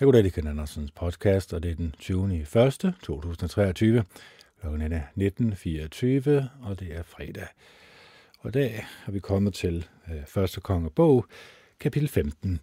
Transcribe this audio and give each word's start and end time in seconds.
Jeg 0.00 0.06
goddag, 0.06 0.24
det 0.24 0.32
Ken 0.32 0.46
Andersens 0.46 0.90
podcast, 0.90 1.52
og 1.52 1.62
det 1.62 1.70
er 1.70 1.74
den 1.74 1.94
20. 1.98 2.40
1. 2.40 2.46
2023. 3.02 4.04
Klokken 4.60 4.92
er 4.92 5.00
19.24, 5.00 6.66
og 6.68 6.80
det 6.80 6.96
er 6.96 7.02
fredag. 7.02 7.46
Og 8.38 8.48
i 8.48 8.52
dag 8.52 8.86
er 9.06 9.10
vi 9.10 9.20
kommet 9.20 9.54
til 9.54 9.86
øh, 10.10 10.26
første 10.26 10.60
kongebog, 10.60 11.26
kapitel 11.80 12.08
15. 12.08 12.60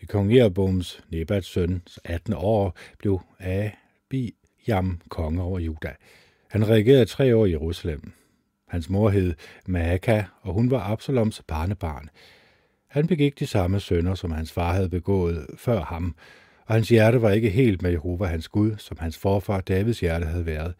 I 0.00 0.04
kong 0.04 0.36
Jeroboams 0.36 1.04
Nebats 1.08 1.48
søn, 1.48 1.82
18 2.04 2.34
år, 2.36 2.76
blev 2.98 3.20
Jam 4.68 5.00
konge 5.08 5.42
over 5.42 5.58
Juda. 5.58 5.94
Han 6.48 6.68
regerede 6.68 7.04
tre 7.04 7.36
år 7.36 7.46
i 7.46 7.50
Jerusalem. 7.50 8.12
Hans 8.68 8.90
mor 8.90 9.10
hed 9.10 9.34
Maaka, 9.66 10.24
og 10.40 10.52
hun 10.54 10.70
var 10.70 10.80
Absaloms 10.80 11.42
barnebarn. 11.46 12.08
Han 12.92 13.06
begik 13.06 13.38
de 13.38 13.46
samme 13.46 13.80
sønder, 13.80 14.14
som 14.14 14.30
hans 14.30 14.52
far 14.52 14.72
havde 14.72 14.88
begået 14.88 15.46
før 15.56 15.80
ham, 15.80 16.14
og 16.66 16.74
hans 16.74 16.88
hjerte 16.88 17.22
var 17.22 17.30
ikke 17.30 17.50
helt 17.50 17.82
med 17.82 17.90
Jehova 17.90 18.26
hans 18.26 18.48
Gud, 18.48 18.74
som 18.78 18.96
hans 19.00 19.18
forfar 19.18 19.60
Davids 19.60 20.00
hjerte 20.00 20.26
havde 20.26 20.46
været. 20.46 20.74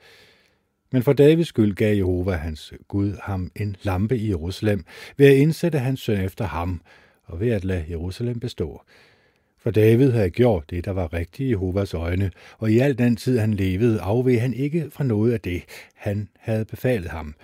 Men 0.91 1.03
for 1.03 1.13
Davids 1.13 1.49
skyld 1.49 1.75
gav 1.75 1.97
Jehova 1.97 2.33
hans 2.33 2.73
Gud 2.89 3.17
ham 3.23 3.51
en 3.57 3.77
lampe 3.83 4.17
i 4.17 4.29
Jerusalem 4.29 4.85
ved 5.17 5.27
at 5.27 5.37
indsætte 5.37 5.79
hans 5.79 6.01
søn 6.01 6.25
efter 6.25 6.45
ham 6.45 6.81
og 7.25 7.41
ved 7.41 7.51
at 7.51 7.65
lade 7.65 7.85
Jerusalem 7.91 8.41
bestå. 8.41 8.83
For 9.59 9.71
David 9.71 10.11
havde 10.11 10.31
gjort 10.31 10.71
det, 10.71 10.85
der 10.85 10.93
var 10.93 11.13
rigtigt 11.13 11.47
i 11.47 11.51
Jehovas 11.51 11.95
øjne, 11.95 12.31
og 12.59 12.71
i 12.71 12.79
al 12.79 12.99
den 12.99 13.17
tid 13.17 13.39
han 13.39 13.55
levede, 13.55 14.01
afveg 14.01 14.41
han 14.41 14.55
ikke 14.55 14.91
fra 14.91 15.05
noget 15.05 15.33
af 15.33 15.41
det, 15.41 15.63
han 15.95 16.29
havde 16.39 16.65
befalet 16.65 17.11
ham, 17.11 17.35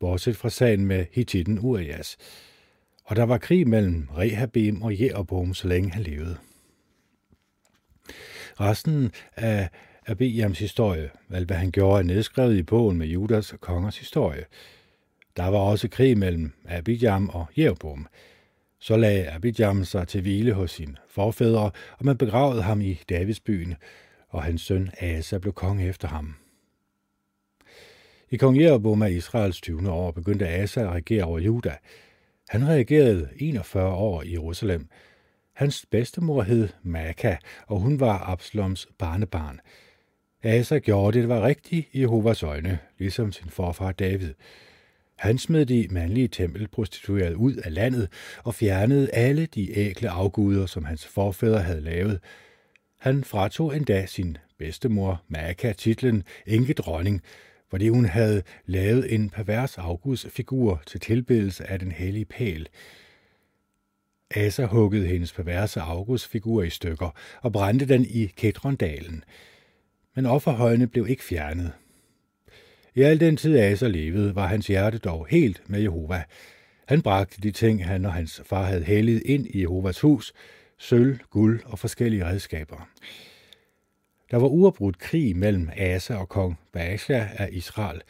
bortset 0.00 0.36
fra 0.36 0.50
sagen 0.50 0.86
med 0.86 1.06
Hittiten 1.12 1.58
Urias 1.58 2.18
og 3.04 3.16
der 3.16 3.22
var 3.22 3.38
krig 3.38 3.68
mellem 3.68 4.08
Rehabim 4.18 4.82
og 4.82 5.00
Jeroboam, 5.00 5.54
så 5.54 5.68
længe 5.68 5.90
han 5.90 6.02
levede. 6.02 6.36
Resten 8.60 9.12
af 9.36 9.68
Abijams 10.06 10.58
historie, 10.58 11.10
alt 11.30 11.46
hvad 11.46 11.56
han 11.56 11.70
gjorde, 11.70 11.98
er 11.98 12.02
nedskrevet 12.02 12.56
i 12.56 12.62
bogen 12.62 12.98
med 12.98 13.06
Judas 13.06 13.52
og 13.52 13.60
kongers 13.60 13.98
historie. 13.98 14.44
Der 15.36 15.46
var 15.46 15.58
også 15.58 15.88
krig 15.88 16.18
mellem 16.18 16.52
Abijam 16.68 17.28
og 17.28 17.46
Jeroboam. 17.58 18.06
Så 18.78 18.96
lagde 18.96 19.30
Abijam 19.30 19.84
sig 19.84 20.08
til 20.08 20.20
hvile 20.20 20.52
hos 20.52 20.70
sine 20.70 20.96
forfædre, 21.08 21.70
og 21.98 22.04
man 22.04 22.18
begravede 22.18 22.62
ham 22.62 22.80
i 22.80 23.00
Davidsbyen, 23.08 23.74
og 24.28 24.42
hans 24.42 24.62
søn 24.62 24.90
Asa 25.00 25.38
blev 25.38 25.52
konge 25.52 25.88
efter 25.88 26.08
ham. 26.08 26.34
I 28.30 28.36
kong 28.36 28.60
Jeroboam 28.60 29.02
af 29.02 29.10
Israels 29.10 29.60
20. 29.60 29.90
år 29.90 30.10
begyndte 30.10 30.48
Asa 30.48 30.80
at 30.80 30.90
regere 30.90 31.24
over 31.24 31.38
Juda, 31.38 31.76
han 32.52 32.68
reagerede 32.68 33.28
41 33.36 33.94
år 33.94 34.22
i 34.22 34.32
Jerusalem. 34.32 34.88
Hans 35.52 35.86
bedstemor 35.90 36.42
hed 36.42 36.68
Maka, 36.82 37.36
og 37.66 37.80
hun 37.80 38.00
var 38.00 38.30
Absaloms 38.30 38.88
barnebarn. 38.98 39.60
Asa 40.42 40.78
gjorde 40.78 41.18
det, 41.18 41.28
der 41.28 41.34
var 41.34 41.46
rigtigt 41.46 41.88
i 41.92 42.00
Jehovas 42.00 42.42
øjne, 42.42 42.78
ligesom 42.98 43.32
sin 43.32 43.50
forfar 43.50 43.92
David. 43.92 44.34
Han 45.16 45.38
smed 45.38 45.66
de 45.66 45.88
mandlige 45.90 46.28
tempelprostituerede 46.28 47.36
ud 47.36 47.54
af 47.54 47.74
landet 47.74 48.08
og 48.44 48.54
fjernede 48.54 49.10
alle 49.10 49.46
de 49.46 49.78
ækle 49.78 50.10
afguder, 50.10 50.66
som 50.66 50.84
hans 50.84 51.06
forfædre 51.06 51.58
havde 51.58 51.80
lavet. 51.80 52.20
Han 53.00 53.24
fratog 53.24 53.76
endda 53.76 54.06
sin 54.06 54.36
bedstemor 54.58 55.22
Maka 55.28 55.72
titlen 55.72 56.24
enkedronning, 56.46 57.22
fordi 57.72 57.88
hun 57.88 58.04
havde 58.04 58.42
lavet 58.66 59.14
en 59.14 59.30
pervers 59.30 59.78
afgudsfigur 59.78 60.82
til 60.86 61.00
tilbedelse 61.00 61.70
af 61.70 61.78
den 61.78 61.92
hellige 61.92 62.24
pæl. 62.24 62.68
Asa 64.30 64.64
huggede 64.64 65.06
hendes 65.06 65.32
perverse 65.32 65.80
afgudsfigur 65.80 66.62
i 66.62 66.70
stykker 66.70 67.10
og 67.42 67.52
brændte 67.52 67.86
den 67.86 68.04
i 68.04 68.26
Kedrondalen. 68.36 69.24
Men 70.14 70.26
offerhøjene 70.26 70.86
blev 70.86 71.08
ikke 71.08 71.24
fjernet. 71.24 71.72
I 72.94 73.02
al 73.02 73.20
den 73.20 73.36
tid 73.36 73.58
Asa 73.58 73.88
levede, 73.88 74.34
var 74.34 74.46
hans 74.46 74.66
hjerte 74.66 74.98
dog 74.98 75.26
helt 75.30 75.62
med 75.66 75.80
Jehova. 75.80 76.24
Han 76.88 77.02
bragte 77.02 77.40
de 77.42 77.50
ting, 77.50 77.86
han 77.86 78.04
og 78.04 78.12
hans 78.12 78.42
far 78.44 78.64
havde 78.64 78.84
helliget 78.84 79.22
ind 79.24 79.46
i 79.46 79.60
Jehovas 79.60 80.00
hus, 80.00 80.32
sølv, 80.78 81.18
guld 81.30 81.60
og 81.64 81.78
forskellige 81.78 82.24
redskaber. 82.24 82.88
Der 84.32 84.38
var 84.38 84.48
uafbrudt 84.48 84.98
krig 84.98 85.36
mellem 85.36 85.70
Asa 85.76 86.16
og 86.16 86.28
kong 86.28 86.58
Baasha 86.72 87.26
af 87.36 87.48
Israel. 87.52 88.02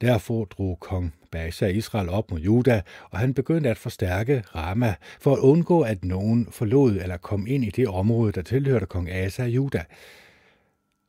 Derfor 0.00 0.44
drog 0.44 0.80
kong 0.80 1.14
Baasha 1.30 1.66
Israel 1.66 2.08
op 2.08 2.30
mod 2.30 2.40
Juda, 2.40 2.82
og 3.10 3.18
han 3.18 3.34
begyndte 3.34 3.70
at 3.70 3.78
forstærke 3.78 4.42
Rama 4.54 4.94
for 5.20 5.32
at 5.32 5.38
undgå, 5.38 5.80
at 5.80 6.04
nogen 6.04 6.48
forlod 6.50 6.92
eller 6.92 7.16
kom 7.16 7.46
ind 7.46 7.64
i 7.64 7.70
det 7.70 7.88
område, 7.88 8.32
der 8.32 8.42
tilhørte 8.42 8.86
kong 8.86 9.10
Asa 9.10 9.42
af 9.42 9.48
Juda. 9.48 9.84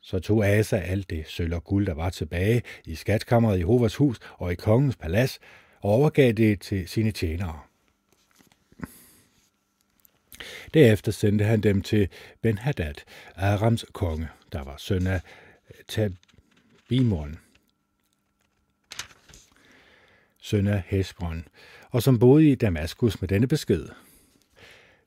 Så 0.02 0.18
tog 0.18 0.46
Asa 0.46 0.76
alt 0.76 1.10
det 1.10 1.24
sølv 1.26 1.54
og 1.54 1.64
guld, 1.64 1.86
der 1.86 1.94
var 1.94 2.10
tilbage 2.10 2.62
i 2.84 2.94
skatkammeret 2.94 3.56
i 3.56 3.60
Jehovas 3.60 3.96
hus 3.96 4.18
og 4.38 4.52
i 4.52 4.54
kongens 4.54 4.96
palads, 4.96 5.38
og 5.80 5.90
overgav 5.90 6.32
det 6.32 6.60
til 6.60 6.88
sine 6.88 7.10
tjenere. 7.10 7.71
Derefter 10.74 11.12
sendte 11.12 11.44
han 11.44 11.60
dem 11.60 11.82
til 11.82 12.08
Ben-Hadad, 12.42 12.94
Arams 13.36 13.84
konge, 13.92 14.28
der 14.52 14.64
var 14.64 14.76
søn 14.78 15.06
af 15.06 15.20
Tabimon, 15.88 17.38
søn 20.40 20.66
af 20.66 20.82
Hesbron, 20.86 21.44
og 21.90 22.02
som 22.02 22.18
boede 22.18 22.50
i 22.50 22.54
Damaskus 22.54 23.20
med 23.20 23.28
denne 23.28 23.46
besked. 23.46 23.88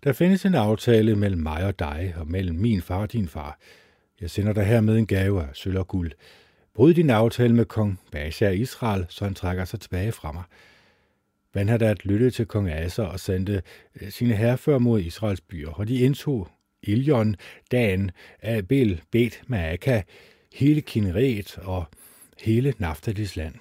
Der 0.03 0.13
findes 0.13 0.45
en 0.45 0.56
aftale 0.56 1.16
mellem 1.16 1.41
mig 1.41 1.66
og 1.66 1.79
dig, 1.79 2.13
og 2.18 2.28
mellem 2.28 2.56
min 2.56 2.81
far 2.81 3.01
og 3.01 3.12
din 3.12 3.28
far. 3.28 3.59
Jeg 4.22 4.29
sender 4.29 4.53
dig 4.53 4.66
hermed 4.66 4.97
en 4.97 5.07
gave 5.07 5.41
af 5.41 5.47
sølv 5.53 5.78
og 5.78 5.88
guld. 5.88 6.12
Bryd 6.74 6.94
din 6.94 7.09
aftale 7.09 7.56
med 7.56 7.66
kong 7.66 8.00
Basha 8.12 8.45
af 8.45 8.56
Israel, 8.56 9.06
så 9.09 9.25
han 9.25 9.34
trækker 9.34 9.66
sig 9.66 9.79
tilbage 9.79 10.12
fra 10.12 10.31
mig. 10.31 10.44
Ben-Hadad 11.58 11.96
lyttede 12.04 12.32
til 12.32 12.46
kong 12.46 12.70
Asa 12.70 13.04
og 13.04 13.20
sendte 13.20 13.62
øh, 14.02 14.12
sine 14.12 14.36
herrefører 14.36 14.80
mod 14.80 15.00
Israels 15.02 15.42
byer, 15.42 15.70
og 15.70 15.88
de 15.88 16.00
indtog 16.00 16.48
Ilion, 16.84 17.36
Dan, 17.72 18.12
Abel, 18.42 19.02
Bet, 19.12 19.42
Maaka, 19.48 20.02
hele 20.54 20.82
Kineret 20.82 21.58
og 21.58 21.86
hele 22.42 22.74
Naftalis 22.78 23.36
land. 23.36 23.56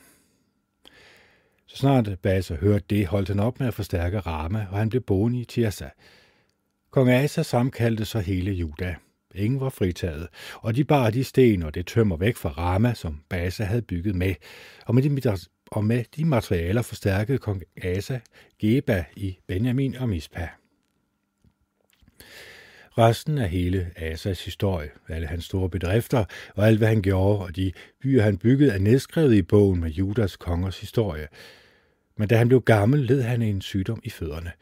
Så 1.66 1.77
snart 1.77 2.19
Basa 2.22 2.55
hørte 2.55 2.84
det, 2.91 3.06
holdt 3.06 3.28
han 3.28 3.41
op 3.41 3.60
med 3.60 3.69
at 3.69 3.75
forstærke 3.75 4.19
Rama, 4.19 4.66
og 4.71 4.78
han 4.78 4.88
blev 4.88 5.03
boende 5.03 5.41
i 5.41 5.44
Tirsa. 5.44 5.88
Kong 6.91 7.11
Asa 7.11 7.43
samkaldte 7.43 8.05
så 8.05 8.21
hele 8.21 8.53
Juda. 8.53 8.94
Ingen 9.34 9.61
var 9.61 9.69
fritaget, 9.69 10.28
og 10.55 10.76
de 10.76 10.84
bar 10.84 11.11
de 11.11 11.25
sten 11.25 11.62
og 11.62 11.75
det 11.75 11.87
tømmer 11.87 12.16
væk 12.16 12.37
fra 12.37 12.50
Rama, 12.50 12.94
som 12.94 13.21
Basa 13.28 13.65
havde 13.65 13.82
bygget 13.82 14.15
med, 14.15 14.34
og 14.87 14.94
med 14.94 15.03
de 15.03 15.11
og 15.74 15.84
med 15.84 16.04
de 16.16 16.24
materialer 16.24 16.82
forstærkede 16.82 17.38
kong 17.38 17.62
Asa 17.82 18.18
Geba 18.58 19.04
i 19.16 19.38
Benjamin 19.46 19.96
og 19.96 20.08
Mispa. 20.08 20.48
Resten 22.98 23.38
af 23.38 23.48
hele 23.48 23.90
Asas 23.96 24.44
historie, 24.44 24.90
alle 25.08 25.26
hans 25.26 25.44
store 25.44 25.70
bedrifter 25.70 26.24
og 26.54 26.66
alt, 26.66 26.78
hvad 26.78 26.88
han 26.88 27.02
gjorde, 27.02 27.44
og 27.44 27.56
de 27.56 27.72
byer, 28.02 28.22
han 28.22 28.38
byggede, 28.38 28.72
er 28.72 28.78
nedskrevet 28.78 29.34
i 29.34 29.42
bogen 29.42 29.80
med 29.80 29.90
Judas 29.90 30.36
kongers 30.36 30.80
historie. 30.80 31.28
Men 32.16 32.28
da 32.28 32.36
han 32.36 32.48
blev 32.48 32.62
gammel, 32.62 33.00
led 33.00 33.22
han 33.22 33.42
en 33.42 33.60
sygdom 33.60 34.00
i 34.04 34.10
fødderne. 34.10 34.52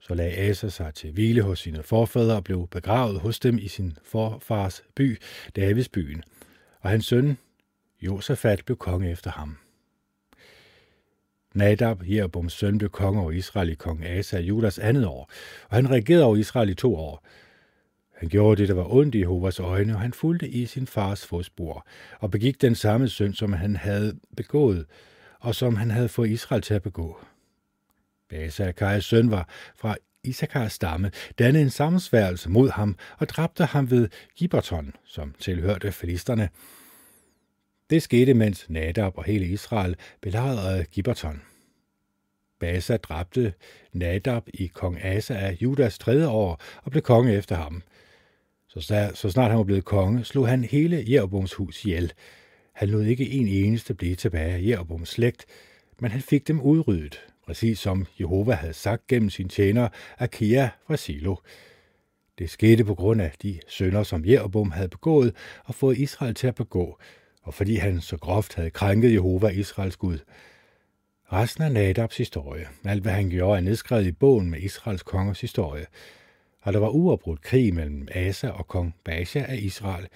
Så 0.00 0.14
lagde 0.14 0.36
Asa 0.36 0.68
sig 0.68 0.94
til 0.94 1.12
hvile 1.12 1.42
hos 1.42 1.58
sine 1.58 1.82
forfædre 1.82 2.36
og 2.36 2.44
blev 2.44 2.68
begravet 2.70 3.20
hos 3.20 3.40
dem 3.40 3.58
i 3.58 3.68
sin 3.68 3.96
forfars 4.04 4.84
by, 4.94 5.18
Davids 5.56 5.88
byen. 5.88 6.22
Og 6.80 6.90
hans 6.90 7.06
søn, 7.06 7.38
Josafat, 8.00 8.62
blev 8.64 8.76
konge 8.76 9.10
efter 9.10 9.30
ham. 9.30 9.61
Nadab, 11.54 12.02
Jeroboams 12.06 12.52
søn, 12.52 12.78
blev 12.78 12.90
konge 12.90 13.20
over 13.20 13.30
Israel 13.30 13.68
i 13.68 13.74
kong 13.74 14.04
Asa 14.04 14.38
Judas 14.38 14.78
andet 14.78 15.06
år, 15.06 15.30
og 15.68 15.76
han 15.76 15.90
regerede 15.90 16.24
over 16.24 16.36
Israel 16.36 16.68
i 16.68 16.74
to 16.74 16.96
år. 16.96 17.26
Han 18.16 18.28
gjorde 18.28 18.60
det, 18.62 18.68
der 18.68 18.74
var 18.74 18.94
ondt 18.94 19.14
i 19.14 19.20
Jehovas 19.20 19.60
øjne, 19.60 19.94
og 19.94 20.00
han 20.00 20.12
fulgte 20.12 20.48
i 20.48 20.66
sin 20.66 20.86
fars 20.86 21.26
fodspor, 21.26 21.86
og 22.20 22.30
begik 22.30 22.62
den 22.62 22.74
samme 22.74 23.08
synd, 23.08 23.34
som 23.34 23.52
han 23.52 23.76
havde 23.76 24.18
begået, 24.36 24.86
og 25.40 25.54
som 25.54 25.76
han 25.76 25.90
havde 25.90 26.08
fået 26.08 26.28
Israel 26.28 26.62
til 26.62 26.74
at 26.74 26.82
begå. 26.82 27.18
Basa, 28.28 28.72
Kajas 28.72 29.04
søn, 29.04 29.30
var 29.30 29.48
fra 29.76 29.96
Isakars 30.24 30.72
stamme, 30.72 31.10
dannede 31.38 31.62
en 31.62 31.70
sammensværgelse 31.70 32.50
mod 32.50 32.70
ham 32.70 32.96
og 33.18 33.28
dræbte 33.28 33.64
ham 33.64 33.90
ved 33.90 34.08
Giberton, 34.36 34.92
som 35.04 35.34
tilhørte 35.38 35.92
filisterne. 35.92 36.48
Det 37.92 38.02
skete, 38.02 38.34
mens 38.34 38.66
Nadab 38.70 39.18
og 39.18 39.24
hele 39.24 39.46
Israel 39.46 39.96
belejrede 40.20 40.84
Gibberton. 40.84 41.42
Basa 42.60 42.96
dræbte 42.96 43.52
Nadab 43.92 44.42
i 44.54 44.66
kong 44.66 45.04
Asa 45.04 45.34
af 45.34 45.56
Judas 45.62 45.98
tredje 45.98 46.26
år 46.26 46.60
og 46.82 46.90
blev 46.90 47.02
konge 47.02 47.34
efter 47.34 47.56
ham. 47.56 47.82
Så, 48.68 49.10
så 49.14 49.30
snart 49.30 49.50
han 49.50 49.58
var 49.58 49.64
blevet 49.64 49.84
konge, 49.84 50.24
slog 50.24 50.48
han 50.48 50.64
hele 50.64 51.04
Jeroboams 51.08 51.54
hus 51.54 51.84
ihjel. 51.84 52.12
Han 52.72 52.88
lod 52.88 53.04
ikke 53.04 53.30
en 53.30 53.48
eneste 53.48 53.94
blive 53.94 54.14
tilbage 54.14 54.52
af 54.52 54.62
Jeroboams 54.62 55.08
slægt, 55.08 55.46
men 56.00 56.10
han 56.10 56.20
fik 56.20 56.48
dem 56.48 56.60
udryddet, 56.60 57.20
præcis 57.46 57.78
som 57.78 58.06
Jehova 58.20 58.52
havde 58.52 58.74
sagt 58.74 59.06
gennem 59.06 59.30
sin 59.30 59.48
tjener 59.48 59.88
Akia 60.18 60.70
fra 60.86 60.96
Silo. 60.96 61.36
Det 62.38 62.50
skete 62.50 62.84
på 62.84 62.94
grund 62.94 63.22
af 63.22 63.32
de 63.42 63.60
sønder, 63.68 64.02
som 64.02 64.24
Jeroboam 64.26 64.70
havde 64.70 64.88
begået 64.88 65.36
og 65.64 65.74
fået 65.74 65.98
Israel 65.98 66.34
til 66.34 66.46
at 66.46 66.54
begå, 66.54 66.98
og 67.42 67.54
fordi 67.54 67.76
han 67.76 68.00
så 68.00 68.16
groft 68.16 68.54
havde 68.54 68.70
krænket 68.70 69.12
Jehova 69.12 69.48
Israels 69.48 69.96
Gud. 69.96 70.18
Resten 71.32 71.64
af 71.64 71.72
Nadabs 71.72 72.16
historie, 72.16 72.68
alt 72.84 73.02
hvad 73.02 73.12
han 73.12 73.30
gjorde, 73.30 73.56
er 73.56 73.62
nedskrevet 73.62 74.06
i 74.06 74.12
bogen 74.12 74.50
med 74.50 74.60
Israels 74.60 75.02
kongers 75.02 75.40
historie. 75.40 75.86
Og 76.62 76.72
der 76.72 76.78
var 76.78 76.88
uafbrudt 76.88 77.42
krig 77.42 77.74
mellem 77.74 78.08
Asa 78.10 78.48
og 78.48 78.68
kong 78.68 78.94
Basha 79.04 79.44
af 79.48 79.56
Israel. 79.56 80.08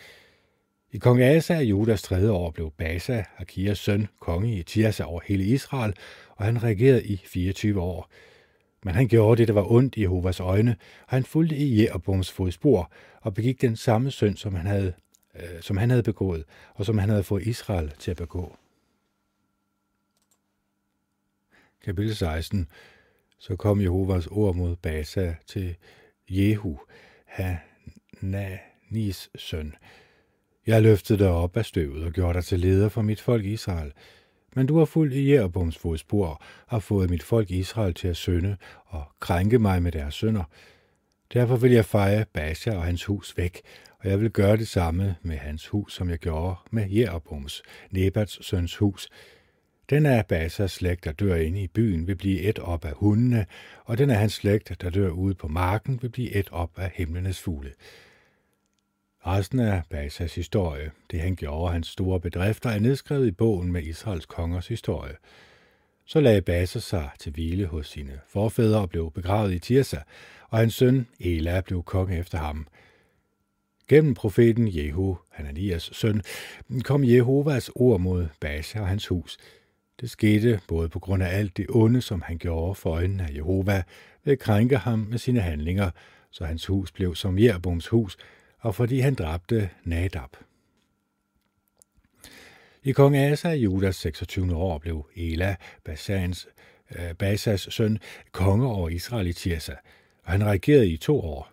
I 0.93 0.99
kong 0.99 1.23
Asa 1.23 1.55
af 1.55 1.63
Judas 1.63 2.03
tredje 2.03 2.31
år 2.31 2.51
blev 2.51 2.73
Basha, 2.79 3.23
Akias 3.39 3.79
søn, 3.79 4.09
konge 4.21 4.59
i 4.59 4.63
Tirsa 4.63 5.05
over 5.05 5.21
hele 5.25 5.45
Israel, 5.45 5.95
og 6.37 6.45
han 6.45 6.63
regerede 6.63 7.05
i 7.05 7.23
24 7.27 7.81
år. 7.81 8.11
Men 8.85 8.95
han 8.95 9.09
gjorde 9.09 9.39
det, 9.39 9.49
der 9.49 9.55
var 9.55 9.73
ondt 9.73 9.97
i 9.97 10.03
Jehovas 10.03 10.41
øjne, 10.41 10.77
og 11.07 11.11
han 11.11 11.25
fulgte 11.25 11.57
i 11.57 11.83
Jeroboams 11.83 12.33
fodspor 12.33 12.93
og 13.21 13.35
begik 13.35 13.61
den 13.61 13.77
samme 13.77 14.11
synd, 14.11 14.37
som 14.37 14.55
han 14.55 14.67
havde, 14.67 14.93
øh, 15.39 15.63
som 15.63 15.77
han 15.77 15.91
havde 15.91 16.03
begået, 16.03 16.45
og 16.75 16.87
som 16.87 16.99
han 16.99 17.09
havde 17.09 17.23
fået 17.23 17.43
Israel 17.43 17.93
til 17.99 18.11
at 18.11 18.17
begå. 18.17 18.57
Kapitel 21.85 22.17
16. 22.17 22.69
Så 23.39 23.57
kom 23.57 23.81
Jehovas 23.81 24.27
ord 24.27 24.55
mod 24.55 24.77
Basa 24.77 25.35
til 25.47 25.77
Jehu, 26.31 26.79
Hananis 27.27 29.31
søn. 29.37 29.75
Jeg 30.67 30.83
løftede 30.83 31.19
dig 31.19 31.31
op 31.31 31.57
af 31.57 31.65
støvet 31.65 32.05
og 32.05 32.13
gjorde 32.13 32.35
dig 32.35 32.45
til 32.45 32.61
leder 32.61 32.89
for 32.89 33.03
mit 33.03 33.21
folk 33.21 33.45
Israel. 33.45 33.93
Men 34.55 34.67
du 34.67 34.79
har 34.79 34.85
fulgt 34.85 35.15
i 35.15 35.33
Jeroboams 35.33 35.79
fodspor 35.79 36.27
og 36.27 36.41
har 36.67 36.79
fået 36.79 37.11
mit 37.11 37.23
folk 37.23 37.51
Israel 37.51 37.95
til 37.95 38.09
at 38.09 38.17
synde 38.17 38.57
og 38.87 39.05
krænke 39.21 39.59
mig 39.59 39.83
med 39.83 39.93
deres 39.93 40.15
sønder. 40.15 40.45
Derfor 41.33 41.57
vil 41.57 41.73
jeg 41.73 41.85
feje 41.85 42.27
Basha 42.33 42.77
og 42.77 42.83
hans 42.85 43.05
hus 43.05 43.37
væk, 43.37 43.63
og 43.99 44.11
jeg 44.11 44.21
vil 44.21 44.31
gøre 44.31 44.57
det 44.57 44.69
samme 44.69 45.17
med 45.23 45.37
hans 45.37 45.69
hus, 45.69 45.95
som 45.95 46.11
jeg 46.11 46.19
gjorde 46.19 46.57
med 46.71 46.91
Jeroboams, 46.91 47.63
Nebats 47.91 48.47
søns 48.47 48.77
hus. 48.77 49.09
Den 49.91 50.07
af 50.07 50.27
Basas 50.27 50.73
slægt, 50.73 51.05
der 51.05 51.13
dør 51.13 51.35
inde 51.35 51.63
i 51.63 51.69
byen, 51.69 52.07
vil 52.07 52.17
blive 52.17 52.41
et 52.41 52.59
op 52.59 52.85
af 52.85 52.93
hundene, 52.93 53.47
og 53.85 53.99
den 53.99 54.11
af 54.11 54.17
hans 54.17 54.33
slægt, 54.33 54.83
der 54.83 54.91
dør 54.91 55.11
ude 55.11 55.35
på 55.35 55.49
marken, 55.49 56.03
vil 56.03 56.09
blive 56.09 56.35
et 56.35 56.49
op 56.53 56.79
af 56.79 56.91
himlenes 56.95 57.41
fugle. 57.41 57.73
Resten 59.27 59.61
af 59.61 59.83
Basas 59.91 60.35
historie, 60.35 60.91
det 61.11 61.21
han 61.21 61.37
gjorde 61.37 61.73
hans 61.73 61.89
store 61.89 62.21
bedrifter, 62.21 62.71
er 62.71 62.79
nedskrevet 62.79 63.27
i 63.27 63.31
bogen 63.31 63.73
med 63.73 63.83
Israels 63.83 64.27
kongers 64.27 64.69
historie. 64.69 65.15
Så 66.09 66.21
lagde 66.21 66.43
Basa 66.43 66.79
sig 66.79 67.11
til 67.19 67.33
hvile 67.33 67.67
hos 67.67 67.89
sine 67.89 68.21
forfædre 68.29 68.81
og 68.81 68.89
blev 68.89 69.11
begravet 69.11 69.53
i 69.53 69.59
Tirsa, 69.59 69.99
og 70.49 70.59
hans 70.59 70.75
søn 70.75 71.07
Ela 71.21 71.61
blev 71.61 71.83
konge 71.83 72.19
efter 72.19 72.39
ham. 72.39 72.67
Gennem 73.89 74.15
profeten 74.15 74.77
Jehu, 74.77 75.19
Hananias 75.31 75.91
søn, 75.93 76.23
kom 76.85 77.05
Jehovas 77.05 77.71
ord 77.75 78.01
mod 78.01 78.27
Basa 78.41 78.81
og 78.81 78.89
hans 78.89 79.07
hus. 79.07 79.37
Det 80.01 80.11
skete 80.11 80.61
både 80.69 80.89
på 80.89 80.99
grund 80.99 81.23
af 81.23 81.39
alt 81.39 81.57
det 81.57 81.67
onde, 81.69 82.03
som 82.03 82.23
han 82.23 82.39
gjorde 82.39 82.75
for 82.75 82.91
øjnene 82.91 83.23
af 83.25 83.35
Jehova, 83.35 83.83
ved 84.25 84.33
at 84.33 84.39
krænke 84.39 84.77
ham 84.77 84.99
med 84.99 85.19
sine 85.19 85.41
handlinger, 85.41 85.91
så 86.31 86.45
hans 86.45 86.67
hus 86.67 86.93
blev 86.93 87.15
som 87.15 87.39
Jerbums 87.39 87.89
hus, 87.89 88.17
og 88.59 88.75
fordi 88.75 89.01
han 89.01 89.15
dræbte 89.15 89.71
Nadab. 89.85 90.37
I 92.87 92.93
kong 92.93 93.17
Asa 93.17 93.51
i 93.51 93.61
Judas 93.61 93.97
26. 93.97 94.55
år 94.55 94.79
blev 94.79 95.07
Ela, 95.17 95.57
Basans, 95.85 96.49
øh, 96.99 97.15
Basas 97.15 97.69
søn, 97.71 97.99
konge 98.33 98.67
over 98.67 98.89
Israel 98.89 99.27
i 99.27 99.33
Tirsa, 99.33 99.73
og 100.25 100.33
han 100.33 100.45
regerede 100.45 100.89
i 100.89 100.97
to 100.97 101.21
år. 101.21 101.53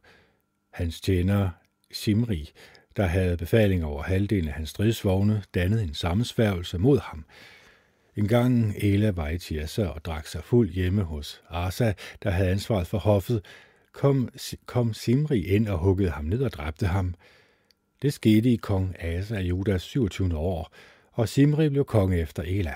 Hans 0.71 1.01
tjener 1.01 1.49
Simri, 1.91 2.51
der 2.97 3.05
havde 3.05 3.37
befaling 3.37 3.85
over 3.85 4.03
halvdelen 4.03 4.47
af 4.47 4.53
hans 4.53 4.69
stridsvogne, 4.69 5.43
dannede 5.53 5.83
en 5.83 5.93
sammensværgelse 5.93 6.77
mod 6.77 6.99
ham. 6.99 7.25
En 8.15 8.27
gang 8.27 8.75
Ela 8.77 9.11
var 9.11 9.29
i 9.29 9.37
Tirsa 9.37 9.85
og 9.85 10.05
drak 10.05 10.27
sig 10.27 10.43
fuld 10.43 10.69
hjemme 10.69 11.03
hos 11.03 11.41
Asa, 11.49 11.93
der 12.23 12.29
havde 12.29 12.49
ansvaret 12.49 12.87
for 12.87 12.97
hoffet, 12.97 13.45
kom, 13.91 14.29
kom 14.65 14.93
Simri 14.93 15.45
ind 15.45 15.67
og 15.67 15.77
huggede 15.77 16.09
ham 16.09 16.25
ned 16.25 16.43
og 16.43 16.51
dræbte 16.51 16.85
ham. 16.87 17.15
Det 18.01 18.13
skete 18.13 18.49
i 18.49 18.55
kong 18.55 18.95
Asa 18.99 19.37
i 19.37 19.47
Judas 19.47 19.81
27. 19.81 20.37
år, 20.37 20.73
og 21.13 21.29
Simri 21.29 21.69
blev 21.69 21.85
konge 21.85 22.19
efter 22.19 22.43
Ela. 22.43 22.73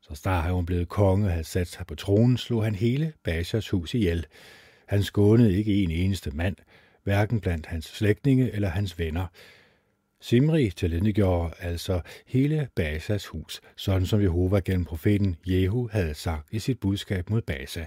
Så 0.00 0.14
snart 0.14 0.44
han 0.44 0.66
blev 0.66 0.86
konge 0.86 1.26
og 1.26 1.30
havde 1.30 1.44
sat 1.44 1.68
sig 1.68 1.86
på 1.86 1.94
tronen, 1.94 2.36
slog 2.36 2.64
han 2.64 2.74
hele 2.74 3.12
Bashas 3.22 3.70
hus 3.70 3.94
ihjel. 3.94 4.26
Han 4.86 5.02
skånede 5.02 5.56
ikke 5.56 5.82
en 5.82 5.90
eneste 5.90 6.30
mand, 6.30 6.56
hverken 7.02 7.40
blandt 7.40 7.66
hans 7.66 7.84
slægtninge 7.84 8.52
eller 8.52 8.68
hans 8.68 8.98
venner. 8.98 9.26
Simri 10.20 10.70
tilindegjorde 10.70 11.54
altså 11.60 12.00
hele 12.26 12.68
Basas 12.74 13.26
hus, 13.26 13.60
sådan 13.76 14.06
som 14.06 14.22
Jehova 14.22 14.60
gennem 14.64 14.84
profeten 14.84 15.36
Jehu 15.46 15.88
havde 15.92 16.14
sagt 16.14 16.48
i 16.52 16.58
sit 16.58 16.80
budskab 16.80 17.30
mod 17.30 17.42
Basa. 17.42 17.84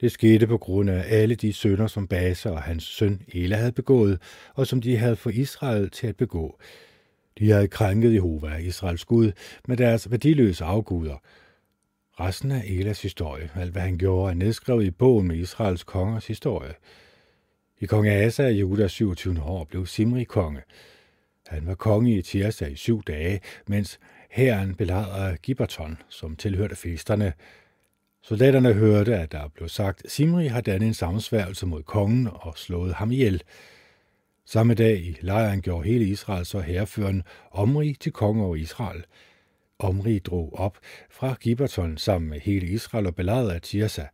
Det 0.00 0.12
skete 0.12 0.46
på 0.46 0.58
grund 0.58 0.90
af 0.90 1.04
alle 1.08 1.34
de 1.34 1.52
sønder, 1.52 1.86
som 1.86 2.08
Basa 2.08 2.50
og 2.50 2.62
hans 2.62 2.84
søn 2.84 3.22
Ela 3.34 3.56
havde 3.56 3.72
begået, 3.72 4.18
og 4.54 4.66
som 4.66 4.80
de 4.80 4.96
havde 4.96 5.16
fået 5.16 5.34
Israel 5.34 5.90
til 5.90 6.06
at 6.06 6.16
begå. 6.16 6.60
De 7.40 7.50
havde 7.50 7.68
krænket 7.68 8.14
Jehova, 8.14 8.56
Israels 8.56 9.04
Gud, 9.04 9.32
med 9.68 9.76
deres 9.76 10.10
værdiløse 10.10 10.64
afguder. 10.64 11.16
Resten 12.20 12.50
af 12.50 12.64
Elas 12.66 13.02
historie, 13.02 13.50
alt 13.54 13.72
hvad 13.72 13.82
han 13.82 13.98
gjorde, 13.98 14.30
er 14.30 14.34
nedskrevet 14.34 14.84
i 14.84 14.90
bogen 14.90 15.28
med 15.28 15.36
Israels 15.36 15.84
kongers 15.84 16.26
historie. 16.26 16.74
I 17.78 17.86
kong 17.86 18.08
Asa 18.08 18.42
af 18.42 18.50
Judas 18.50 18.92
27. 18.92 19.42
år 19.42 19.64
blev 19.64 19.86
Simri 19.86 20.24
konge. 20.24 20.62
Han 21.46 21.66
var 21.66 21.74
konge 21.74 22.18
i 22.18 22.22
Tirsa 22.22 22.66
i 22.66 22.76
syv 22.76 23.02
dage, 23.02 23.40
mens 23.66 24.00
herren 24.30 24.74
belejrede 24.74 25.36
Giberton, 25.42 25.98
som 26.08 26.36
tilhørte 26.36 26.76
festerne. 26.76 27.32
Soldaterne 28.22 28.72
hørte, 28.72 29.16
at 29.16 29.32
der 29.32 29.48
blev 29.48 29.68
sagt, 29.68 30.10
Simri 30.10 30.46
har 30.46 30.60
dannet 30.60 30.86
en 30.86 30.94
sammensværgelse 30.94 31.66
mod 31.66 31.82
kongen 31.82 32.28
og 32.32 32.58
slået 32.58 32.94
ham 32.94 33.10
ihjel. 33.10 33.42
Samme 34.52 34.74
dag 34.74 34.98
i 34.98 35.16
lejren 35.20 35.62
gjorde 35.62 35.88
hele 35.88 36.04
Israel 36.04 36.46
så 36.46 36.60
herreføren 36.60 37.22
Omri 37.50 37.96
til 38.00 38.12
konge 38.12 38.44
over 38.44 38.56
Israel. 38.56 39.04
Omri 39.78 40.18
drog 40.18 40.58
op 40.58 40.78
fra 41.10 41.34
Giberton 41.40 41.98
sammen 41.98 42.30
med 42.30 42.40
hele 42.40 42.66
Israel 42.66 43.06
og 43.06 43.14
belejrede 43.14 43.54
af 43.54 43.62
Tirsa. 43.62 44.04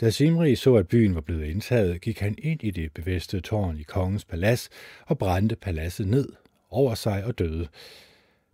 Da 0.00 0.10
Simri 0.10 0.56
så, 0.56 0.74
at 0.74 0.88
byen 0.88 1.14
var 1.14 1.20
blevet 1.20 1.44
indtaget, 1.44 2.00
gik 2.00 2.18
han 2.18 2.34
ind 2.38 2.62
i 2.62 2.70
det 2.70 2.92
bevidste 2.92 3.40
tårn 3.40 3.78
i 3.78 3.82
kongens 3.82 4.24
palads 4.24 4.68
og 5.06 5.18
brændte 5.18 5.56
paladset 5.56 6.08
ned 6.08 6.28
over 6.70 6.94
sig 6.94 7.24
og 7.24 7.38
døde. 7.38 7.68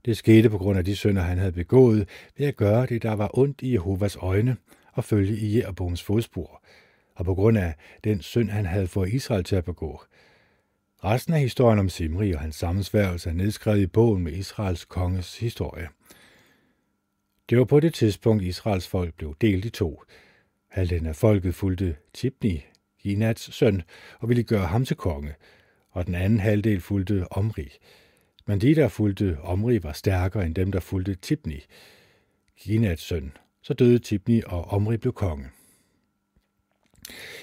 Det 0.05 0.17
skete 0.17 0.51
på 0.51 0.59
grund 0.59 0.79
af 0.79 0.85
de 0.85 0.97
synder, 0.97 1.23
han 1.23 1.39
havde 1.39 1.53
begået, 1.53 2.09
ved 2.37 2.47
at 2.47 2.57
gøre 2.57 2.87
det, 2.87 3.03
der 3.03 3.13
var 3.13 3.39
ondt 3.39 3.63
i 3.63 3.73
Jehovas 3.73 4.17
øjne, 4.17 4.57
og 4.93 5.05
følge 5.05 5.37
i 5.37 5.59
Jeroboams 5.59 6.03
fodspor, 6.03 6.63
og 7.15 7.25
på 7.25 7.35
grund 7.35 7.59
af 7.59 7.75
den 8.05 8.23
synd, 8.23 8.51
han 8.51 8.67
havde 8.67 8.87
fået 8.87 9.13
Israel 9.13 9.45
til 9.45 9.57
at 9.57 9.65
begå. 9.65 10.05
Resten 11.05 11.35
af 11.35 11.41
historien 11.41 11.79
om 11.79 11.89
Simri 11.89 12.33
og 12.33 12.41
hans 12.41 12.57
sammensværgelse 12.57 13.31
er 13.31 13.35
nedskrevet 13.35 13.81
i 13.81 13.87
bogen 13.87 14.23
med 14.23 14.33
Israels 14.33 14.85
konges 14.85 15.39
historie. 15.39 15.89
Det 17.51 17.59
var 17.59 17.65
på 17.65 17.81
det 17.81 17.95
tidspunkt, 17.95 18.43
Israels 18.43 18.89
folk 18.89 19.15
blev 19.15 19.37
delt 19.41 19.65
i 19.65 19.71
to. 19.71 20.03
Halvdelen 20.69 21.07
af 21.07 21.17
folket 21.17 21.55
fulgte 21.55 21.97
Tibni, 22.15 22.65
Ginats 23.03 23.55
søn, 23.55 23.83
og 24.21 24.29
ville 24.29 24.43
gøre 24.43 24.67
ham 24.67 24.85
til 24.85 24.97
konge, 24.97 25.35
og 25.91 26.07
den 26.07 26.15
anden 26.15 26.41
halvdel 26.41 26.81
fulgte 26.81 27.33
Omri. 27.33 27.69
Men 28.47 28.61
de, 28.61 28.75
der 28.75 28.89
fulgte 28.89 29.39
Omri, 29.41 29.83
var 29.83 29.93
stærkere 29.93 30.47
end 30.47 30.55
dem, 30.55 30.73
der 30.73 30.81
fulgte 30.81 31.15
Tibni, 31.15 31.61
Ginats 32.61 33.03
søn. 33.03 33.37
Så 33.63 33.75
døde 33.75 33.99
Tibni, 33.99 34.43
og 34.47 34.65
Omri 34.65 34.97
blev 34.97 35.13
konge. 35.13 35.47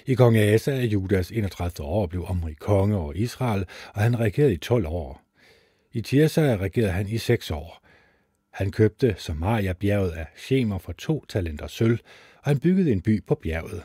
I 0.05 0.13
kong 0.13 0.37
Asa 0.37 0.71
er 0.71 0.85
Judas 0.85 1.31
31 1.31 1.87
år 1.87 2.07
blev 2.07 2.25
Omri 2.25 2.53
konge 2.53 2.97
over 2.97 3.13
Israel, 3.13 3.65
og 3.93 4.01
han 4.01 4.19
regerede 4.19 4.53
i 4.53 4.57
12 4.57 4.85
år. 4.87 5.21
I 5.93 6.01
Tirsa 6.01 6.41
regerede 6.41 6.91
han 6.91 7.07
i 7.07 7.17
6 7.17 7.51
år. 7.51 7.81
Han 8.51 8.71
købte 8.71 9.15
Samaria 9.17 9.73
bjerget 9.73 10.11
af 10.11 10.27
Shemer 10.35 10.77
for 10.77 10.91
to 10.91 11.25
talenter 11.29 11.67
sølv, 11.67 11.99
og 12.37 12.43
han 12.43 12.59
byggede 12.59 12.91
en 12.91 13.01
by 13.01 13.25
på 13.25 13.35
bjerget. 13.35 13.83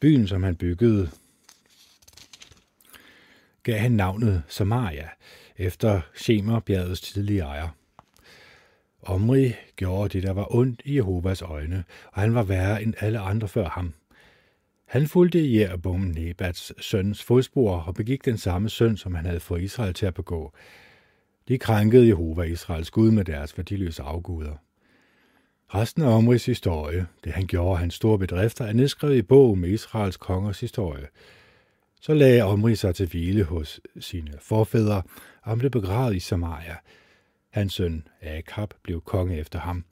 Byen, 0.00 0.28
som 0.28 0.42
han 0.42 0.56
byggede, 0.56 1.10
gav 3.62 3.78
han 3.78 3.92
navnet 3.92 4.42
Samaria, 4.48 5.08
efter 5.56 6.00
Shemer-bjergets 6.14 7.00
tidlige 7.00 7.40
ejer. 7.40 7.68
Omri 9.02 9.52
gjorde 9.76 10.08
det, 10.08 10.22
der 10.22 10.32
var 10.32 10.54
ondt 10.54 10.82
i 10.84 10.96
Jehovas 10.96 11.42
øjne, 11.42 11.84
og 12.12 12.20
han 12.20 12.34
var 12.34 12.42
værre 12.42 12.82
end 12.82 12.94
alle 13.00 13.18
andre 13.18 13.48
før 13.48 13.68
ham. 13.68 13.94
Han 14.86 15.06
fulgte 15.06 15.52
Jeroboam 15.54 16.00
Nebats 16.00 16.72
søns 16.84 17.22
fodspor 17.22 17.76
og 17.80 17.94
begik 17.94 18.24
den 18.24 18.38
samme 18.38 18.68
søn, 18.68 18.96
som 18.96 19.14
han 19.14 19.24
havde 19.24 19.40
fået 19.40 19.62
Israel 19.62 19.94
til 19.94 20.06
at 20.06 20.14
begå. 20.14 20.52
De 21.48 21.58
krænkede 21.58 22.08
Jehova 22.08 22.42
Israels 22.42 22.90
Gud 22.90 23.10
med 23.10 23.24
deres 23.24 23.56
værdiløse 23.56 24.02
afguder. 24.02 24.54
Resten 25.74 26.02
af 26.02 26.16
Omris 26.16 26.46
historie, 26.46 27.06
det 27.24 27.32
han 27.32 27.46
gjorde 27.46 27.78
hans 27.78 27.94
store 27.94 28.18
bedrifter, 28.18 28.64
er 28.64 28.72
nedskrevet 28.72 29.16
i 29.16 29.22
bogen 29.22 29.60
med 29.60 29.68
Israels 29.68 30.16
kongers 30.16 30.60
historie. 30.60 31.06
Så 32.00 32.14
lagde 32.14 32.42
Omri 32.42 32.76
sig 32.76 32.94
til 32.94 33.08
hvile 33.08 33.44
hos 33.44 33.80
sine 34.00 34.32
forfædre, 34.40 35.02
og 35.42 35.50
han 35.50 35.58
blev 35.58 35.70
begravet 35.70 36.16
i 36.16 36.20
Samaria. 36.20 36.76
Hans 37.50 37.72
søn 37.72 38.08
Akab 38.22 38.74
blev 38.82 39.00
konge 39.00 39.38
efter 39.38 39.58
ham. 39.58 39.84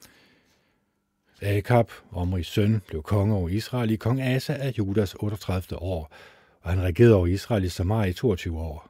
Akab, 1.42 1.90
Omris 2.12 2.46
søn, 2.46 2.82
blev 2.88 3.02
konge 3.02 3.34
over 3.34 3.48
Israel 3.48 3.90
i 3.90 3.96
kong 3.96 4.22
Asa 4.22 4.52
af 4.52 4.72
Judas 4.78 5.14
38. 5.14 5.78
år, 5.78 6.12
og 6.60 6.70
han 6.70 6.82
regerede 6.82 7.14
over 7.14 7.26
Israel 7.26 7.64
i 7.64 7.68
Samaria 7.68 8.10
i 8.10 8.12
22 8.12 8.58
år. 8.58 8.88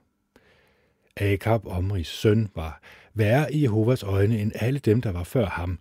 Akab, 1.16 1.66
Omris 1.66 2.06
søn, 2.06 2.48
var 2.54 2.80
værre 3.14 3.52
i 3.52 3.62
Jehovas 3.62 4.02
øjne 4.02 4.38
end 4.38 4.52
alle 4.54 4.78
dem, 4.78 5.00
der 5.00 5.12
var 5.12 5.24
før 5.24 5.46
ham, 5.46 5.78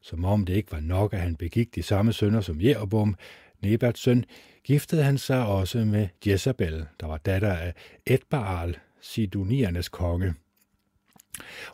som 0.00 0.24
om 0.24 0.46
det 0.46 0.54
ikke 0.54 0.72
var 0.72 0.80
nok, 0.80 1.12
at 1.12 1.20
han 1.20 1.36
begik 1.36 1.74
de 1.74 1.82
samme 1.82 2.12
sønner 2.12 2.40
som 2.40 2.60
Jeroboam, 2.60 3.16
Nebats 3.62 4.00
søn, 4.00 4.24
giftede 4.64 5.02
han 5.02 5.18
sig 5.18 5.46
også 5.46 5.78
med 5.78 6.08
Jezabel, 6.26 6.86
der 7.00 7.06
var 7.06 7.16
datter 7.16 7.52
af 7.52 7.74
Edbaal, 8.06 8.76
Sidoniernes 9.00 9.88
konge. 9.88 10.34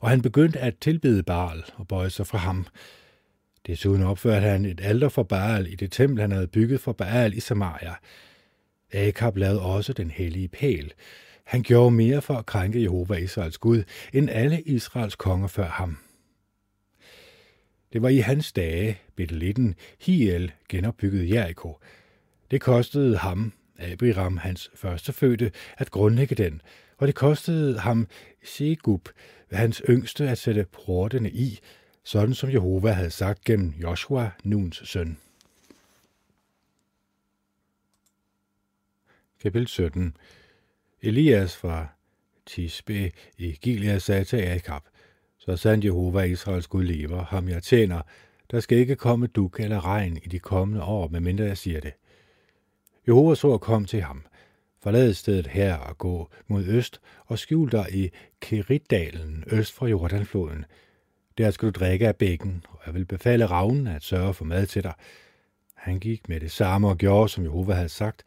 Og 0.00 0.10
han 0.10 0.22
begyndte 0.22 0.58
at 0.58 0.78
tilbede 0.80 1.22
Baal 1.22 1.64
og 1.74 1.88
bøje 1.88 2.10
sig 2.10 2.26
fra 2.26 2.38
ham. 2.38 2.66
Desuden 3.66 4.02
opførte 4.02 4.46
han 4.46 4.64
et 4.64 4.80
alter 4.80 5.08
for 5.08 5.22
Baal 5.22 5.72
i 5.72 5.74
det 5.74 5.92
tempel, 5.92 6.20
han 6.20 6.32
havde 6.32 6.46
bygget 6.46 6.80
for 6.80 6.92
Baal 6.92 7.34
i 7.34 7.40
Samaria. 7.40 7.94
Akab 8.92 9.36
lavede 9.36 9.62
også 9.62 9.92
den 9.92 10.10
hellige 10.10 10.48
pæl. 10.48 10.92
Han 11.44 11.62
gjorde 11.62 11.90
mere 11.90 12.22
for 12.22 12.34
at 12.34 12.46
krænke 12.46 12.82
Jehova 12.82 13.14
Israels 13.14 13.58
Gud, 13.58 13.82
end 14.12 14.30
alle 14.30 14.60
Israels 14.60 15.16
konger 15.16 15.48
før 15.48 15.68
ham. 15.68 15.98
Det 17.92 18.02
var 18.02 18.08
i 18.08 18.18
hans 18.18 18.52
dage, 18.52 18.98
Betelitten, 19.16 19.74
Hiel 20.00 20.52
genopbyggede 20.68 21.34
Jericho. 21.34 21.78
Det 22.50 22.60
kostede 22.60 23.16
ham, 23.16 23.52
Abiram, 23.78 24.36
hans 24.36 24.70
første 24.74 25.12
fødte, 25.12 25.52
at 25.78 25.90
grundlægge 25.90 26.34
den, 26.34 26.60
og 26.98 27.06
det 27.06 27.14
kostede 27.14 27.78
ham 27.78 28.08
Segub, 28.44 29.08
hans 29.52 29.82
yngste, 29.88 30.28
at 30.28 30.38
sætte 30.38 30.66
portene 30.72 31.30
i, 31.30 31.58
sådan 32.04 32.34
som 32.34 32.50
Jehova 32.50 32.90
havde 32.90 33.10
sagt 33.10 33.44
gennem 33.44 33.70
Joshua, 33.70 34.30
Nuns 34.44 34.82
søn. 34.84 35.18
Kapitel 39.42 39.68
17 39.68 40.16
Elias 41.02 41.56
fra 41.56 41.86
Tisbe 42.46 43.12
i 43.38 43.52
Gilead 43.52 44.00
sagde 44.00 44.24
til 44.24 44.36
Akab, 44.36 44.82
så 45.38 45.56
sandt 45.56 45.84
Jehova 45.84 46.22
Israels 46.22 46.66
Gud 46.66 46.84
lever, 46.84 47.24
ham 47.24 47.48
jeg 47.48 47.62
tjener, 47.62 48.02
der 48.50 48.60
skal 48.60 48.78
ikke 48.78 48.96
komme 48.96 49.26
duk 49.26 49.60
eller 49.60 49.84
regn 49.84 50.16
i 50.16 50.28
de 50.28 50.38
kommende 50.38 50.82
år, 50.82 51.08
medmindre 51.08 51.44
jeg 51.44 51.58
siger 51.58 51.80
det. 51.80 51.92
Jehovas 53.08 53.44
ord 53.44 53.60
kom 53.60 53.84
til 53.84 54.02
ham. 54.02 54.26
Forlad 54.82 55.14
stedet 55.14 55.46
her 55.46 55.76
og 55.76 55.98
gå 55.98 56.30
mod 56.46 56.64
øst 56.64 57.00
og 57.26 57.38
skjul 57.38 57.72
dig 57.72 57.86
i 57.92 58.10
Keritdalen 58.40 59.44
øst 59.46 59.72
for 59.72 59.86
Jordanfloden. 59.86 60.64
Der 61.38 61.50
skal 61.50 61.66
du 61.66 61.70
drikke 61.70 62.08
af 62.08 62.16
bækken, 62.16 62.64
og 62.70 62.78
jeg 62.86 62.94
vil 62.94 63.04
befale 63.04 63.46
ravnen 63.46 63.86
at 63.86 64.02
sørge 64.02 64.34
for 64.34 64.44
mad 64.44 64.66
til 64.66 64.82
dig. 64.82 64.94
Han 65.74 66.00
gik 66.00 66.28
med 66.28 66.40
det 66.40 66.50
samme 66.50 66.88
og 66.88 66.98
gjorde, 66.98 67.28
som 67.28 67.44
Jehova 67.44 67.72
havde 67.72 67.88
sagt. 67.88 68.22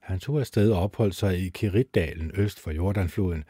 Han 0.00 0.18
tog 0.18 0.40
afsted 0.40 0.70
og 0.70 0.82
opholdt 0.82 1.14
sig 1.14 1.38
i 1.38 1.48
Kiritdalen 1.48 2.30
øst 2.34 2.60
for 2.60 2.70
Jordanfloden, 2.70 3.44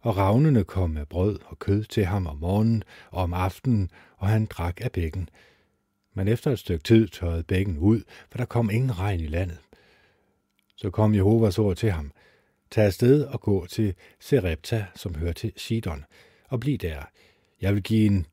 og 0.00 0.16
ravnene 0.16 0.64
kom 0.64 0.90
med 0.90 1.06
brød 1.06 1.38
og 1.46 1.58
kød 1.58 1.84
til 1.84 2.04
ham 2.04 2.26
om 2.26 2.36
morgenen 2.36 2.84
og 3.10 3.22
om 3.22 3.34
aftenen, 3.34 3.90
og 4.16 4.28
han 4.28 4.46
drak 4.46 4.80
af 4.80 4.92
bækken. 4.92 5.28
Men 6.14 6.28
efter 6.28 6.50
et 6.50 6.58
stykke 6.58 6.82
tid 6.82 7.08
tørrede 7.08 7.42
bækken 7.42 7.78
ud, 7.78 8.02
for 8.30 8.38
der 8.38 8.44
kom 8.44 8.70
ingen 8.70 8.98
regn 8.98 9.20
i 9.20 9.26
landet. 9.26 9.58
Så 10.76 10.90
kom 10.90 11.14
Jehovas 11.14 11.58
ord 11.58 11.76
til 11.76 11.90
ham. 11.90 12.12
Tag 12.70 12.84
afsted 12.84 13.24
og 13.24 13.40
gå 13.40 13.66
til 13.66 13.94
Serepta, 14.20 14.86
som 14.94 15.14
hører 15.14 15.32
til 15.32 15.52
Sidon, 15.56 16.04
og 16.48 16.60
bliv 16.60 16.78
der. 16.78 17.02
Jeg 17.60 17.74
vil 17.74 17.82
give 17.82 18.06
en, 18.06 18.26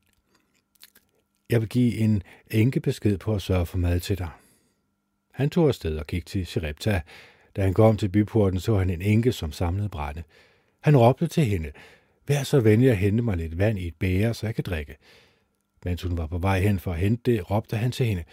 jeg 1.52 1.60
vil 1.60 1.68
give 1.68 1.98
en 1.98 2.22
enke 2.50 2.80
besked 2.80 3.18
på 3.18 3.34
at 3.34 3.42
sørge 3.42 3.66
for 3.66 3.78
mad 3.78 4.00
til 4.00 4.18
dig. 4.18 4.28
Han 5.32 5.50
tog 5.50 5.68
afsted 5.68 5.98
og 5.98 6.06
gik 6.06 6.26
til 6.26 6.46
Sirepta. 6.46 7.00
Da 7.56 7.62
han 7.62 7.74
kom 7.74 7.96
til 7.96 8.08
byporten, 8.08 8.60
så 8.60 8.78
han 8.78 8.90
en 8.90 9.02
enke, 9.02 9.32
som 9.32 9.52
samlede 9.52 9.88
brænde. 9.88 10.22
Han 10.80 10.96
råbte 10.96 11.26
til 11.26 11.44
hende, 11.44 11.70
vær 12.28 12.42
så 12.42 12.60
venlig 12.60 12.90
at 12.90 12.96
hente 12.96 13.22
mig 13.22 13.36
lidt 13.36 13.58
vand 13.58 13.78
i 13.78 13.86
et 13.86 13.94
bære, 13.94 14.34
så 14.34 14.46
jeg 14.46 14.54
kan 14.54 14.64
drikke. 14.64 14.96
Mens 15.84 16.02
hun 16.02 16.18
var 16.18 16.26
på 16.26 16.38
vej 16.38 16.60
hen 16.60 16.78
for 16.78 16.92
at 16.92 16.98
hente 16.98 17.32
det, 17.32 17.50
råbte 17.50 17.76
han 17.76 17.92
til 17.92 18.06
hende, 18.06 18.24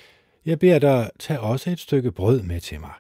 jeg 0.46 0.60
beder 0.60 0.80
dig, 0.80 1.10
tag 1.20 1.40
også 1.40 1.70
et 1.70 1.80
stykke 1.80 2.12
brød 2.12 2.42
med 2.42 2.60
til 2.60 2.80
mig. 2.80 2.94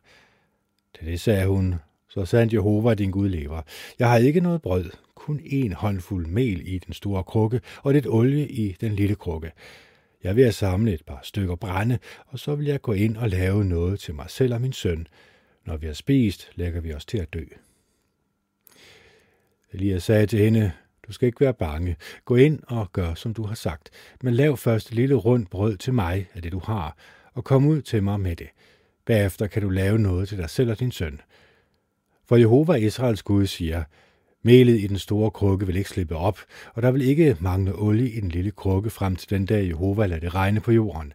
Til 0.97 1.07
det 1.07 1.21
sagde 1.21 1.47
hun, 1.47 1.75
så 2.09 2.25
sandt 2.25 2.53
Jehova 2.53 2.93
din 2.93 3.11
Gud 3.11 3.29
lever. 3.29 3.61
Jeg 3.99 4.09
har 4.09 4.17
ikke 4.17 4.41
noget 4.41 4.61
brød, 4.61 4.91
kun 5.15 5.41
en 5.45 5.73
håndfuld 5.73 6.27
mel 6.27 6.67
i 6.67 6.77
den 6.77 6.93
store 6.93 7.23
krukke 7.23 7.61
og 7.83 7.93
lidt 7.93 8.07
olie 8.07 8.47
i 8.47 8.75
den 8.81 8.95
lille 8.95 9.15
krukke. 9.15 9.51
Jeg 10.23 10.35
vil 10.35 10.53
samle 10.53 10.93
et 10.93 11.05
par 11.05 11.19
stykker 11.23 11.55
brænde, 11.55 11.99
og 12.27 12.39
så 12.39 12.55
vil 12.55 12.65
jeg 12.65 12.81
gå 12.81 12.93
ind 12.93 13.17
og 13.17 13.29
lave 13.29 13.65
noget 13.65 13.99
til 13.99 14.15
mig 14.15 14.29
selv 14.29 14.53
og 14.53 14.61
min 14.61 14.73
søn. 14.73 15.07
Når 15.65 15.77
vi 15.77 15.85
har 15.85 15.93
spist, 15.93 16.51
lægger 16.55 16.81
vi 16.81 16.93
os 16.93 17.05
til 17.05 17.17
at 17.17 17.33
dø. 17.33 17.43
Elias 19.73 20.03
sagde 20.03 20.27
til 20.27 20.39
hende, 20.39 20.71
du 21.07 21.13
skal 21.13 21.25
ikke 21.25 21.39
være 21.39 21.53
bange. 21.53 21.95
Gå 22.25 22.35
ind 22.35 22.59
og 22.67 22.91
gør, 22.91 23.13
som 23.13 23.33
du 23.33 23.43
har 23.43 23.55
sagt. 23.55 23.89
Men 24.23 24.33
lav 24.33 24.57
først 24.57 24.87
et 24.87 24.95
lille 24.95 25.15
rundt 25.15 25.49
brød 25.49 25.77
til 25.77 25.93
mig 25.93 26.27
af 26.33 26.41
det, 26.41 26.51
du 26.51 26.59
har, 26.59 26.97
og 27.33 27.43
kom 27.43 27.65
ud 27.65 27.81
til 27.81 28.03
mig 28.03 28.19
med 28.19 28.35
det. 28.35 28.47
Bagefter 29.05 29.47
kan 29.47 29.61
du 29.61 29.69
lave 29.69 29.99
noget 29.99 30.29
til 30.29 30.37
dig 30.37 30.49
selv 30.49 30.71
og 30.71 30.79
din 30.79 30.91
søn. 30.91 31.21
For 32.25 32.35
Jehova 32.35 32.73
Israels 32.73 33.23
Gud 33.23 33.45
siger, 33.45 33.83
Melet 34.43 34.79
i 34.79 34.87
den 34.87 34.99
store 34.99 35.31
krukke 35.31 35.65
vil 35.65 35.75
ikke 35.75 35.89
slippe 35.89 36.15
op, 36.15 36.39
og 36.73 36.81
der 36.81 36.91
vil 36.91 37.01
ikke 37.01 37.37
mangle 37.39 37.75
olie 37.75 38.09
i 38.09 38.19
den 38.19 38.29
lille 38.29 38.51
krukke 38.51 38.89
frem 38.89 39.15
til 39.15 39.29
den 39.29 39.45
dag 39.45 39.67
Jehova 39.67 40.05
lader 40.05 40.19
det 40.19 40.35
regne 40.35 40.59
på 40.59 40.71
jorden. 40.71 41.13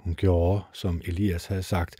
Hun 0.00 0.14
gjorde, 0.14 0.62
som 0.72 1.00
Elias 1.04 1.46
havde 1.46 1.62
sagt, 1.62 1.96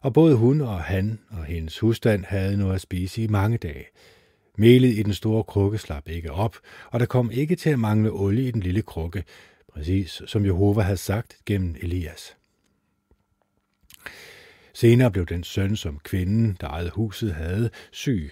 og 0.00 0.12
både 0.12 0.36
hun 0.36 0.60
og 0.60 0.80
han 0.80 1.18
og 1.30 1.44
hendes 1.44 1.78
husstand 1.78 2.24
havde 2.24 2.56
noget 2.56 2.74
at 2.74 2.80
spise 2.80 3.22
i 3.22 3.26
mange 3.26 3.58
dage. 3.58 3.84
Melet 4.58 4.98
i 4.98 5.02
den 5.02 5.14
store 5.14 5.44
krukke 5.44 5.78
slap 5.78 6.08
ikke 6.08 6.32
op, 6.32 6.56
og 6.90 7.00
der 7.00 7.06
kom 7.06 7.30
ikke 7.30 7.56
til 7.56 7.70
at 7.70 7.78
mangle 7.78 8.10
olie 8.10 8.48
i 8.48 8.50
den 8.50 8.60
lille 8.62 8.82
krukke, 8.82 9.24
præcis 9.72 10.22
som 10.26 10.44
Jehova 10.44 10.82
havde 10.82 10.96
sagt 10.96 11.36
gennem 11.46 11.76
Elias. 11.82 12.36
Senere 14.72 15.10
blev 15.10 15.26
den 15.26 15.44
søn, 15.44 15.76
som 15.76 15.98
kvinden, 15.98 16.56
der 16.60 16.68
ejede 16.68 16.90
huset, 16.90 17.34
havde, 17.34 17.70
syg, 17.92 18.30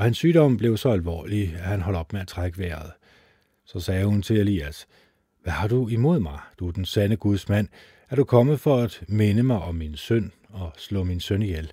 og 0.00 0.04
hans 0.04 0.16
sygdom 0.16 0.56
blev 0.56 0.76
så 0.76 0.88
alvorlig, 0.88 1.54
at 1.54 1.64
han 1.64 1.80
holdt 1.80 1.98
op 1.98 2.12
med 2.12 2.20
at 2.20 2.28
trække 2.28 2.58
vejret. 2.58 2.92
Så 3.64 3.80
sagde 3.80 4.04
hun 4.04 4.22
til 4.22 4.36
Elias, 4.36 4.86
Hvad 5.42 5.52
har 5.52 5.68
du 5.68 5.88
imod 5.88 6.20
mig, 6.20 6.38
du 6.58 6.68
er 6.68 6.72
den 6.72 6.84
sande 6.84 7.16
Guds 7.16 7.48
mand? 7.48 7.68
Er 8.10 8.16
du 8.16 8.24
kommet 8.24 8.60
for 8.60 8.76
at 8.76 9.02
minde 9.08 9.42
mig 9.42 9.58
om 9.58 9.74
min 9.74 9.96
søn 9.96 10.32
og 10.48 10.72
slå 10.76 11.04
min 11.04 11.20
søn 11.20 11.42
ihjel? 11.42 11.72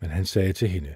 Men 0.00 0.10
han 0.10 0.24
sagde 0.24 0.52
til 0.52 0.68
hende, 0.68 0.94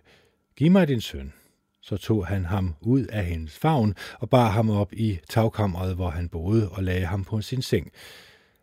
Giv 0.56 0.70
mig 0.70 0.88
din 0.88 1.00
søn. 1.00 1.32
Så 1.80 1.96
tog 1.96 2.26
han 2.26 2.44
ham 2.44 2.74
ud 2.80 3.04
af 3.04 3.24
hendes 3.24 3.58
favn 3.58 3.94
og 4.18 4.30
bar 4.30 4.50
ham 4.50 4.70
op 4.70 4.92
i 4.92 5.18
tagkammeret, 5.28 5.94
hvor 5.94 6.10
han 6.10 6.28
boede, 6.28 6.68
og 6.68 6.82
lagde 6.82 7.06
ham 7.06 7.24
på 7.24 7.40
sin 7.40 7.62
seng. 7.62 7.92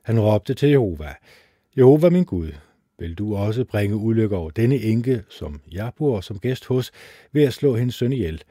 Han 0.03 0.19
råbte 0.19 0.53
til 0.53 0.69
Jehova, 0.69 1.13
Jehova 1.77 2.09
min 2.09 2.23
Gud, 2.23 2.51
vil 3.03 3.15
du 3.15 3.35
også 3.35 3.63
bringe 3.63 3.95
ulykke 3.95 4.35
over 4.35 4.49
denne 4.49 4.75
enke, 4.75 5.23
som 5.29 5.61
jeg 5.71 5.91
bor 5.97 6.21
som 6.21 6.39
gæst 6.39 6.65
hos, 6.65 6.91
ved 7.31 7.43
at 7.43 7.53
slå 7.53 7.75
hendes 7.75 7.95
søn 7.95 8.13
ihjel. 8.13 8.43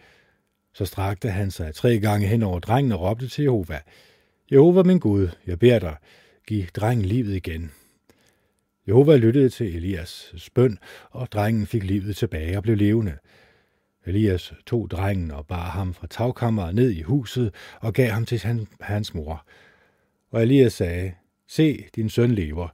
Så 0.74 0.84
strakte 0.84 1.30
han 1.30 1.50
sig 1.50 1.74
tre 1.74 1.98
gange 1.98 2.26
hen 2.26 2.42
over 2.42 2.58
drengen 2.58 2.92
og 2.92 3.00
råbte 3.00 3.28
til 3.28 3.42
Jehova, 3.42 3.80
Jehova 4.52 4.82
min 4.82 4.98
Gud, 4.98 5.28
jeg 5.46 5.58
beder 5.58 5.78
dig, 5.78 5.96
giv 6.46 6.64
drengen 6.66 7.04
livet 7.04 7.36
igen. 7.36 7.70
Jehova 8.88 9.16
lyttede 9.16 9.48
til 9.48 9.76
Elias 9.76 10.32
bøn, 10.54 10.78
og 11.10 11.32
drengen 11.32 11.66
fik 11.66 11.84
livet 11.84 12.16
tilbage 12.16 12.56
og 12.56 12.62
blev 12.62 12.76
levende. 12.76 13.16
Elias 14.06 14.52
tog 14.66 14.90
drengen 14.90 15.30
og 15.30 15.46
bar 15.46 15.70
ham 15.70 15.94
fra 15.94 16.06
tagkammeret 16.06 16.74
ned 16.74 16.90
i 16.90 17.02
huset 17.02 17.54
og 17.80 17.94
gav 17.94 18.10
ham 18.10 18.24
til 18.24 18.66
hans 18.80 19.14
mor. 19.14 19.46
Og 20.30 20.42
Elias 20.42 20.72
sagde, 20.72 21.12
se, 21.48 21.84
din 21.96 22.10
søn 22.10 22.30
lever. 22.30 22.68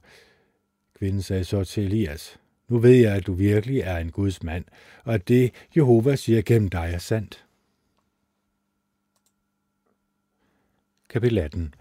Kvinden 0.99 1.21
sagde 1.21 1.43
så 1.43 1.63
til 1.63 1.85
Elias, 1.85 2.39
nu 2.67 2.79
ved 2.79 2.95
jeg, 2.95 3.15
at 3.15 3.27
du 3.27 3.33
virkelig 3.33 3.79
er 3.79 3.97
en 3.97 4.11
Guds 4.11 4.43
mand, 4.43 4.65
og 5.03 5.13
at 5.13 5.27
det, 5.27 5.53
Jehova 5.77 6.15
siger 6.15 6.41
gennem 6.41 6.69
dig, 6.69 6.91
er 6.93 6.97
sandt. 6.97 7.45
Kapitel 11.09 11.37
18 11.37 11.73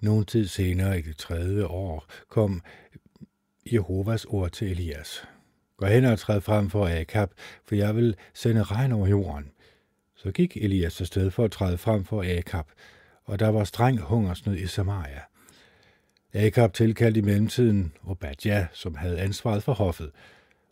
Nogen 0.00 0.24
tid 0.24 0.46
senere 0.46 0.98
i 0.98 1.02
det 1.02 1.16
tredje 1.16 1.66
år 1.66 2.06
kom 2.28 2.62
Jehovas 3.66 4.24
ord 4.24 4.50
til 4.50 4.70
Elias. 4.70 5.24
Gå 5.76 5.86
hen 5.86 6.04
og 6.04 6.18
træd 6.18 6.40
frem 6.40 6.70
for 6.70 7.00
Akab, 7.00 7.30
for 7.64 7.74
jeg 7.74 7.96
vil 7.96 8.16
sende 8.34 8.62
regn 8.62 8.92
over 8.92 9.06
jorden. 9.06 9.50
Så 10.14 10.32
gik 10.32 10.56
Elias 10.56 11.00
afsted 11.00 11.30
for 11.30 11.44
at 11.44 11.50
træde 11.50 11.78
frem 11.78 12.04
for 12.04 12.38
Akab, 12.38 12.66
og 13.24 13.38
der 13.38 13.48
var 13.48 13.64
streng 13.64 14.00
hungersnød 14.00 14.56
i 14.56 14.66
Samaria. 14.66 15.20
Akab 16.34 16.72
tilkaldte 16.72 17.18
i 17.18 17.22
mellemtiden 17.22 17.92
Obadja, 18.06 18.66
som 18.72 18.94
havde 18.94 19.20
ansvaret 19.20 19.62
for 19.62 19.72
hoffet, 19.72 20.10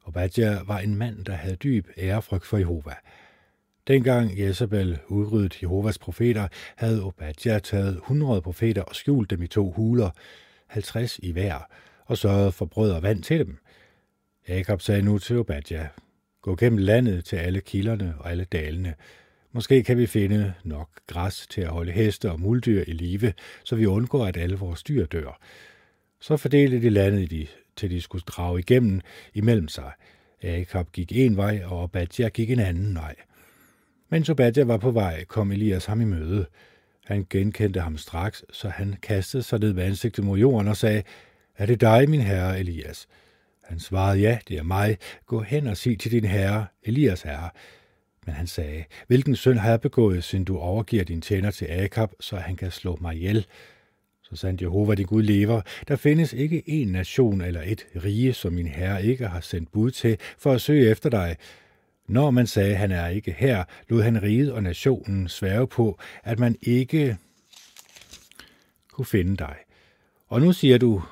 Obadja 0.04 0.62
var 0.62 0.78
en 0.78 0.94
mand, 0.94 1.24
der 1.24 1.32
havde 1.32 1.56
dyb 1.56 1.88
ærefrygt 1.98 2.46
for 2.46 2.56
Jehova. 2.56 2.94
Dengang 3.86 4.38
Jezebel 4.38 4.98
udryddede 5.08 5.58
Jehovas 5.62 5.98
profeter, 5.98 6.48
havde 6.76 7.02
Obadja 7.02 7.58
taget 7.58 7.96
100 7.96 8.42
profeter 8.42 8.82
og 8.82 8.94
skjult 8.94 9.30
dem 9.30 9.42
i 9.42 9.46
to 9.46 9.70
huler, 9.70 10.10
50 10.66 11.18
i 11.18 11.32
hver, 11.32 11.68
og 12.06 12.18
sørget 12.18 12.54
for 12.54 12.64
brød 12.64 12.90
og 12.90 13.02
vand 13.02 13.22
til 13.22 13.38
dem. 13.38 13.58
Jakob 14.48 14.80
sagde 14.80 15.02
nu 15.02 15.18
til 15.18 15.38
Obadja, 15.38 15.88
gå 16.42 16.56
gennem 16.56 16.78
landet 16.78 17.24
til 17.24 17.36
alle 17.36 17.60
kilderne 17.60 18.14
og 18.18 18.30
alle 18.30 18.44
dalene. 18.44 18.94
Måske 19.52 19.82
kan 19.82 19.98
vi 19.98 20.06
finde 20.06 20.54
nok 20.64 20.88
græs 21.06 21.46
til 21.50 21.60
at 21.60 21.68
holde 21.68 21.92
heste 21.92 22.30
og 22.30 22.40
muldyr 22.40 22.84
i 22.86 22.92
live, 22.92 23.32
så 23.64 23.76
vi 23.76 23.86
undgår, 23.86 24.26
at 24.26 24.36
alle 24.36 24.56
vores 24.56 24.82
dyr 24.82 25.06
dør. 25.06 25.40
Så 26.20 26.36
fordelte 26.36 26.82
de 26.82 26.90
landet, 26.90 27.30
de, 27.30 27.46
til 27.76 27.90
de 27.90 28.00
skulle 28.00 28.22
drage 28.26 28.58
igennem 28.58 29.00
imellem 29.34 29.68
sig. 29.68 29.92
Akab 30.42 30.92
gik 30.92 31.12
en 31.12 31.36
vej, 31.36 31.62
og 31.64 31.82
Obadja 31.82 32.28
gik 32.28 32.50
en 32.50 32.58
anden 32.58 32.94
vej. 32.94 33.14
Mens 34.08 34.28
Obadja 34.28 34.64
var 34.64 34.76
på 34.76 34.90
vej, 34.90 35.24
kom 35.24 35.52
Elias 35.52 35.86
ham 35.86 36.00
i 36.00 36.04
møde. 36.04 36.46
Han 37.04 37.26
genkendte 37.30 37.80
ham 37.80 37.96
straks, 37.96 38.44
så 38.52 38.68
han 38.68 38.96
kastede 39.02 39.42
sig 39.42 39.60
ned 39.60 39.72
ved 39.72 39.82
ansigtet 39.82 40.24
mod 40.24 40.38
jorden 40.38 40.68
og 40.68 40.76
sagde, 40.76 41.02
Er 41.56 41.66
det 41.66 41.80
dig, 41.80 42.10
min 42.10 42.20
herre 42.20 42.60
Elias? 42.60 43.08
Han 43.64 43.80
svarede, 43.80 44.20
ja, 44.20 44.38
det 44.48 44.58
er 44.58 44.62
mig. 44.62 44.98
Gå 45.26 45.40
hen 45.40 45.66
og 45.66 45.76
sig 45.76 45.98
til 45.98 46.12
din 46.12 46.24
herre, 46.24 46.66
Elias 46.82 47.22
herre. 47.22 47.50
Men 48.30 48.36
han 48.36 48.46
sagde, 48.46 48.84
hvilken 49.06 49.36
synd 49.36 49.58
har 49.58 49.70
jeg 49.70 49.80
begået, 49.80 50.24
siden 50.24 50.44
du 50.44 50.58
overgiver 50.58 51.04
din 51.04 51.20
tjener 51.20 51.50
til 51.50 51.66
Akab, 51.70 52.10
så 52.20 52.36
han 52.36 52.56
kan 52.56 52.70
slå 52.70 52.98
mig 53.00 53.16
ihjel? 53.16 53.46
Så 54.22 54.36
sandt 54.36 54.62
Jehova, 54.62 54.94
din 54.94 55.06
Gud 55.06 55.22
lever, 55.22 55.60
der 55.88 55.96
findes 55.96 56.32
ikke 56.32 56.62
en 56.66 56.88
nation 56.88 57.40
eller 57.40 57.62
et 57.64 57.86
rige, 58.04 58.32
som 58.32 58.52
min 58.52 58.66
herre 58.66 59.04
ikke 59.04 59.26
har 59.26 59.40
sendt 59.40 59.72
bud 59.72 59.90
til 59.90 60.18
for 60.38 60.52
at 60.52 60.60
søge 60.60 60.90
efter 60.90 61.10
dig. 61.10 61.36
Når 62.08 62.30
man 62.30 62.46
sagde, 62.46 62.74
han 62.74 62.92
er 62.92 63.08
ikke 63.08 63.32
her, 63.38 63.64
lod 63.88 64.02
han 64.02 64.22
riget 64.22 64.52
og 64.52 64.62
nationen 64.62 65.28
svære 65.28 65.66
på, 65.66 65.98
at 66.24 66.38
man 66.38 66.56
ikke 66.62 67.16
kunne 68.92 69.06
finde 69.06 69.36
dig. 69.36 69.56
Og 70.28 70.40
nu 70.40 70.52
siger 70.52 70.78
du, 70.78 71.02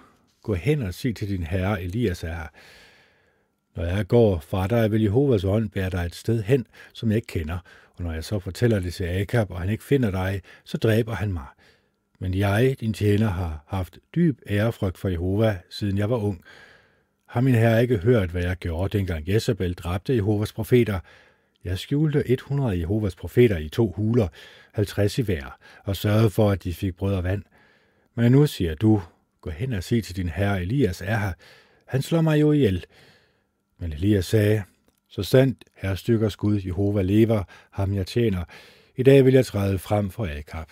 gå 0.43 0.55
hen 0.55 0.83
og 0.83 0.95
sig 0.95 1.17
til 1.17 1.29
din 1.29 1.43
herre 1.43 1.83
Elias 1.83 2.25
er 2.25 2.29
her. 2.29 2.47
Når 3.79 3.85
jeg 3.85 4.09
går 4.09 4.39
fra 4.39 4.67
dig, 4.67 4.93
vil 4.93 5.03
Jehovas 5.03 5.45
ånd 5.45 5.71
bære 5.71 5.91
dig 5.91 6.07
et 6.07 6.15
sted 6.15 6.43
hen, 6.43 6.67
som 6.93 7.09
jeg 7.09 7.17
ikke 7.17 7.27
kender, 7.27 7.59
og 7.95 8.05
når 8.05 8.13
jeg 8.13 8.25
så 8.25 8.39
fortæller 8.39 8.81
det 8.81 8.95
til 8.95 9.05
Akab, 9.05 9.51
og 9.51 9.61
han 9.61 9.71
ikke 9.71 9.85
finder 9.85 10.11
dig, 10.11 10.43
så 10.65 10.77
dræber 10.77 11.15
han 11.15 11.33
mig. 11.33 11.47
Men 12.19 12.35
jeg, 12.35 12.77
din 12.81 12.93
tjener, 12.93 13.29
har 13.29 13.65
haft 13.67 13.99
dyb 14.15 14.39
ærefrygt 14.49 14.99
for 14.99 15.09
Jehova, 15.09 15.59
siden 15.71 15.99
jeg 15.99 16.11
var 16.11 16.17
ung. 16.17 16.41
Har 17.27 17.41
min 17.41 17.55
herre 17.55 17.83
ikke 17.83 17.97
hørt, 17.97 18.31
hvad 18.31 18.43
jeg 18.43 18.57
gjorde, 18.57 18.99
dengang 18.99 19.29
Jezebel 19.29 19.75
dræbte 19.75 20.17
Jehovas 20.17 20.53
profeter? 20.53 21.01
Jeg 21.65 21.79
skjulte 21.79 22.31
100 22.31 22.81
Jehovas 22.81 23.17
profeter 23.17 23.59
i 23.59 23.69
to 23.69 23.93
huler, 23.97 24.29
50 24.73 25.19
i 25.19 25.23
hver, 25.23 25.59
og 25.85 25.97
sørgede 25.97 26.31
for, 26.31 26.51
at 26.51 26.65
de 26.65 26.75
fik 26.75 26.97
brød 26.97 27.15
og 27.15 27.25
vand. 27.25 27.43
Men 28.15 28.33
nu 28.33 28.47
siger 28.47 28.75
du, 28.75 29.03
gå 29.41 29.51
hen 29.51 29.73
og 29.73 29.83
sig 29.83 30.05
til 30.05 30.17
din 30.17 30.29
herre 30.29 30.63
Elias 30.63 31.01
er 31.01 31.19
her. 31.19 31.33
Han 31.87 32.03
slår 32.03 32.21
mig 32.21 32.41
jo 32.41 32.53
ihjel. 32.53 32.85
Men 33.79 33.93
Elias 33.93 34.27
sagde, 34.27 34.63
så 35.09 35.23
sandt 35.23 35.65
herrestykkers 35.77 36.37
Gud 36.37 36.61
Jehova 36.67 37.03
lever, 37.03 37.43
ham 37.71 37.95
jeg 37.95 38.07
tjener. 38.07 38.45
I 38.97 39.03
dag 39.03 39.25
vil 39.25 39.35
jeg 39.35 39.47
træde 39.47 39.79
frem 39.79 40.11
for 40.11 40.27
Akab. 40.27 40.67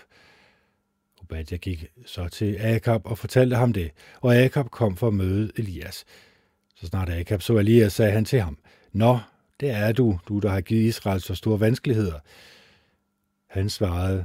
Obadja 1.21 1.57
gik 1.57 1.87
så 2.07 2.29
til 2.29 2.57
Akab 2.61 3.01
og 3.05 3.19
fortalte 3.19 3.57
ham 3.57 3.73
det, 3.73 3.91
og 4.21 4.37
Akab 4.37 4.71
kom 4.71 4.97
for 4.97 5.09
at 5.09 5.15
møde 5.15 5.53
Elias. 5.57 6.05
Så 6.75 6.87
snart 6.87 7.09
Akab 7.09 7.43
så 7.43 7.59
Elias, 7.59 7.93
sagde 7.93 8.13
han 8.13 8.25
til 8.25 8.41
ham, 8.41 8.59
Nå, 8.93 9.19
det 9.61 9.71
er 9.71 9.93
du, 9.93 10.19
du 10.29 10.39
der 10.39 10.49
har 10.49 10.61
givet 10.61 10.83
Israel 10.83 11.21
så 11.21 11.35
store 11.35 11.61
vanskeligheder. 11.61 12.19
Han 13.47 13.71
svarede, 13.71 14.25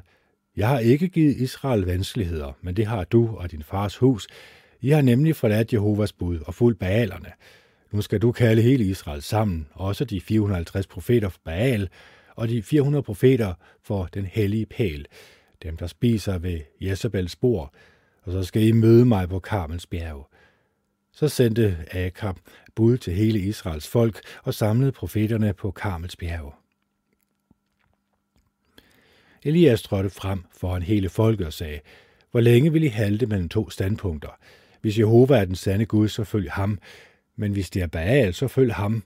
Jeg 0.55 0.67
har 0.67 0.79
ikke 0.79 1.07
givet 1.07 1.37
Israel 1.37 1.81
vanskeligheder, 1.81 2.53
men 2.61 2.75
det 2.75 2.85
har 2.85 3.03
du 3.03 3.35
og 3.37 3.51
din 3.51 3.63
fars 3.63 3.97
hus. 3.97 4.27
I 4.81 4.89
har 4.89 5.01
nemlig 5.01 5.35
forladt 5.35 5.73
Jehovas 5.73 6.13
bud 6.13 6.39
og 6.39 6.53
fulgt 6.53 6.79
Baalerne. 6.79 7.31
Nu 7.91 8.01
skal 8.01 8.21
du 8.21 8.31
kalde 8.31 8.61
hele 8.61 8.83
Israel 8.83 9.21
sammen, 9.21 9.67
også 9.71 10.05
de 10.05 10.21
450 10.21 10.87
profeter 10.87 11.29
for 11.29 11.39
Baal 11.45 11.89
og 12.35 12.49
de 12.49 12.63
400 12.63 13.03
profeter 13.03 13.53
for 13.83 14.05
den 14.05 14.25
hellige 14.25 14.65
pæl, 14.65 15.05
dem 15.63 15.77
der 15.77 15.87
spiser 15.87 16.37
ved 16.37 16.59
Jezebels 16.81 17.35
bord, 17.35 17.73
og 18.23 18.31
så 18.31 18.43
skal 18.43 18.63
I 18.63 18.71
møde 18.71 19.05
mig 19.05 19.29
på 19.29 19.39
Karmels 19.39 19.87
bjerg. 19.87 20.29
Så 21.11 21.27
sendte 21.27 21.77
Akab 21.91 22.35
bud 22.75 22.97
til 22.97 23.13
hele 23.13 23.39
Israels 23.39 23.87
folk 23.87 24.19
og 24.43 24.53
samlede 24.53 24.91
profeterne 24.91 25.53
på 25.53 25.71
Karmels 25.71 26.15
bjerg. 26.15 26.55
Elias 29.43 29.81
trådte 29.81 30.09
frem 30.09 30.43
foran 30.57 30.81
hele 30.81 31.09
folket 31.09 31.47
og 31.47 31.53
sagde, 31.53 31.79
hvor 32.31 32.39
længe 32.39 32.71
vil 32.71 32.83
I 32.83 32.87
halte 32.87 33.25
mellem 33.25 33.49
to 33.49 33.69
standpunkter? 33.69 34.29
Hvis 34.81 34.99
Jehova 34.99 35.37
er 35.37 35.45
den 35.45 35.55
sande 35.55 35.85
Gud, 35.85 36.07
så 36.07 36.23
følg 36.23 36.51
ham, 36.51 36.79
men 37.41 37.51
hvis 37.51 37.69
det 37.69 37.81
er 37.81 37.87
Baal, 37.87 38.33
så 38.33 38.47
følg 38.47 38.73
ham. 38.73 39.03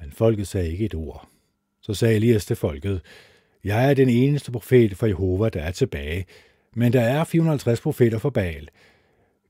Men 0.00 0.12
folket 0.12 0.48
sagde 0.48 0.72
ikke 0.72 0.84
et 0.84 0.94
ord. 0.94 1.28
Så 1.80 1.94
sagde 1.94 2.16
Elias 2.16 2.46
til 2.46 2.56
folket, 2.56 3.00
jeg 3.64 3.90
er 3.90 3.94
den 3.94 4.08
eneste 4.08 4.52
profet 4.52 4.96
for 4.96 5.06
Jehova, 5.06 5.48
der 5.48 5.60
er 5.60 5.70
tilbage, 5.70 6.26
men 6.74 6.92
der 6.92 7.00
er 7.00 7.24
450 7.24 7.80
profeter 7.80 8.18
for 8.18 8.30
Baal. 8.30 8.68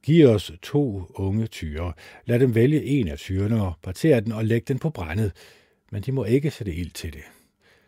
Giv 0.03 0.29
os 0.29 0.53
to 0.63 1.03
unge 1.15 1.47
tyre. 1.47 1.93
Lad 2.27 2.39
dem 2.39 2.55
vælge 2.55 2.85
en 2.85 3.09
af 3.09 3.19
tyrene 3.19 3.63
og 3.63 3.73
partere 3.83 4.21
den 4.21 4.33
og 4.33 4.45
lægge 4.45 4.65
den 4.69 4.79
på 4.79 4.91
brændet, 4.91 5.33
men 5.93 6.03
de 6.03 6.13
må 6.13 6.25
ikke 6.25 6.51
sætte 6.51 6.75
ild 6.75 6.91
til 6.91 7.13
det. 7.13 7.25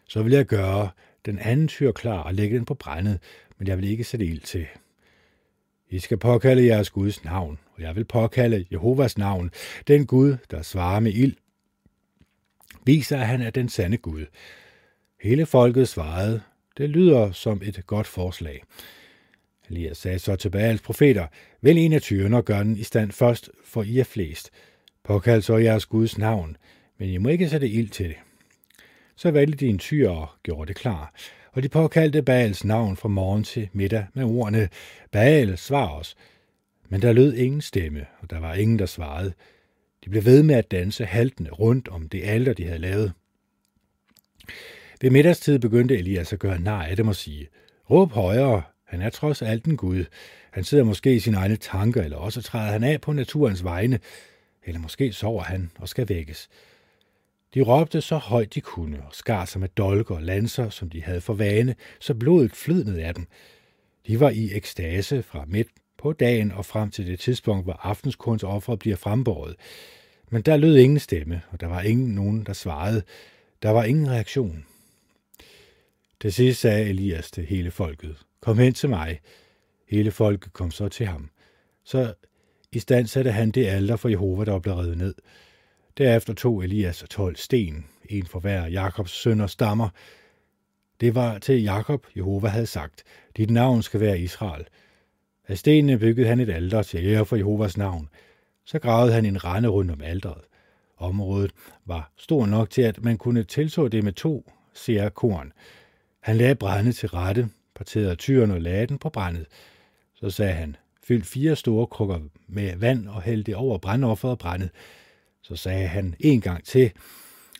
Så 0.09 0.22
vil 0.22 0.33
jeg 0.33 0.44
gøre 0.46 0.90
den 1.26 1.38
anden 1.38 1.68
tyr 1.68 1.92
klar 1.92 2.22
og 2.22 2.35
lægge 2.35 2.56
den 2.56 2.64
på 2.64 2.74
brændet, 2.74 3.18
men 3.59 3.68
jeg 3.68 3.78
vil 3.78 3.90
ikke 3.90 4.04
sætte 4.04 4.26
ild 4.26 4.40
til. 4.40 4.66
I 5.90 5.98
skal 5.98 6.18
påkalde 6.18 6.66
jeres 6.66 6.90
Guds 6.90 7.24
navn, 7.24 7.59
og 7.80 7.86
jeg 7.86 7.96
vil 7.96 8.04
påkalde 8.04 8.64
Jehovas 8.72 9.18
navn, 9.18 9.50
den 9.88 10.06
Gud, 10.06 10.36
der 10.50 10.62
svarer 10.62 11.00
med 11.00 11.12
ild. 11.12 11.36
Viser, 12.84 13.20
at 13.20 13.26
han 13.26 13.42
er 13.42 13.50
den 13.50 13.68
sande 13.68 13.96
Gud. 13.96 14.26
Hele 15.22 15.46
folket 15.46 15.88
svarede, 15.88 16.40
det 16.78 16.90
lyder 16.90 17.32
som 17.32 17.60
et 17.64 17.86
godt 17.86 18.06
forslag. 18.06 18.62
Elias 19.70 19.98
sagde 19.98 20.18
så 20.18 20.36
til 20.36 20.50
Baals 20.50 20.80
profeter, 20.80 21.26
vælg 21.60 21.78
en 21.78 21.92
af 21.92 22.02
tyrene 22.02 22.36
og 22.36 22.44
gør 22.44 22.62
den 22.62 22.76
i 22.76 22.82
stand 22.82 23.12
først, 23.12 23.50
for 23.64 23.82
I 23.82 23.98
er 23.98 24.04
flest. 24.04 24.50
Påkald 25.04 25.42
så 25.42 25.56
jeres 25.56 25.86
Guds 25.86 26.18
navn, 26.18 26.56
men 26.98 27.08
I 27.08 27.18
må 27.18 27.28
ikke 27.28 27.48
sætte 27.48 27.68
ild 27.68 27.88
til 27.88 28.08
det. 28.08 28.16
Så 29.16 29.30
valgte 29.30 29.56
de 29.56 29.66
en 29.66 29.78
tyr 29.78 30.08
og 30.08 30.28
gjorde 30.42 30.68
det 30.68 30.76
klar, 30.76 31.14
og 31.52 31.62
de 31.62 31.68
påkaldte 31.68 32.22
Baals 32.22 32.64
navn 32.64 32.96
fra 32.96 33.08
morgen 33.08 33.44
til 33.44 33.68
middag 33.72 34.06
med 34.14 34.24
ordene, 34.24 34.68
Baal, 35.12 35.58
svar 35.58 35.88
os. 35.88 36.16
Men 36.90 37.03
der 37.03 37.12
lød 37.12 37.35
ingen 37.35 37.61
stemme, 37.61 38.07
og 38.18 38.31
der 38.31 38.40
var 38.40 38.55
ingen, 38.55 38.79
der 38.79 38.87
svarede. 38.87 39.33
De 40.05 40.11
blev 40.11 40.24
ved 40.24 40.42
med 40.42 40.55
at 40.55 40.70
danse 40.70 41.05
haltende 41.05 41.50
rundt 41.50 41.88
om 41.88 42.09
det 42.09 42.22
alter, 42.24 42.53
de 42.53 42.64
havde 42.64 42.79
lavet. 42.79 43.12
Ved 45.00 45.11
middagstid 45.11 45.59
begyndte 45.59 45.98
Elias 45.98 46.33
at 46.33 46.38
gøre 46.38 46.61
nar 46.61 46.85
af 46.85 46.96
dem 46.96 47.09
og 47.09 47.16
sige, 47.16 47.48
råb 47.90 48.12
højere, 48.12 48.62
han 48.85 49.03
er 49.03 49.11
trods 49.11 49.42
alt 49.42 49.64
en 49.64 49.76
Gud. 49.76 50.05
Han 50.50 50.64
sidder 50.64 50.85
måske 50.85 51.14
i 51.14 51.18
sine 51.18 51.37
egne 51.37 51.57
tanker, 51.57 52.03
eller 52.03 52.16
også 52.16 52.42
træder 52.42 52.72
han 52.72 52.85
af 52.85 53.00
på 53.00 53.12
naturens 53.12 53.64
vegne, 53.64 53.98
eller 54.64 54.81
måske 54.81 55.12
sover 55.12 55.42
han 55.42 55.70
og 55.79 55.88
skal 55.88 56.09
vækkes. 56.09 56.48
De 57.55 57.61
råbte 57.61 58.00
så 58.00 58.16
højt 58.16 58.55
de 58.55 58.61
kunne, 58.61 59.03
og 59.03 59.14
skar 59.14 59.44
sig 59.44 59.61
med 59.61 59.68
dolker 59.68 60.14
og 60.14 60.22
lanser, 60.22 60.70
som 60.70 60.90
de 60.90 61.03
havde 61.03 61.20
for 61.20 61.35
vane, 61.35 61.74
så 62.00 62.14
blodet 62.14 62.53
flød 62.53 62.85
ned 62.85 62.98
af 62.98 63.14
dem. 63.14 63.26
De 64.07 64.20
var 64.20 64.31
i 64.31 64.50
ekstase 64.53 65.22
fra 65.22 65.44
midt 65.46 65.68
på 66.02 66.12
dagen 66.12 66.52
og 66.52 66.66
frem 66.66 66.90
til 66.90 67.06
det 67.06 67.20
tidspunkt, 67.20 67.64
hvor 67.64 67.72
aftenskunds 67.82 68.42
offer 68.42 68.76
bliver 68.76 68.96
frembåret. 68.96 69.56
Men 70.30 70.42
der 70.42 70.56
lød 70.56 70.76
ingen 70.76 70.98
stemme, 70.98 71.42
og 71.50 71.60
der 71.60 71.66
var 71.66 71.80
ingen 71.80 72.14
nogen, 72.14 72.46
der 72.46 72.52
svarede. 72.52 73.02
Der 73.62 73.70
var 73.70 73.84
ingen 73.84 74.10
reaktion. 74.10 74.64
Til 76.20 76.32
sidst 76.32 76.60
sagde 76.60 76.88
Elias 76.88 77.30
til 77.30 77.46
hele 77.46 77.70
folket, 77.70 78.16
kom 78.40 78.58
hen 78.58 78.74
til 78.74 78.88
mig. 78.88 79.20
Hele 79.88 80.10
folket 80.10 80.52
kom 80.52 80.70
så 80.70 80.88
til 80.88 81.06
ham. 81.06 81.30
Så 81.84 82.14
i 82.72 82.78
stand 82.78 83.06
satte 83.06 83.32
han 83.32 83.50
det 83.50 83.66
alder 83.66 83.96
for 83.96 84.08
Jehova, 84.08 84.44
der 84.44 84.52
var 84.52 84.58
blevet 84.58 84.78
revet 84.78 84.98
ned. 84.98 85.14
Derefter 85.98 86.34
tog 86.34 86.64
Elias 86.64 87.04
tolv 87.10 87.36
sten, 87.36 87.86
en 88.08 88.26
for 88.26 88.40
hver 88.40 88.66
Jakobs 88.66 89.10
søn 89.22 89.40
og 89.40 89.50
stammer. 89.50 89.88
Det 91.00 91.14
var 91.14 91.38
til 91.38 91.62
Jakob, 91.62 92.06
Jehova 92.16 92.48
havde 92.48 92.66
sagt, 92.66 93.04
dit 93.36 93.50
navn 93.50 93.82
skal 93.82 94.00
være 94.00 94.20
Israel. 94.20 94.64
Af 95.50 95.58
stenene 95.58 95.98
byggede 95.98 96.28
han 96.28 96.40
et 96.40 96.50
alter 96.50 96.82
til 96.82 97.06
ære 97.06 97.26
for 97.26 97.36
Jehovas 97.36 97.76
navn. 97.76 98.08
Så 98.64 98.78
gravede 98.78 99.12
han 99.12 99.24
en 99.26 99.44
rende 99.44 99.68
rundt 99.68 99.90
om 99.90 100.00
alteret. 100.02 100.44
Området 100.96 101.50
var 101.86 102.12
stor 102.16 102.46
nok 102.46 102.70
til, 102.70 102.82
at 102.82 103.04
man 103.04 103.18
kunne 103.18 103.44
tilså 103.44 103.88
det 103.88 104.04
med 104.04 104.12
to 104.12 104.52
ser 104.74 105.08
korn. 105.08 105.52
Han 106.20 106.36
lagde 106.36 106.54
brænde 106.54 106.92
til 106.92 107.08
rette, 107.08 107.48
parterede 107.74 108.14
tyren 108.14 108.50
og 108.50 108.60
lagde 108.60 108.86
den 108.86 108.98
på 108.98 109.08
brændet. 109.08 109.46
Så 110.14 110.30
sagde 110.30 110.52
han, 110.52 110.76
fyld 111.02 111.22
fire 111.22 111.56
store 111.56 111.86
krukker 111.86 112.18
med 112.48 112.76
vand 112.76 113.08
og 113.08 113.22
hæld 113.22 113.44
det 113.44 113.54
over 113.54 113.78
brændofferet 113.78 114.32
og 114.32 114.38
brændet. 114.38 114.70
Så 115.42 115.56
sagde 115.56 115.86
han 115.86 116.14
en 116.20 116.40
gang 116.40 116.64
til, 116.64 116.90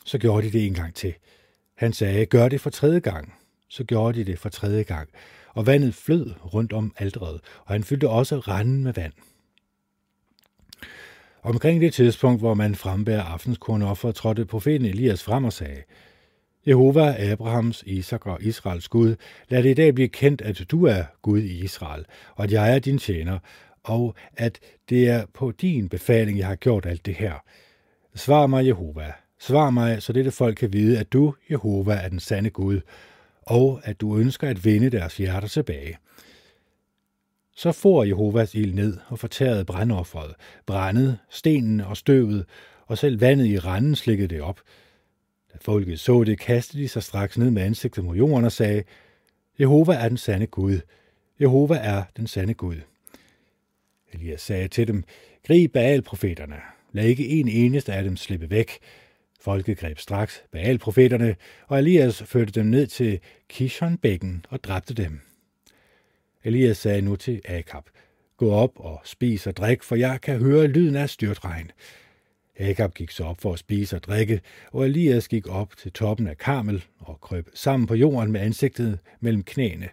så 0.05 0.17
gjorde 0.17 0.47
de 0.47 0.51
det 0.51 0.65
en 0.65 0.73
gang 0.73 0.95
til. 0.95 1.13
Han 1.77 1.93
sagde, 1.93 2.25
gør 2.25 2.49
det 2.49 2.61
for 2.61 2.69
tredje 2.69 2.99
gang. 2.99 3.33
Så 3.69 3.83
gjorde 3.83 4.19
de 4.19 4.23
det 4.23 4.39
for 4.39 4.49
tredje 4.49 4.83
gang, 4.83 5.09
og 5.53 5.67
vandet 5.67 5.95
flød 5.95 6.31
rundt 6.53 6.73
om 6.73 6.93
aldret, 6.97 7.39
og 7.65 7.73
han 7.73 7.83
fyldte 7.83 8.09
også 8.09 8.39
randen 8.39 8.83
med 8.83 8.93
vand. 8.93 9.13
Omkring 11.43 11.81
det 11.81 11.93
tidspunkt, 11.93 12.41
hvor 12.41 12.53
man 12.53 12.75
frembærer 12.75 13.23
aftenskornoffer, 13.23 14.11
trådte 14.11 14.45
profeten 14.45 14.85
Elias 14.85 15.23
frem 15.23 15.43
og 15.43 15.53
sagde, 15.53 15.81
Jehova, 16.67 17.31
Abrahams, 17.31 17.83
Isak 17.87 18.25
og 18.25 18.37
Israels 18.41 18.87
Gud, 18.87 19.15
lad 19.49 19.63
det 19.63 19.69
i 19.69 19.73
dag 19.73 19.95
blive 19.95 20.07
kendt, 20.07 20.41
at 20.41 20.65
du 20.71 20.85
er 20.85 21.03
Gud 21.21 21.39
i 21.39 21.63
Israel, 21.63 22.05
og 22.35 22.43
at 22.43 22.51
jeg 22.51 22.75
er 22.75 22.79
din 22.79 22.97
tjener, 22.97 23.39
og 23.83 24.15
at 24.37 24.59
det 24.89 25.09
er 25.09 25.25
på 25.33 25.51
din 25.51 25.89
befaling, 25.89 26.37
jeg 26.37 26.47
har 26.47 26.55
gjort 26.55 26.85
alt 26.85 27.05
det 27.05 27.15
her. 27.15 27.33
Svar 28.15 28.47
mig, 28.47 28.67
Jehova. 28.67 29.13
Svar 29.39 29.69
mig, 29.69 30.01
så 30.01 30.13
dette 30.13 30.31
folk 30.31 30.57
kan 30.57 30.73
vide, 30.73 30.99
at 30.99 31.13
du, 31.13 31.35
Jehova, 31.51 31.93
er 31.93 32.09
den 32.09 32.19
sande 32.19 32.49
Gud, 32.49 32.81
og 33.41 33.81
at 33.83 34.01
du 34.01 34.17
ønsker 34.17 34.49
at 34.49 34.65
vinde 34.65 34.89
deres 34.89 35.17
hjerter 35.17 35.47
tilbage. 35.47 35.97
Så 37.55 37.71
får 37.71 38.03
Jehovas 38.03 38.55
ild 38.55 38.73
ned 38.73 38.97
og 39.07 39.19
fortærede 39.19 39.65
brandofferet, 39.65 40.35
brændede 40.65 41.17
stenen 41.29 41.81
og 41.81 41.97
støvet, 41.97 42.45
og 42.87 42.97
selv 42.97 43.21
vandet 43.21 43.45
i 43.45 43.59
randen 43.59 43.95
slikkede 43.95 44.27
det 44.27 44.41
op. 44.41 44.61
Da 45.53 45.57
folket 45.61 45.99
så 45.99 46.23
det, 46.23 46.39
kastede 46.39 46.83
de 46.83 46.87
sig 46.87 47.03
straks 47.03 47.37
ned 47.37 47.51
med 47.51 47.61
ansigtet 47.61 48.03
mod 48.03 48.15
jorden 48.15 48.45
og 48.45 48.51
sagde, 48.51 48.83
Jehova 49.59 49.93
er 49.93 50.09
den 50.09 50.17
sande 50.17 50.47
Gud. 50.47 50.79
Jehova 51.41 51.75
er 51.75 52.03
den 52.17 52.27
sande 52.27 52.53
Gud. 52.53 52.75
Elias 54.13 54.41
sagde 54.41 54.67
til 54.67 54.87
dem, 54.87 55.03
grib 55.47 55.73
Baal-profeterne. 55.73 56.55
Lad 56.91 57.05
ikke 57.05 57.27
en 57.27 57.47
eneste 57.47 57.93
af 57.93 58.03
dem 58.03 58.17
slippe 58.17 58.49
væk. 58.49 58.79
Folket 59.41 59.77
greb 59.77 59.99
straks 59.99 60.43
Baal-profeterne, 60.51 61.35
og 61.67 61.79
Elias 61.79 62.23
førte 62.23 62.51
dem 62.51 62.65
ned 62.65 62.87
til 62.87 63.19
Kishonbækken 63.49 64.45
og 64.49 64.63
dræbte 64.63 64.93
dem. 64.93 65.19
Elias 66.43 66.77
sagde 66.77 67.01
nu 67.01 67.15
til 67.15 67.41
Akab, 67.45 67.83
gå 68.37 68.51
op 68.51 68.71
og 68.75 69.01
spis 69.03 69.47
og 69.47 69.57
drik, 69.57 69.83
for 69.83 69.95
jeg 69.95 70.21
kan 70.21 70.39
høre 70.39 70.67
lyden 70.67 70.95
af 70.95 71.09
styrtregn. 71.09 71.71
Akab 72.59 72.93
gik 72.93 73.11
så 73.11 73.23
op 73.23 73.41
for 73.41 73.53
at 73.53 73.59
spise 73.59 73.95
og 73.95 74.03
drikke, 74.03 74.41
og 74.71 74.85
Elias 74.85 75.27
gik 75.27 75.47
op 75.47 75.77
til 75.77 75.91
toppen 75.91 76.27
af 76.27 76.37
Karmel 76.37 76.83
og 76.99 77.21
krøb 77.21 77.49
sammen 77.53 77.87
på 77.87 77.95
jorden 77.95 78.31
med 78.31 78.41
ansigtet 78.41 78.99
mellem 79.19 79.43
knæene. 79.43 79.89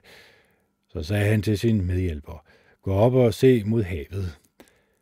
Så 0.89 1.03
sagde 1.03 1.25
han 1.25 1.43
til 1.43 1.59
sin 1.59 1.87
medhjælper, 1.87 2.45
gå 2.83 2.93
op 2.93 3.15
og 3.15 3.35
se 3.35 3.65
mod 3.65 3.83
havet. 3.83 4.39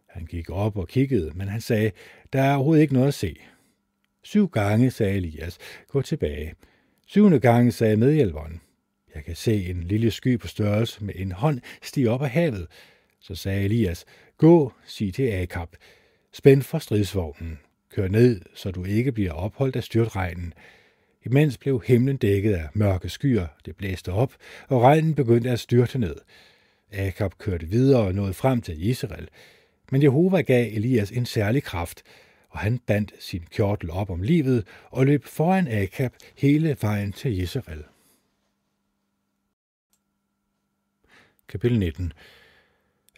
Han 0.09 0.27
gik 0.27 0.51
op 0.51 0.77
og 0.77 0.89
kiggede, 0.89 1.33
men 1.35 1.49
han 1.49 1.61
sagde, 1.61 1.91
der 2.33 2.43
er 2.43 2.55
overhovedet 2.55 2.83
ikke 2.83 2.95
noget 2.95 3.09
at 3.09 3.15
se. 3.15 3.37
Syv 4.27 4.49
gange, 4.49 4.91
sagde 4.91 5.17
Elias, 5.17 5.59
gå 5.89 6.03
tilbage. 6.03 6.55
Syvende 7.07 7.41
gange, 7.41 7.73
sagde 7.73 7.97
medhjælperen, 7.97 8.61
jeg 9.15 9.25
kan 9.25 9.37
se 9.37 9.67
en 9.71 9.83
lille 9.83 10.11
sky 10.11 10.39
på 10.39 10.49
størrelse 10.49 11.05
med 11.05 11.15
en 11.17 11.33
hånd 11.33 11.61
stige 11.83 12.11
op 12.11 12.23
af 12.23 12.31
havet. 12.31 12.67
Så 13.21 13.35
sagde 13.35 13.65
Elias, 13.65 14.05
gå, 14.37 14.73
sig 14.87 15.15
til 15.15 15.33
Akab, 15.33 15.69
spænd 16.33 16.63
for 16.63 16.79
stridsvognen, 16.79 17.59
kør 17.95 18.09
ned, 18.09 18.41
så 18.55 18.71
du 18.71 18.85
ikke 18.85 19.13
bliver 19.13 19.33
opholdt 19.33 19.77
af 19.77 19.85
styrtregnen. 19.85 20.55
Imens 21.27 21.59
blev 21.59 21.83
himlen 21.87 22.17
dækket 22.17 22.53
af 22.53 22.69
mørke 22.75 23.09
skyer, 23.09 23.47
det 23.67 23.77
blæste 23.77 24.13
op, 24.13 24.35
og 24.69 24.83
regnen 24.83 25.15
begyndte 25.15 25.51
at 25.51 25.61
styrte 25.61 25.99
ned. 25.99 26.17
Akab 26.93 27.39
kørte 27.39 27.67
videre 27.67 28.03
og 28.03 28.15
nåede 28.15 28.35
frem 28.35 28.61
til 28.61 28.87
Israel. 28.87 29.29
Men 29.93 30.03
Jehova 30.03 30.41
gav 30.41 30.67
Elias 30.73 31.11
en 31.11 31.27
særlig 31.27 31.63
kraft, 31.63 32.03
og 32.57 32.63
han 32.63 32.79
bandt 32.79 33.13
sin 33.19 33.45
kjortel 33.51 33.91
op 33.91 34.11
om 34.11 34.23
livet 34.23 34.67
og 34.91 35.07
løb 35.07 35.25
foran 35.25 35.69
Akab 35.69 36.13
hele 36.37 36.77
vejen 36.81 37.13
til 37.13 37.39
Jezreel. 37.39 37.85
Kapitel 41.49 41.79
19 41.79 42.13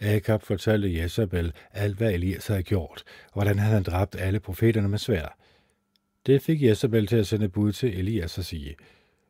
Akab 0.00 0.42
fortalte 0.42 0.98
Jezabel 0.98 1.52
alt, 1.72 1.96
hvad 1.96 2.12
Elias 2.12 2.46
havde 2.46 2.62
gjort, 2.62 3.04
og 3.26 3.32
hvordan 3.32 3.58
han 3.58 3.70
havde 3.70 3.84
dræbt 3.84 4.16
alle 4.16 4.40
profeterne 4.40 4.88
med 4.88 4.98
svær. 4.98 5.38
Det 6.26 6.42
fik 6.42 6.62
Jezabel 6.62 7.06
til 7.06 7.16
at 7.16 7.26
sende 7.26 7.48
bud 7.48 7.72
til 7.72 7.98
Elias 7.98 8.38
og 8.38 8.44
sige, 8.44 8.76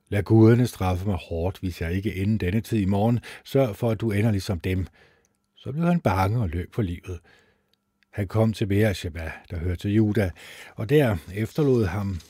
Lad 0.08 0.22
guderne 0.22 0.66
straffe 0.66 1.06
mig 1.06 1.18
hårdt, 1.28 1.58
hvis 1.58 1.80
jeg 1.80 1.92
ikke 1.92 2.14
inden 2.14 2.38
denne 2.38 2.60
tid 2.60 2.78
i 2.78 2.84
morgen 2.84 3.20
sørger 3.44 3.72
for, 3.72 3.90
at 3.90 4.00
du 4.00 4.10
ender 4.10 4.30
ligesom 4.30 4.60
dem. 4.60 4.86
Så 5.56 5.72
blev 5.72 5.84
han 5.84 6.00
bange 6.00 6.40
og 6.40 6.48
løb 6.48 6.74
for 6.74 6.82
livet. 6.82 7.20
Han 8.18 8.28
kom 8.28 8.52
til 8.52 8.66
Beersheba, 8.66 9.32
der 9.50 9.58
hørte 9.58 9.76
til 9.76 9.94
Juda, 9.94 10.30
og 10.74 10.88
der 10.88 11.16
efterlod 11.34 11.84
ham 11.84 12.20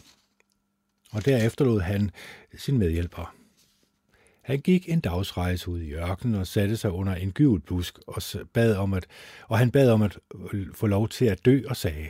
og 1.13 1.25
der 1.25 1.47
efterlod 1.47 1.81
han 1.81 2.11
sin 2.57 2.79
medhjælper. 2.79 3.35
Han 4.43 4.61
gik 4.61 4.89
en 4.89 5.01
dagsrejse 5.01 5.69
ud 5.69 5.81
i 5.81 5.93
ørkenen 5.93 6.35
og 6.35 6.47
satte 6.47 6.77
sig 6.77 6.91
under 6.91 7.15
en 7.15 7.33
gyvelbusk 7.33 7.99
og, 8.07 8.23
bad 8.53 8.77
om 8.77 8.95
at, 8.95 9.07
og 9.47 9.59
han 9.59 9.71
bad 9.71 9.91
om 9.91 10.03
at 10.03 10.19
få 10.75 10.87
lov 10.87 11.09
til 11.09 11.25
at 11.25 11.45
dø 11.45 11.63
og 11.69 11.77
sagde, 11.77 12.09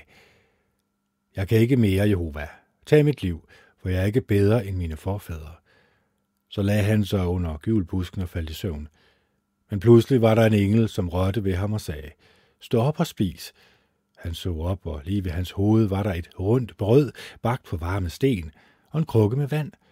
Jeg 1.36 1.48
kan 1.48 1.58
ikke 1.58 1.76
mere, 1.76 2.08
Jehova. 2.08 2.48
Tag 2.86 3.04
mit 3.04 3.22
liv, 3.22 3.48
for 3.82 3.88
jeg 3.88 4.02
er 4.02 4.06
ikke 4.06 4.20
bedre 4.20 4.66
end 4.66 4.76
mine 4.76 4.96
forfædre. 4.96 5.54
Så 6.48 6.62
lagde 6.62 6.82
han 6.82 7.04
sig 7.04 7.26
under 7.26 7.58
gyvelbusken 7.58 8.22
og 8.22 8.28
faldt 8.28 8.50
i 8.50 8.54
søvn. 8.54 8.88
Men 9.70 9.80
pludselig 9.80 10.22
var 10.22 10.34
der 10.34 10.46
en 10.46 10.54
engel, 10.54 10.88
som 10.88 11.08
rørte 11.08 11.44
ved 11.44 11.54
ham 11.54 11.72
og 11.72 11.80
sagde, 11.80 12.10
Stå 12.60 12.80
op 12.80 13.00
og 13.00 13.06
spis. 13.06 13.52
Han 14.18 14.34
så 14.34 14.54
op, 14.54 14.86
og 14.86 15.02
lige 15.04 15.24
ved 15.24 15.30
hans 15.30 15.50
hoved 15.50 15.86
var 15.86 16.02
der 16.02 16.14
et 16.14 16.28
rundt 16.40 16.76
brød, 16.76 17.12
bagt 17.42 17.64
på 17.64 17.76
varme 17.76 18.10
sten, 18.10 18.50
og 18.90 18.98
en 18.98 19.06
krukke 19.06 19.36
med 19.36 19.46
vand– 19.46 19.72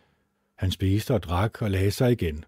han 0.57 0.71
spiste 0.71 1.15
og 1.15 1.23
drak 1.23 1.63
og 1.63 1.71
lagde 1.71 1.91
sig 1.91 2.13
igen. 2.13 2.45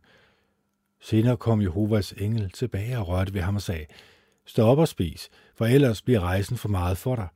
Senere 1.00 1.36
kom 1.36 1.62
Jehovas 1.62 2.12
engel 2.12 2.50
tilbage 2.50 2.98
og 2.98 3.08
rørte 3.08 3.34
ved 3.34 3.40
ham 3.40 3.56
og 3.56 3.62
sagde, 3.62 3.86
Stå 4.46 4.62
op 4.62 4.78
og 4.78 4.88
spis, 4.88 5.28
for 5.54 5.66
ellers 5.66 6.02
bliver 6.02 6.20
rejsen 6.20 6.56
for 6.56 6.68
meget 6.68 6.98
for 6.98 7.16
dig. 7.16 7.28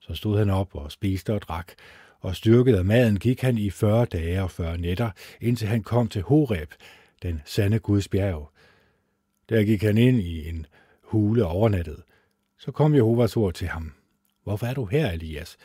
Så 0.00 0.14
stod 0.14 0.38
han 0.38 0.50
op 0.50 0.74
og 0.74 0.92
spiste 0.92 1.34
og 1.34 1.42
drak, 1.42 1.72
og 2.20 2.36
styrket 2.36 2.76
af 2.76 2.84
maden 2.84 3.18
gik 3.18 3.40
han 3.40 3.58
i 3.58 3.70
40 3.70 4.04
dage 4.04 4.42
og 4.42 4.50
40 4.50 4.78
nætter, 4.78 5.10
indtil 5.40 5.68
han 5.68 5.82
kom 5.82 6.08
til 6.08 6.22
Horeb, 6.22 6.70
den 7.22 7.42
sande 7.44 7.78
Guds 7.78 8.08
bjerg. 8.08 8.50
Der 9.48 9.64
gik 9.64 9.82
han 9.82 9.98
ind 9.98 10.20
i 10.20 10.48
en 10.48 10.66
hule 11.02 11.46
overnattet. 11.46 12.02
Så 12.60 12.72
kom 12.72 12.94
Jehovas 12.94 13.36
ord 13.36 13.54
til 13.54 13.68
ham. 13.68 13.92
Hvorfor 14.44 14.66
er 14.66 14.74
du 14.74 14.84
her, 14.84 15.10
Elias? 15.10 15.56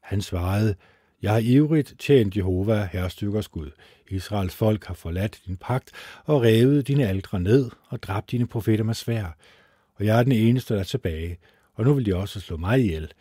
Han 0.00 0.22
svarede, 0.22 0.74
jeg 1.22 1.32
har 1.32 1.38
ivrigt 1.38 1.94
tjent 1.98 2.36
Jehova, 2.36 2.88
herrestykkers 2.92 3.48
Gud. 3.48 3.70
Israels 4.10 4.54
folk 4.54 4.84
har 4.84 4.94
forladt 4.94 5.40
din 5.46 5.56
pagt 5.56 5.90
og 6.24 6.42
revet 6.42 6.88
dine 6.88 7.08
aldre 7.08 7.40
ned 7.40 7.70
og 7.88 8.02
dræbt 8.02 8.30
dine 8.30 8.46
profeter 8.46 8.84
med 8.84 8.94
svær. 8.94 9.36
Og 9.94 10.04
jeg 10.06 10.18
er 10.18 10.22
den 10.22 10.32
eneste, 10.32 10.74
der 10.74 10.80
er 10.80 10.84
tilbage, 10.84 11.38
og 11.74 11.84
nu 11.84 11.94
vil 11.94 12.06
de 12.06 12.16
også 12.16 12.40
slå 12.40 12.56
mig 12.56 12.80
ihjel. 12.80 13.12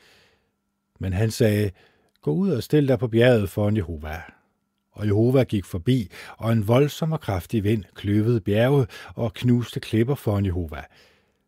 Men 0.99 1.13
han 1.13 1.31
sagde, 1.31 1.71
gå 2.21 2.31
ud 2.31 2.49
og 2.51 2.63
stil 2.63 2.87
dig 2.87 2.99
på 2.99 3.07
bjerget 3.07 3.49
foran 3.49 3.77
Jehova. 3.77 4.21
Og 4.91 5.05
Jehova 5.05 5.43
gik 5.43 5.65
forbi, 5.65 6.11
og 6.37 6.51
en 6.51 6.67
voldsom 6.67 7.11
og 7.11 7.21
kraftig 7.21 7.63
vind 7.63 7.83
kløvede 7.95 8.41
bjerget 8.41 8.89
og 9.15 9.33
knuste 9.33 9.79
klipper 9.79 10.15
foran 10.15 10.45
Jehova. 10.45 10.83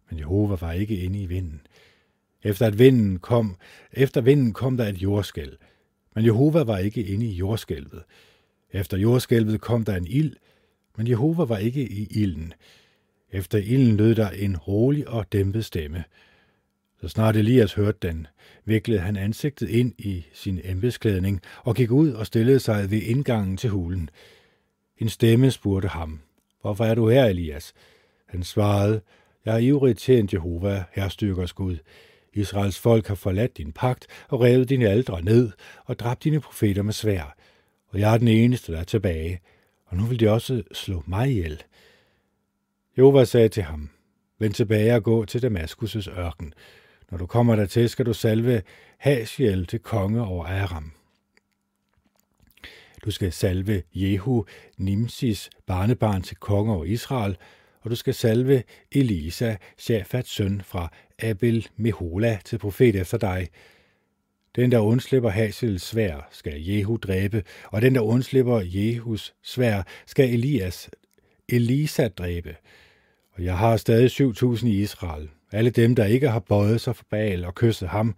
Men 0.10 0.20
Jehova 0.20 0.56
var 0.56 0.72
ikke 0.72 0.98
inde 0.98 1.22
i 1.22 1.26
vinden. 1.26 1.62
Efter 2.44 2.65
at 2.65 2.80
vinden 2.80 3.20
kom, 3.20 3.56
efter 3.91 4.22
vinden 4.22 4.54
kom 4.54 4.78
der 4.78 4.86
et 4.88 4.98
jordskæl, 4.98 5.58
men 6.15 6.26
Jehova 6.26 6.63
var 6.63 6.78
ikke 6.78 7.04
inde 7.04 7.26
i 7.26 7.34
jordskælvet. 7.34 8.04
Efter 8.72 8.98
jordskælvet 8.98 9.62
kom 9.62 9.86
der 9.86 9.96
en 9.96 10.08
ild, 10.08 10.36
men 10.98 11.08
Jehova 11.08 11.44
var 11.44 11.58
ikke 11.58 11.89
i 11.89 12.08
ilden. 12.12 12.54
Efter 13.32 13.58
ilden 13.58 13.98
lød 13.98 14.15
der 14.15 14.30
en 14.30 14.58
rolig 14.58 15.08
og 15.08 15.32
dæmpet 15.32 15.65
stemme. 15.65 16.04
Så 17.02 17.08
snart 17.08 17.36
Elias 17.36 17.74
hørte 17.74 17.98
den, 18.02 18.28
viklede 18.65 19.00
han 19.00 19.15
ansigtet 19.18 19.70
ind 19.70 19.94
i 19.98 20.26
sin 20.34 20.60
embedsklædning 20.63 21.41
og 21.63 21.76
gik 21.76 21.91
ud 21.91 22.12
og 22.12 22.26
stillede 22.26 22.60
sig 22.60 22.91
ved 22.91 23.02
indgangen 23.02 23.58
til 23.58 23.70
hulen. 23.70 24.10
En 24.98 25.10
stemme 25.10 25.52
spurgte 25.52 25.88
ham, 25.88 26.22
Hvorfor 26.62 26.86
er 26.86 26.96
du 26.96 27.10
her, 27.10 27.26
Elias? 27.26 27.74
Han 28.26 28.44
svarede, 28.44 29.02
jeg 29.46 29.54
har 29.54 29.60
ivrigt 29.60 30.00
tjent 30.00 30.34
Jehova, 30.34 30.84
herstyrkers 30.92 31.54
Gud. 31.54 31.78
Israels 32.34 32.80
folk 32.80 33.08
har 33.08 33.16
forladt 33.16 33.58
din 33.58 33.72
pagt 33.72 34.08
og 34.30 34.42
revet 34.42 34.70
dine 34.70 34.90
aldre 34.90 35.22
ned 35.22 35.52
og 35.86 36.00
dræbt 36.00 36.24
dine 36.24 36.40
profeter 36.40 36.82
med 36.82 36.94
svær. 36.94 37.36
Og 37.88 38.00
jeg 38.00 38.14
er 38.14 38.18
den 38.18 38.28
eneste, 38.28 38.72
der 38.72 38.80
er 38.80 38.84
tilbage, 38.84 39.40
og 39.86 39.98
nu 39.98 40.04
vil 40.04 40.20
de 40.20 40.30
også 40.30 40.64
slå 40.72 41.04
mig 41.08 41.30
ihjel. 41.30 41.64
Jehova 42.98 43.26
sagde 43.26 43.50
til 43.50 43.64
ham, 43.64 43.90
Vend 44.40 44.54
tilbage 44.54 44.96
og 44.96 45.04
gå 45.04 45.26
til 45.26 45.40
Damaskus' 45.46 46.20
ørken. 46.20 46.54
Når 47.12 47.18
du 47.18 47.26
kommer 47.26 47.56
dertil, 47.56 47.90
skal 47.90 48.06
du 48.06 48.14
salve 48.14 48.62
Hasiel 48.98 49.66
til 49.66 49.80
konge 49.80 50.26
over 50.26 50.46
Aram. 50.46 50.92
Du 53.06 53.12
skal 53.12 53.32
salve 53.32 53.84
Jehu, 53.94 54.46
Nimsis 54.78 55.50
barnebarn 55.66 56.22
til 56.22 56.38
konge 56.38 56.74
over 56.74 56.86
Israel, 56.86 57.38
og 57.86 57.91
du 57.91 57.95
skal 57.95 58.13
salve 58.13 58.63
Elisa, 58.91 59.56
Shafats 59.78 60.32
søn 60.32 60.62
fra 60.65 60.91
Abel 61.19 61.67
Mehola 61.78 62.39
til 62.45 62.58
profet 62.58 62.95
efter 62.95 63.17
dig. 63.17 63.48
Den, 64.56 64.71
der 64.71 64.80
undslipper 64.80 65.30
Hasels 65.30 65.84
svær, 65.84 66.28
skal 66.32 66.62
Jehu 66.62 66.98
dræbe, 66.98 67.43
og 67.65 67.82
den, 67.82 67.95
der 67.95 68.02
undslipper 68.02 68.62
Jehus 68.65 69.34
svær, 69.43 69.84
skal 70.06 70.34
Elias, 70.34 70.89
Elisa 71.50 72.08
dræbe. 72.08 72.56
Og 73.32 73.43
jeg 73.43 73.58
har 73.58 73.78
stadig 73.78 74.12
7.000 74.12 74.67
i 74.67 74.82
Israel. 74.82 75.30
Alle 75.52 75.69
dem, 75.69 75.95
der 75.95 76.06
ikke 76.06 76.30
har 76.30 76.39
bøjet 76.39 76.82
sig 76.82 76.95
for 76.95 77.06
Baal 77.10 77.45
og 77.45 77.56
kysset 77.56 77.89
ham. 77.89 78.15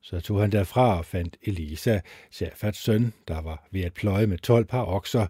Så 0.00 0.20
tog 0.20 0.40
han 0.40 0.52
derfra 0.52 0.98
og 0.98 1.04
fandt 1.04 1.36
Elisa, 1.42 2.00
Shafats 2.30 2.82
søn, 2.82 3.12
der 3.28 3.40
var 3.40 3.68
ved 3.70 3.82
at 3.82 3.94
pløje 3.94 4.26
med 4.26 4.38
12 4.38 4.64
par 4.64 4.84
okser 4.84 5.26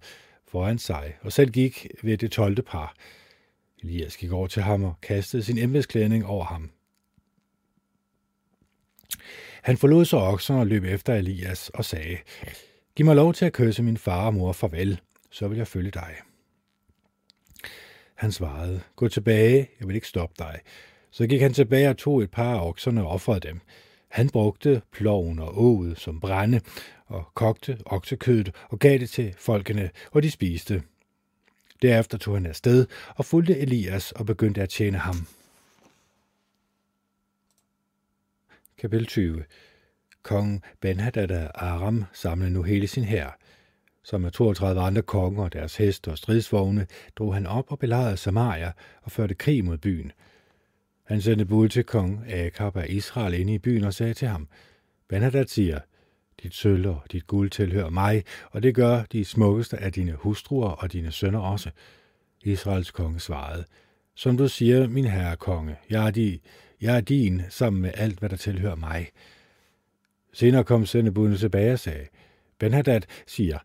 foran 0.49 0.79
sig, 0.79 1.17
og 1.21 1.33
selv 1.33 1.51
gik 1.51 1.87
ved 2.03 2.19
det 2.19 2.31
12. 2.31 2.63
par. 2.63 2.95
Elias 3.83 4.17
gik 4.17 4.33
over 4.33 4.47
til 4.47 4.63
ham 4.63 4.85
og 4.85 4.95
kastede 5.03 5.43
sin 5.43 5.59
embedsklædning 5.59 6.27
over 6.27 6.45
ham. 6.45 6.71
Han 9.63 9.77
forlod 9.77 10.05
så 10.05 10.17
oksen 10.17 10.57
og 10.57 10.67
løb 10.67 10.85
efter 10.85 11.15
Elias 11.15 11.69
og 11.69 11.85
sagde, 11.85 12.19
Giv 12.97 13.07
mig 13.07 13.17
lov 13.17 13.35
til 13.35 13.45
at 13.45 13.53
kysse 13.53 13.83
min 13.83 13.97
far 13.97 14.27
og 14.27 14.35
mor 14.35 14.53
farvel, 14.53 15.01
så 15.31 15.49
vil 15.49 15.59
jeg 15.59 15.67
følge 15.67 15.91
dig. 15.91 16.15
Han 18.15 18.33
svarede, 18.33 18.81
gå 18.97 19.09
tilbage, 19.09 19.69
jeg 19.81 19.89
vil 19.89 19.95
ikke 19.95 20.09
stoppe 20.09 20.35
dig. 20.39 20.61
Så 21.11 21.27
gik 21.27 21.41
han 21.41 21.53
tilbage 21.53 21.91
og 21.91 21.97
tog 21.97 22.23
et 22.23 22.31
par 22.31 22.55
af 22.55 22.69
okserne 22.69 23.03
og 23.03 23.09
offrede 23.09 23.41
dem. 23.41 23.61
Han 24.09 24.29
brugte 24.31 24.83
ploven 24.93 25.39
og 25.39 25.63
åget 25.63 25.99
som 25.99 26.21
brænde 26.21 26.61
og 27.07 27.25
kogte 27.35 27.79
oksekødet 27.87 28.55
og 28.69 28.79
gav 28.79 28.99
det 28.99 29.11
til 29.11 29.35
folkene, 29.39 29.91
og 30.11 30.23
de 30.23 30.31
spiste. 30.31 30.83
Derefter 31.83 32.19
tog 32.19 32.35
han 32.35 32.47
afsted 32.47 32.87
og 33.17 33.25
fulgte 33.25 33.59
Elias 33.59 34.13
og 34.13 34.27
begyndte 34.27 34.63
at 34.63 34.69
tjene 34.69 34.99
ham. 34.99 35.27
Kapitel 38.79 39.07
20 39.07 39.45
Kong 40.23 40.63
Benhadad 40.81 41.31
af 41.31 41.51
Aram 41.55 42.05
samlede 42.13 42.51
nu 42.51 42.63
hele 42.63 42.87
sin 42.87 43.05
hær. 43.05 43.39
Som 44.03 44.21
med 44.21 44.31
32 44.31 44.81
andre 44.81 45.03
konger 45.03 45.43
og 45.43 45.53
deres 45.53 45.77
heste 45.77 46.11
og 46.11 46.19
stridsvogne 46.19 46.87
drog 47.17 47.35
han 47.35 47.47
op 47.47 47.73
og 47.73 47.79
belejrede 47.79 48.17
Samaria 48.17 48.73
og 49.03 49.11
førte 49.11 49.35
krig 49.35 49.65
mod 49.65 49.79
byen. 49.79 50.13
Han 51.05 51.21
sendte 51.21 51.45
bud 51.45 51.69
til 51.69 51.85
kong 51.85 52.33
Akab 52.33 52.77
af 52.77 52.87
Israel 52.89 53.35
ind 53.35 53.51
i 53.51 53.59
byen 53.59 53.85
og 53.85 53.95
sagde 53.95 54.15
til 54.15 54.29
ham, 54.29 54.49
Benhadad 55.09 55.47
siger, 55.47 55.81
dit 56.43 56.55
sølv 56.55 56.89
og 56.89 57.03
dit 57.13 57.27
guld 57.27 57.51
tilhører 57.51 57.91
mig, 57.91 58.25
og 58.51 58.63
det 58.63 58.75
gør 58.75 59.03
de 59.13 59.25
smukkeste 59.25 59.77
af 59.77 59.93
dine 59.93 60.13
hustruer 60.13 60.69
og 60.69 60.93
dine 60.93 61.11
sønner 61.11 61.41
også. 61.41 61.71
Israels 62.45 62.91
konge 62.91 63.21
svarede, 63.21 63.65
som 64.15 64.37
du 64.37 64.49
siger, 64.49 64.89
min 64.89 65.05
herre 65.05 65.37
konge, 65.37 65.77
jeg 65.91 66.07
er, 66.07 66.11
de, 66.11 66.39
jeg 66.81 66.97
er 66.97 67.01
din 67.01 67.43
sammen 67.49 67.83
med 67.83 67.91
alt, 67.95 68.19
hvad 68.19 68.29
der 68.29 68.37
tilhører 68.37 68.77
mig. 68.77 69.09
Senere 70.33 70.65
kom 70.65 70.87
sendebudene 70.87 71.37
tilbage 71.37 71.73
og 71.73 71.79
sagde, 71.79 72.07
Benhadad 72.59 73.01
siger, 73.27 73.59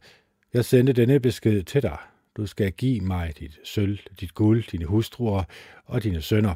jeg 0.54 0.66
sendte 0.66 0.94
denne 0.94 1.20
besked 1.20 1.64
til 1.64 1.82
dig. 1.84 1.98
Du 2.38 2.46
skal 2.46 2.72
give 2.72 3.02
mig 3.02 3.34
dit 3.40 3.60
sølv, 3.64 4.00
dit 4.20 4.34
guld, 4.34 4.64
dine 4.72 4.86
hustruer 4.86 5.44
og 5.86 6.04
dine 6.04 6.22
sønner. 6.22 6.56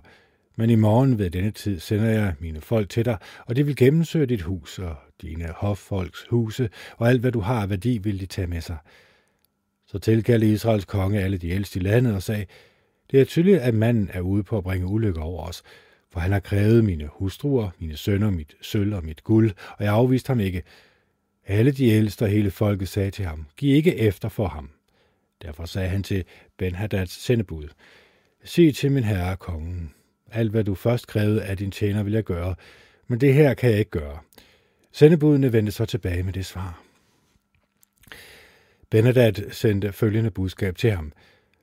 Men 0.57 0.69
i 0.69 0.75
morgen 0.75 1.19
ved 1.19 1.29
denne 1.29 1.51
tid 1.51 1.79
sender 1.79 2.05
jeg 2.05 2.35
mine 2.39 2.61
folk 2.61 2.89
til 2.89 3.05
dig, 3.05 3.17
og 3.45 3.55
de 3.55 3.65
vil 3.65 3.75
gennemsøge 3.75 4.25
dit 4.25 4.41
hus 4.41 4.79
og 4.79 4.95
dine 5.21 5.53
hoffolks 5.55 6.25
huse, 6.29 6.69
og 6.97 7.09
alt 7.09 7.21
hvad 7.21 7.31
du 7.31 7.39
har 7.39 7.61
af 7.61 7.69
værdi 7.69 7.97
vil 7.97 8.19
de 8.19 8.25
tage 8.25 8.47
med 8.47 8.61
sig. 8.61 8.77
Så 9.87 9.99
tilkaldte 9.99 10.47
Israels 10.47 10.85
konge 10.85 11.21
alle 11.21 11.37
de 11.37 11.49
ældste 11.49 11.79
i 11.79 11.83
landet 11.83 12.15
og 12.15 12.23
sagde, 12.23 12.45
det 13.11 13.21
er 13.21 13.25
tydeligt, 13.25 13.59
at 13.59 13.73
manden 13.73 14.09
er 14.13 14.21
ude 14.21 14.43
på 14.43 14.57
at 14.57 14.63
bringe 14.63 14.87
ulykke 14.87 15.19
over 15.19 15.47
os, 15.47 15.63
for 16.09 16.19
han 16.19 16.31
har 16.31 16.39
krævet 16.39 16.85
mine 16.85 17.09
hustruer, 17.13 17.69
mine 17.79 17.97
sønner, 17.97 18.29
mit 18.29 18.55
sølv 18.61 18.95
og 18.95 19.05
mit 19.05 19.23
guld, 19.23 19.51
og 19.77 19.85
jeg 19.85 19.93
afviste 19.93 20.27
ham 20.27 20.39
ikke. 20.39 20.63
Alle 21.47 21.71
de 21.71 21.87
ældste 21.87 22.23
og 22.23 22.29
hele 22.29 22.51
folket 22.51 22.87
sagde 22.87 23.11
til 23.11 23.25
ham, 23.25 23.45
giv 23.57 23.75
ikke 23.75 23.97
efter 23.97 24.29
for 24.29 24.47
ham. 24.47 24.69
Derfor 25.41 25.65
sagde 25.65 25.89
han 25.89 26.03
til 26.03 26.23
Ben-Hadads 26.57 27.05
sendebud, 27.05 27.67
sig 28.43 28.75
til 28.75 28.91
min 28.91 29.03
herre 29.03 29.37
kongen, 29.37 29.93
alt 30.31 30.51
hvad 30.51 30.63
du 30.63 30.75
først 30.75 31.07
krævede 31.07 31.43
af 31.43 31.57
din 31.57 31.71
tjener 31.71 32.03
vil 32.03 32.13
jeg 32.13 32.23
gøre, 32.23 32.55
men 33.07 33.21
det 33.21 33.33
her 33.33 33.53
kan 33.53 33.71
jeg 33.71 33.79
ikke 33.79 33.91
gøre. 33.91 34.19
Sendebudene 34.91 35.53
vendte 35.53 35.71
så 35.71 35.85
tilbage 35.85 36.23
med 36.23 36.33
det 36.33 36.45
svar. 36.45 36.81
Benadad 38.89 39.51
sendte 39.51 39.91
følgende 39.91 40.31
budskab 40.31 40.75
til 40.77 40.91
ham. 40.91 41.13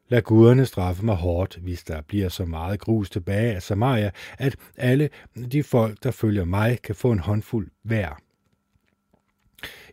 Lad 0.08 0.22
guderne 0.22 0.66
straffe 0.66 1.04
mig 1.04 1.16
hårdt, 1.16 1.56
hvis 1.56 1.84
der 1.84 2.02
bliver 2.02 2.28
så 2.28 2.44
meget 2.44 2.80
grus 2.80 3.10
tilbage 3.10 3.54
af 3.54 3.62
Samaria, 3.62 4.10
at 4.38 4.56
alle 4.76 5.10
de 5.52 5.62
folk, 5.62 6.02
der 6.02 6.10
følger 6.10 6.44
mig, 6.44 6.82
kan 6.82 6.94
få 6.94 7.12
en 7.12 7.18
håndfuld 7.18 7.70
hver. 7.82 8.20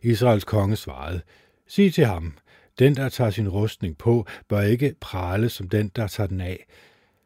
Israels 0.02 0.44
konge 0.44 0.76
svarede, 0.76 1.20
sig 1.68 1.94
til 1.94 2.06
ham, 2.06 2.34
den, 2.78 2.96
der 2.96 3.08
tager 3.08 3.30
sin 3.30 3.48
rustning 3.48 3.98
på, 3.98 4.26
bør 4.48 4.60
ikke 4.60 4.94
prale 5.00 5.48
som 5.48 5.68
den, 5.68 5.88
der 5.88 6.06
tager 6.06 6.26
den 6.26 6.40
af. 6.40 6.66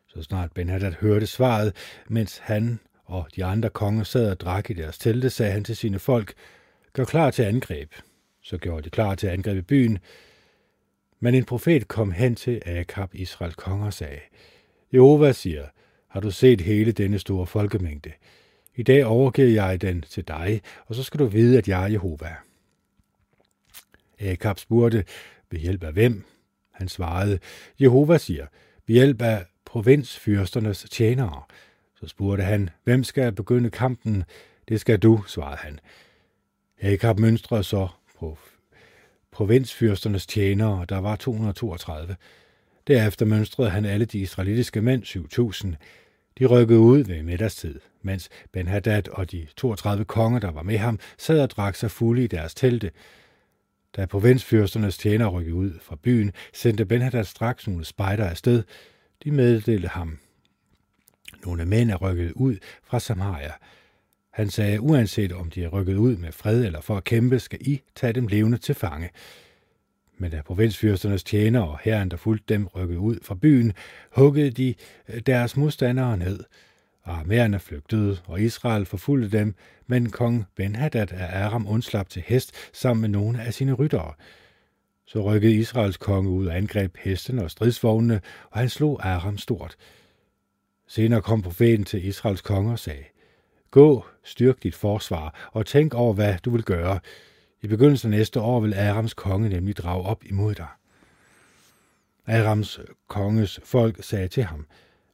Så 0.06 0.22
snart 0.22 0.52
Benhadad 0.52 0.92
hørte 0.92 1.26
svaret, 1.26 1.76
mens 2.08 2.38
han 2.38 2.80
og 3.10 3.26
de 3.36 3.44
andre 3.44 3.70
konger 3.70 4.04
sad 4.04 4.30
og 4.30 4.40
drak 4.40 4.70
i 4.70 4.72
deres 4.72 4.98
telte, 4.98 5.30
sagde 5.30 5.52
han 5.52 5.64
til 5.64 5.76
sine 5.76 5.98
folk, 5.98 6.34
gør 6.92 7.04
klar 7.04 7.30
til 7.30 7.42
angreb. 7.42 7.92
Så 8.42 8.58
gjorde 8.58 8.82
de 8.82 8.90
klar 8.90 9.14
til 9.14 9.26
at 9.26 9.32
angribe 9.32 9.62
byen. 9.62 9.98
Men 11.20 11.34
en 11.34 11.44
profet 11.44 11.88
kom 11.88 12.12
hen 12.12 12.34
til 12.34 12.62
Akab, 12.66 13.14
Israels 13.14 13.54
konge, 13.54 13.86
og 13.86 13.92
sagde, 13.92 14.20
Jehova 14.92 15.32
siger, 15.32 15.66
har 16.08 16.20
du 16.20 16.30
set 16.30 16.60
hele 16.60 16.92
denne 16.92 17.18
store 17.18 17.46
folkemængde? 17.46 18.12
I 18.76 18.82
dag 18.82 19.04
overgiver 19.04 19.48
jeg 19.48 19.80
den 19.80 20.02
til 20.02 20.28
dig, 20.28 20.60
og 20.86 20.94
så 20.94 21.02
skal 21.02 21.20
du 21.20 21.26
vide, 21.26 21.58
at 21.58 21.68
jeg 21.68 21.82
er 21.82 21.88
Jehova. 21.88 22.36
Akab 24.20 24.58
spurgte, 24.58 25.04
ved 25.50 25.58
hjælp 25.58 25.84
af 25.84 25.92
hvem? 25.92 26.24
Han 26.70 26.88
svarede, 26.88 27.38
Jehova 27.80 28.18
siger, 28.18 28.46
ved 28.86 28.94
hjælp 28.94 29.22
af 29.22 29.44
provinsfyrsternes 29.64 30.86
tjenere. 30.90 31.42
Så 32.00 32.06
spurgte 32.06 32.44
han, 32.44 32.70
hvem 32.84 33.04
skal 33.04 33.32
begynde 33.32 33.70
kampen? 33.70 34.24
Det 34.68 34.80
skal 34.80 34.98
du, 34.98 35.22
svarede 35.26 35.56
han. 35.56 35.80
Akab 36.82 37.18
mønstrede 37.18 37.62
så 37.62 37.88
på 38.18 38.38
provinsfyrsternes 39.32 40.26
tjenere, 40.26 40.84
der 40.88 40.98
var 40.98 41.16
232. 41.16 42.16
Derefter 42.86 43.26
mønstrede 43.26 43.70
han 43.70 43.84
alle 43.84 44.04
de 44.04 44.18
israelitiske 44.18 44.80
mænd, 44.80 45.04
7000. 45.04 45.76
De 46.38 46.46
rykkede 46.46 46.78
ud 46.78 47.04
ved 47.04 47.22
middagstid, 47.22 47.80
mens 48.02 48.28
ben 48.52 48.68
og 49.12 49.32
de 49.32 49.46
32 49.56 50.04
konger, 50.04 50.38
der 50.38 50.50
var 50.50 50.62
med 50.62 50.78
ham, 50.78 50.98
sad 51.18 51.42
og 51.42 51.50
drak 51.50 51.74
sig 51.74 51.90
fulde 51.90 52.24
i 52.24 52.26
deres 52.26 52.54
telte. 52.54 52.90
Da 53.96 54.06
provinsfyrsternes 54.06 54.98
tjener 54.98 55.28
rykkede 55.28 55.54
ud 55.54 55.72
fra 55.82 55.96
byen, 56.02 56.32
sendte 56.52 56.84
ben 56.84 57.24
straks 57.24 57.66
nogle 57.66 57.84
spejder 57.84 58.24
afsted. 58.24 58.62
De 59.24 59.30
meddelte 59.30 59.88
ham. 59.88 60.18
Nogle 61.44 61.66
mænd 61.66 61.90
er 61.90 61.96
rykket 61.96 62.32
ud 62.32 62.56
fra 62.84 63.00
Samaria. 63.00 63.52
Han 64.30 64.50
sagde, 64.50 64.80
uanset 64.80 65.32
om 65.32 65.50
de 65.50 65.64
er 65.64 65.68
rykket 65.68 65.96
ud 65.96 66.16
med 66.16 66.32
fred 66.32 66.64
eller 66.64 66.80
for 66.80 66.96
at 66.96 67.04
kæmpe, 67.04 67.38
skal 67.38 67.58
I 67.60 67.80
tage 67.94 68.12
dem 68.12 68.26
levende 68.26 68.58
til 68.58 68.74
fange. 68.74 69.10
Men 70.18 70.30
da 70.30 70.42
provinsfyrsternes 70.42 71.24
tjenere 71.24 71.68
og 71.68 71.78
herren, 71.82 72.10
der 72.10 72.16
fulgte 72.16 72.54
dem, 72.54 72.66
rykkede 72.66 72.98
ud 72.98 73.18
fra 73.22 73.34
byen, 73.34 73.72
huggede 74.16 74.50
de 74.50 74.74
øh, 75.08 75.20
deres 75.20 75.56
modstandere 75.56 76.16
ned. 76.16 76.44
Aramæerne 77.04 77.60
flygtede, 77.60 78.18
og 78.26 78.40
Israel 78.40 78.86
forfulgte 78.86 79.38
dem, 79.38 79.54
men 79.86 80.10
kong 80.10 80.44
Ben-Hadad 80.56 81.12
af 81.12 81.44
Aram 81.44 81.68
undslap 81.68 82.08
til 82.08 82.22
hest 82.26 82.52
sammen 82.72 83.00
med 83.00 83.08
nogle 83.08 83.42
af 83.42 83.54
sine 83.54 83.72
ryttere. 83.72 84.12
Så 85.06 85.22
rykkede 85.22 85.54
Israels 85.54 85.96
konge 85.96 86.30
ud 86.30 86.46
og 86.46 86.56
angreb 86.56 86.96
hesten 86.98 87.38
og 87.38 87.50
stridsvognene, 87.50 88.20
og 88.50 88.58
han 88.58 88.68
slog 88.68 89.06
Aram 89.06 89.38
stort. 89.38 89.76
Senere 90.90 91.22
kom 91.22 91.42
profeten 91.42 91.84
til 91.84 92.04
Israels 92.04 92.40
konge 92.40 92.72
og 92.72 92.78
sagde, 92.78 93.04
Gå, 93.70 94.04
styrk 94.22 94.62
dit 94.62 94.74
forsvar, 94.74 95.50
og 95.52 95.66
tænk 95.66 95.94
over, 95.94 96.14
hvad 96.14 96.34
du 96.44 96.50
vil 96.50 96.62
gøre. 96.62 97.00
I 97.62 97.66
begyndelsen 97.66 98.12
af 98.12 98.18
næste 98.18 98.40
år 98.40 98.60
vil 98.60 98.74
Arams 98.74 99.14
konge 99.14 99.48
nemlig 99.48 99.76
drage 99.76 100.02
op 100.02 100.24
imod 100.24 100.54
dig. 100.54 100.66
Arams 102.26 102.80
konges 103.08 103.60
folk 103.64 104.04
sagde 104.04 104.28
til 104.28 104.42
ham, 104.42 104.66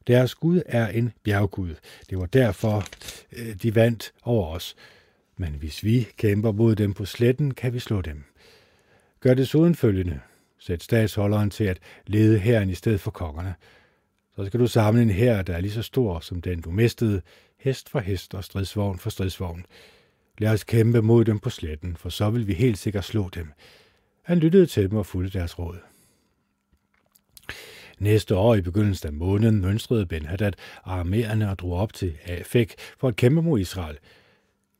deres 0.07 0.35
Gud 0.35 0.61
er 0.65 0.87
en 0.87 1.13
bjerggud. 1.23 1.75
Det 2.09 2.17
var 2.17 2.25
derfor, 2.25 2.83
øh, 3.31 3.55
de 3.63 3.75
vandt 3.75 4.13
over 4.23 4.55
os. 4.55 4.75
Men 5.35 5.53
hvis 5.53 5.83
vi 5.83 6.07
kæmper 6.17 6.51
mod 6.51 6.75
dem 6.75 6.93
på 6.93 7.05
sletten, 7.05 7.53
kan 7.53 7.73
vi 7.73 7.79
slå 7.79 8.01
dem. 8.01 8.23
Gør 9.19 9.29
det 9.29 9.37
desuden 9.37 9.75
følgende. 9.75 10.19
Sæt 10.59 10.83
statsholderen 10.83 11.49
til 11.49 11.63
at 11.63 11.79
lede 12.07 12.39
herren 12.39 12.69
i 12.69 12.75
stedet 12.75 12.99
for 13.01 13.11
kongerne. 13.11 13.55
Så 14.37 14.45
skal 14.45 14.59
du 14.59 14.67
samle 14.67 15.01
en 15.01 15.09
her, 15.09 15.41
der 15.41 15.53
er 15.53 15.61
lige 15.61 15.71
så 15.71 15.81
stor 15.81 16.19
som 16.19 16.41
den, 16.41 16.61
du 16.61 16.71
mistede, 16.71 17.21
hest 17.59 17.89
for 17.89 17.99
hest 17.99 18.35
og 18.35 18.43
stridsvogn 18.43 18.99
for 18.99 19.09
stridsvogn. 19.09 19.65
Lad 20.37 20.51
os 20.51 20.63
kæmpe 20.63 21.01
mod 21.01 21.25
dem 21.25 21.39
på 21.39 21.49
sletten, 21.49 21.95
for 21.95 22.09
så 22.09 22.29
vil 22.29 22.47
vi 22.47 22.53
helt 22.53 22.77
sikkert 22.77 23.03
slå 23.03 23.29
dem. 23.29 23.51
Han 24.23 24.39
lyttede 24.39 24.65
til 24.65 24.89
dem 24.89 24.97
og 24.97 25.05
fulgte 25.05 25.39
deres 25.39 25.59
råd. 25.59 25.77
Næste 27.99 28.35
år 28.35 28.55
i 28.55 28.61
begyndelsen 28.61 29.07
af 29.07 29.13
måneden 29.13 29.61
mønstrede 29.61 30.05
Ben 30.05 30.25
Haddad 30.25 30.53
armerende 30.83 31.49
og 31.49 31.59
drog 31.59 31.73
op 31.73 31.93
til 31.93 32.17
Afek 32.25 32.75
for 32.97 33.07
at 33.07 33.15
kæmpe 33.15 33.41
mod 33.41 33.59
Israel. 33.59 33.97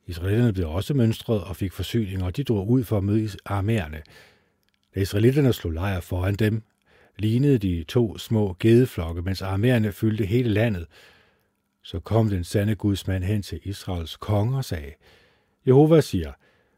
Israelitterne 0.06 0.52
blev 0.52 0.70
også 0.70 0.94
mønstret 0.94 1.44
og 1.44 1.56
fik 1.56 1.72
forsyninger, 1.72 2.26
og 2.26 2.36
de 2.36 2.44
drog 2.44 2.68
ud 2.70 2.84
for 2.84 2.98
at 2.98 3.04
møde 3.04 3.30
armærerne. 3.44 4.02
Da 4.94 5.00
israelitterne 5.00 5.52
slog 5.52 5.72
lejr 5.72 6.00
foran 6.00 6.34
dem, 6.34 6.62
lignede 7.18 7.58
de 7.58 7.84
to 7.84 8.18
små 8.18 8.56
gedeflokke, 8.60 9.22
mens 9.22 9.42
arméerne 9.42 9.88
fyldte 9.88 10.24
hele 10.24 10.48
landet. 10.48 10.86
Så 11.82 12.00
kom 12.00 12.28
den 12.28 12.44
sande 12.44 12.74
Guds 12.74 13.06
mand 13.06 13.24
hen 13.24 13.42
til 13.42 13.60
Israels 13.62 14.16
konge 14.16 14.56
og 14.56 14.64
sagde, 14.64 14.92
Jehova 15.66 16.00
siger, 16.00 16.32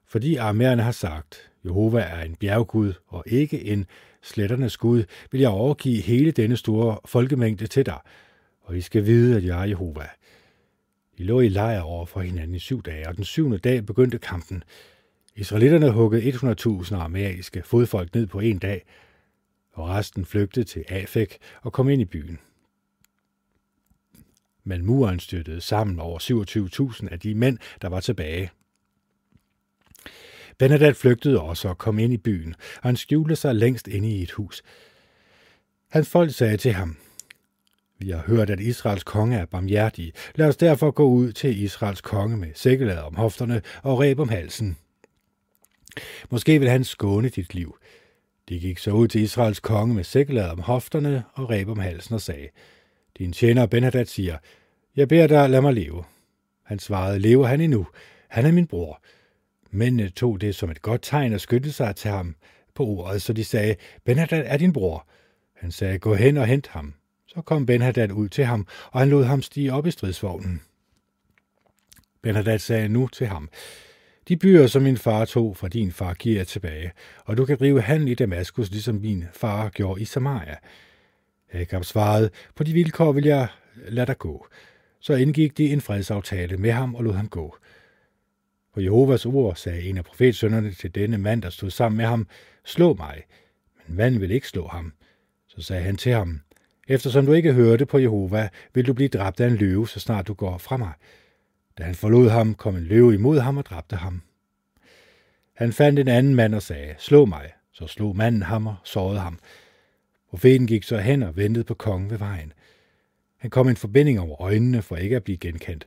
fordi 0.07 0.37
arméerne 0.37 0.83
har 0.83 0.92
sagt, 0.92 1.50
Jehova 1.64 2.00
er 2.00 2.22
en 2.22 2.37
bjerggud 2.37 2.92
og 3.07 3.24
ikke 3.26 3.64
en 3.64 3.87
sletternes 4.22 4.76
Gud, 4.76 5.05
vil 5.33 5.40
jeg 5.40 5.50
overgive 5.50 6.03
hele 6.03 6.31
denne 6.31 6.57
store 6.57 6.98
folkemængde 7.05 7.66
til 7.66 7.87
dig, 7.87 7.98
og 8.61 8.76
I 8.76 8.81
skal 8.81 9.07
vide, 9.07 9.37
at 9.37 9.44
jeg 9.44 9.61
er 9.61 9.64
Jehova. 9.64 10.09
De 11.18 11.24
lå 11.24 11.40
i 11.40 11.48
lejr 11.48 11.81
over 11.81 12.07
for 12.07 12.20
hinanden 12.20 12.55
i 12.55 12.59
syv 12.59 12.83
dage, 12.83 13.09
og 13.09 13.16
den 13.16 13.24
syvende 13.24 13.59
dag 13.59 13.87
begyndte 13.87 14.18
kampen. 14.18 14.62
Israelitterne 15.37 15.90
huggede 15.90 16.31
100.000 16.31 16.94
armeriske 16.94 17.62
fodfolk 17.62 18.14
ned 18.14 18.26
på 18.26 18.40
en 18.40 18.59
dag, 18.59 18.85
og 19.80 19.88
resten 19.88 20.24
flygtede 20.24 20.64
til 20.64 20.84
Afek 20.88 21.38
og 21.62 21.72
kom 21.72 21.88
ind 21.88 22.02
i 22.02 22.04
byen. 22.04 22.38
Men 24.64 24.84
muren 24.84 25.20
styrtede 25.20 25.60
sammen 25.60 26.00
over 26.00 26.18
27.000 27.02 27.12
af 27.12 27.20
de 27.20 27.34
mænd, 27.34 27.58
der 27.82 27.88
var 27.88 28.00
tilbage. 28.00 28.50
Benedat 30.58 30.96
flygtede 30.96 31.40
også 31.40 31.68
og 31.68 31.78
kom 31.78 31.98
ind 31.98 32.12
i 32.12 32.16
byen, 32.16 32.54
og 32.82 32.88
han 32.88 32.96
skjulte 32.96 33.36
sig 33.36 33.54
længst 33.54 33.88
inde 33.88 34.10
i 34.10 34.22
et 34.22 34.30
hus. 34.30 34.62
Hans 35.90 36.08
folk 36.08 36.34
sagde 36.34 36.56
til 36.56 36.72
ham, 36.72 36.96
vi 37.98 38.10
har 38.10 38.22
hørt, 38.26 38.50
at 38.50 38.60
Israels 38.60 39.04
konge 39.04 39.36
er 39.36 39.46
barmhjertig. 39.46 40.12
Lad 40.34 40.48
os 40.48 40.56
derfor 40.56 40.90
gå 40.90 41.08
ud 41.08 41.32
til 41.32 41.62
Israels 41.62 42.00
konge 42.00 42.36
med 42.36 42.48
sækkelader 42.54 43.02
om 43.02 43.14
hofterne 43.14 43.62
og 43.82 44.00
reb 44.00 44.18
om 44.18 44.28
halsen. 44.28 44.76
Måske 46.30 46.58
vil 46.58 46.68
han 46.68 46.84
skåne 46.84 47.28
dit 47.28 47.54
liv. 47.54 47.76
De 48.50 48.60
gik 48.60 48.78
så 48.78 48.90
ud 48.90 49.08
til 49.08 49.20
Israels 49.20 49.60
konge 49.60 49.94
med 49.94 50.04
sækkelad 50.04 50.50
om 50.50 50.58
hofterne 50.58 51.24
og 51.32 51.50
ræb 51.50 51.68
om 51.68 51.78
halsen 51.78 52.14
og 52.14 52.20
sagde, 52.20 52.48
Din 53.18 53.32
tjener 53.32 53.66
Benhadad 53.66 54.04
siger, 54.04 54.38
Jeg 54.96 55.08
beder 55.08 55.26
dig, 55.26 55.50
lad 55.50 55.60
mig 55.60 55.74
leve. 55.74 56.04
Han 56.64 56.78
svarede, 56.78 57.18
lever 57.18 57.46
han 57.46 57.60
endnu? 57.60 57.86
Han 58.28 58.46
er 58.46 58.52
min 58.52 58.66
bror. 58.66 59.02
Mændene 59.70 60.02
eh, 60.02 60.10
tog 60.10 60.40
det 60.40 60.54
som 60.54 60.70
et 60.70 60.82
godt 60.82 61.02
tegn 61.02 61.32
og 61.32 61.40
skyndte 61.40 61.72
sig 61.72 61.96
til 61.96 62.10
ham 62.10 62.36
på 62.74 62.84
ordet, 62.84 63.22
så 63.22 63.32
de 63.32 63.44
sagde, 63.44 63.76
Benhadad 64.04 64.42
er 64.46 64.56
din 64.56 64.72
bror. 64.72 65.06
Han 65.56 65.72
sagde, 65.72 65.98
gå 65.98 66.14
hen 66.14 66.36
og 66.36 66.46
hent 66.46 66.68
ham. 66.68 66.94
Så 67.26 67.42
kom 67.42 67.66
Benhadad 67.66 68.12
ud 68.12 68.28
til 68.28 68.44
ham, 68.44 68.66
og 68.92 69.00
han 69.00 69.08
lod 69.08 69.24
ham 69.24 69.42
stige 69.42 69.72
op 69.72 69.86
i 69.86 69.90
stridsvognen. 69.90 70.62
Benhadad 72.22 72.58
sagde 72.58 72.88
nu 72.88 73.08
til 73.08 73.26
ham, 73.26 73.48
de 74.30 74.36
byer, 74.36 74.66
som 74.66 74.82
min 74.82 74.96
far 74.96 75.24
tog 75.24 75.56
fra 75.56 75.68
din 75.68 75.92
far, 75.92 76.14
giver 76.14 76.36
jeg 76.36 76.46
tilbage, 76.46 76.92
og 77.24 77.36
du 77.36 77.44
kan 77.44 77.58
drive 77.58 77.82
handel 77.82 78.08
i 78.08 78.14
Damaskus, 78.14 78.70
ligesom 78.70 78.94
min 78.94 79.24
far 79.32 79.68
gjorde 79.68 80.00
i 80.00 80.04
Samaria. 80.04 80.56
Agab 81.52 81.84
svarede, 81.84 82.30
på 82.54 82.64
de 82.64 82.72
vilkår 82.72 83.12
vil 83.12 83.24
jeg 83.24 83.48
lade 83.88 84.06
dig 84.06 84.18
gå. 84.18 84.46
Så 85.00 85.14
indgik 85.14 85.58
de 85.58 85.72
en 85.72 85.80
fredsaftale 85.80 86.56
med 86.56 86.70
ham 86.72 86.94
og 86.94 87.04
lod 87.04 87.14
ham 87.14 87.28
gå. 87.28 87.56
På 88.74 88.80
Jehovas 88.80 89.26
ord 89.26 89.56
sagde 89.56 89.82
en 89.82 89.98
af 89.98 90.04
profetsønderne 90.04 90.72
til 90.72 90.94
denne 90.94 91.18
mand, 91.18 91.42
der 91.42 91.50
stod 91.50 91.70
sammen 91.70 91.96
med 91.96 92.06
ham, 92.06 92.26
slå 92.64 92.94
mig. 92.94 93.22
Men 93.86 93.96
manden 93.96 94.20
ville 94.20 94.34
ikke 94.34 94.48
slå 94.48 94.68
ham. 94.68 94.92
Så 95.48 95.62
sagde 95.62 95.82
han 95.82 95.96
til 95.96 96.12
ham, 96.12 96.40
eftersom 96.88 97.26
du 97.26 97.32
ikke 97.32 97.52
hørte 97.52 97.86
på 97.86 97.98
Jehova, 97.98 98.48
vil 98.74 98.86
du 98.86 98.92
blive 98.92 99.08
dræbt 99.08 99.40
af 99.40 99.46
en 99.46 99.56
løve, 99.56 99.88
så 99.88 100.00
snart 100.00 100.28
du 100.28 100.34
går 100.34 100.58
fra 100.58 100.76
mig. 100.76 100.92
Da 101.78 101.83
han 101.83 101.94
forlod 101.94 102.28
ham, 102.28 102.54
kom 102.54 102.76
en 102.76 102.83
løve 102.83 103.14
imod 103.14 103.38
ham 103.38 103.56
og 103.56 103.66
dræbte 103.66 103.96
ham. 103.96 104.22
Han 105.56 105.72
fandt 105.72 105.98
en 105.98 106.09
anden 106.09 106.35
mand 106.35 106.54
og 106.54 106.62
sagde, 106.62 106.94
slå 106.98 107.24
mig. 107.24 107.52
Så 107.72 107.87
slog 107.87 108.16
manden 108.16 108.42
ham 108.42 108.66
og 108.66 108.76
sårede 108.85 109.20
ham. 109.20 109.38
Profeten 110.30 110.66
gik 110.66 110.83
så 110.83 110.98
hen 110.98 111.22
og 111.22 111.37
ventede 111.37 111.64
på 111.64 111.74
kongen 111.74 112.11
ved 112.11 112.18
vejen. 112.18 112.52
Han 113.37 113.50
kom 113.50 113.68
en 113.68 113.76
forbinding 113.76 114.20
over 114.20 114.40
øjnene 114.40 114.83
for 114.83 114.96
ikke 114.96 115.16
at 115.16 115.24
blive 115.24 115.38
genkendt. 115.38 115.87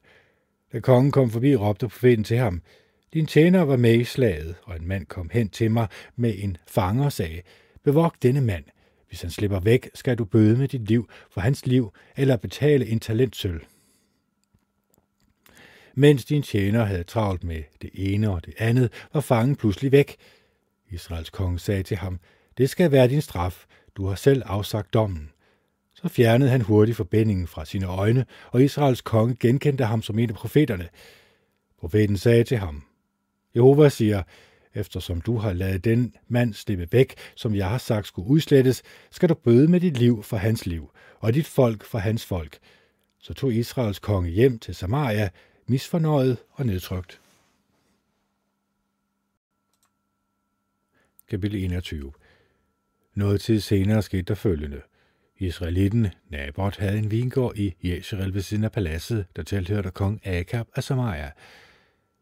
Da 0.74 0.80
kongen 0.80 1.12
kom 1.12 1.30
forbi, 1.30 1.56
råbte 1.56 1.88
profeten 1.88 2.24
til 2.24 2.38
ham, 2.38 2.62
din 3.14 3.26
tjener 3.26 3.62
var 3.62 3.78
med 3.78 4.00
i 4.00 4.04
slaget, 4.04 4.56
og 4.64 4.76
en 4.76 4.88
mand 4.88 5.06
kom 5.06 5.30
hen 5.34 5.50
til 5.50 5.72
mig 5.72 5.88
med 6.16 6.34
en 6.38 6.58
fanger 6.68 7.06
og 7.06 7.12
sagde, 7.12 7.42
bevog 7.84 8.14
denne 8.22 8.42
mand. 8.42 8.64
Hvis 9.08 9.22
han 9.22 9.32
slipper 9.32 9.60
væk, 9.60 9.90
skal 9.94 10.18
du 10.18 10.26
bøde 10.26 10.58
med 10.58 10.68
dit 10.68 10.88
liv 10.88 11.10
for 11.32 11.42
hans 11.42 11.66
liv, 11.66 11.94
eller 12.18 12.38
betale 12.38 12.88
en 12.88 13.00
talentsøl. 13.00 13.66
Mens 15.96 16.26
din 16.26 16.42
tjener 16.42 16.84
havde 16.84 17.04
travlt 17.04 17.44
med 17.44 17.64
det 17.82 17.90
ene 17.94 18.30
og 18.30 18.46
det 18.46 18.54
andet, 18.58 18.92
var 19.14 19.22
fangen 19.22 19.56
pludselig 19.56 19.92
væk. 19.92 20.16
Israels 20.90 21.30
konge 21.30 21.60
sagde 21.60 21.84
til 21.84 21.98
ham, 21.98 22.20
det 22.58 22.70
skal 22.70 22.92
være 22.92 23.08
din 23.08 23.22
straf, 23.22 23.66
du 23.96 24.06
har 24.08 24.16
selv 24.16 24.44
afsagt 24.46 24.94
dommen. 24.94 25.30
Så 25.94 26.10
fjernede 26.10 26.50
han 26.50 26.62
hurtigt 26.62 26.98
forbindingen 26.98 27.48
fra 27.48 27.66
sine 27.66 27.86
øjne, 27.86 28.26
og 28.52 28.64
Israels 28.64 29.02
konge 29.02 29.36
genkendte 29.40 29.86
ham 29.86 30.02
som 30.02 30.20
en 30.20 30.30
af 30.30 30.36
profeterne. 30.36 30.90
Profeten 31.80 32.18
sagde 32.18 32.44
til 32.44 32.58
ham, 32.58 32.84
Jehova 33.56 33.90
siger, 33.90 34.24
eftersom 34.74 35.22
du 35.22 35.38
har 35.38 35.54
ladet 35.54 35.84
den 35.84 36.16
mand 36.28 36.54
slippe 36.54 36.88
væk, 36.92 37.16
som 37.36 37.56
jeg 37.56 37.70
har 37.70 37.78
sagt 37.78 38.08
skulle 38.08 38.30
udslettes, 38.30 38.84
skal 39.12 39.30
du 39.30 39.34
bøde 39.34 39.68
med 39.68 39.80
dit 39.80 39.98
liv 39.98 40.24
for 40.24 40.38
hans 40.38 40.66
liv, 40.66 40.92
og 41.20 41.34
dit 41.34 41.48
folk 41.48 41.84
for 41.84 41.98
hans 41.98 42.26
folk. 42.26 42.58
Så 43.20 43.34
tog 43.34 43.54
Israels 43.54 44.00
konge 44.00 44.30
hjem 44.30 44.60
til 44.60 44.76
Samaria, 44.76 45.30
misfornøjet 45.68 46.38
og 46.52 46.66
nedtrykt. 46.66 47.22
Kapitel 51.30 51.64
21 51.64 52.12
Noget 53.14 53.42
tid 53.42 53.60
senere 53.60 54.02
skete 54.02 54.22
der 54.22 54.36
følgende. 54.36 54.82
Israelitten 55.38 56.08
Nabot 56.30 56.78
havde 56.78 56.98
en 56.98 57.12
vingård 57.12 57.58
i 57.58 57.74
Jezreel 57.84 58.34
ved 58.34 58.42
siden 58.42 58.64
af 58.64 58.72
paladset, 58.72 59.26
der 59.36 59.44
tilhørte 59.44 59.92
kong 59.92 60.28
Akab 60.28 60.68
af 60.76 60.84
Samaria. 60.84 61.32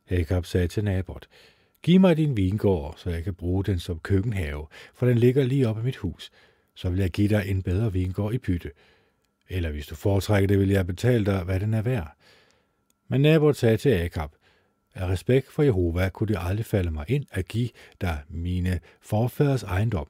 Akab 0.10 0.46
sagde 0.46 0.68
til 0.68 0.84
Nabot, 0.84 1.28
Giv 1.84 2.00
mig 2.00 2.18
din 2.18 2.38
vingård, 2.38 2.94
så 2.98 3.10
jeg 3.10 3.24
kan 3.24 3.34
bruge 3.34 3.64
den 3.64 3.80
som 3.80 4.00
køkkenhave, 4.00 4.68
for 4.94 5.06
den 5.06 5.18
ligger 5.18 5.44
lige 5.44 5.68
op 5.68 5.80
i 5.80 5.82
mit 5.82 5.98
hus. 5.98 6.32
Så 6.76 6.90
vil 6.90 7.00
jeg 7.00 7.10
give 7.10 7.28
dig 7.28 7.44
en 7.48 7.64
bedre 7.64 7.94
vingård 7.94 8.34
i 8.34 8.38
bytte. 8.38 8.72
Eller 9.50 9.72
hvis 9.72 9.88
du 9.88 9.96
foretrækker 9.96 10.48
det, 10.48 10.60
vil 10.60 10.70
jeg 10.70 10.88
betale 10.88 11.26
dig, 11.26 11.44
hvad 11.44 11.60
den 11.60 11.74
er 11.74 11.82
værd. 11.82 12.16
Men 13.12 13.22
Nabot 13.22 13.56
sagde 13.56 13.78
til 13.78 13.90
Akab, 13.90 14.30
af 14.94 15.08
respekt 15.08 15.52
for 15.52 15.64
Jehova 15.64 16.10
kunne 16.10 16.28
det 16.28 16.38
aldrig 16.40 16.66
falde 16.66 16.92
mig 16.92 17.06
ind 17.08 17.26
at 17.32 17.48
give 17.48 17.70
dig 18.02 18.20
mine 18.30 18.80
forfædres 19.02 19.64
ejendom. 19.64 20.08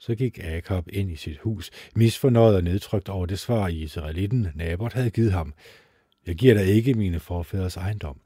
Så 0.00 0.14
gik 0.14 0.38
Akab 0.44 0.84
ind 0.92 1.10
i 1.10 1.16
sit 1.16 1.38
hus, 1.38 1.70
misfornøjet 1.94 2.56
og 2.56 2.64
nedtrykt 2.64 3.08
over 3.08 3.26
det 3.26 3.38
svar, 3.38 3.68
Israelitten 3.68 4.48
Nabot 4.54 4.92
havde 4.92 5.10
givet 5.10 5.32
ham. 5.32 5.54
Jeg 6.26 6.34
giver 6.34 6.54
dig 6.54 6.66
ikke 6.66 6.94
mine 6.94 7.20
forfædres 7.20 7.76
ejendom. 7.76 8.20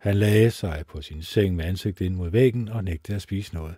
Han 0.00 0.16
lagde 0.16 0.50
sig 0.50 0.84
på 0.88 1.02
sin 1.02 1.22
seng 1.22 1.56
med 1.56 1.64
ansigtet 1.64 2.06
ind 2.06 2.14
mod 2.14 2.30
væggen 2.30 2.68
og 2.68 2.84
nægtede 2.84 3.16
at 3.16 3.22
spise 3.22 3.54
noget. 3.54 3.74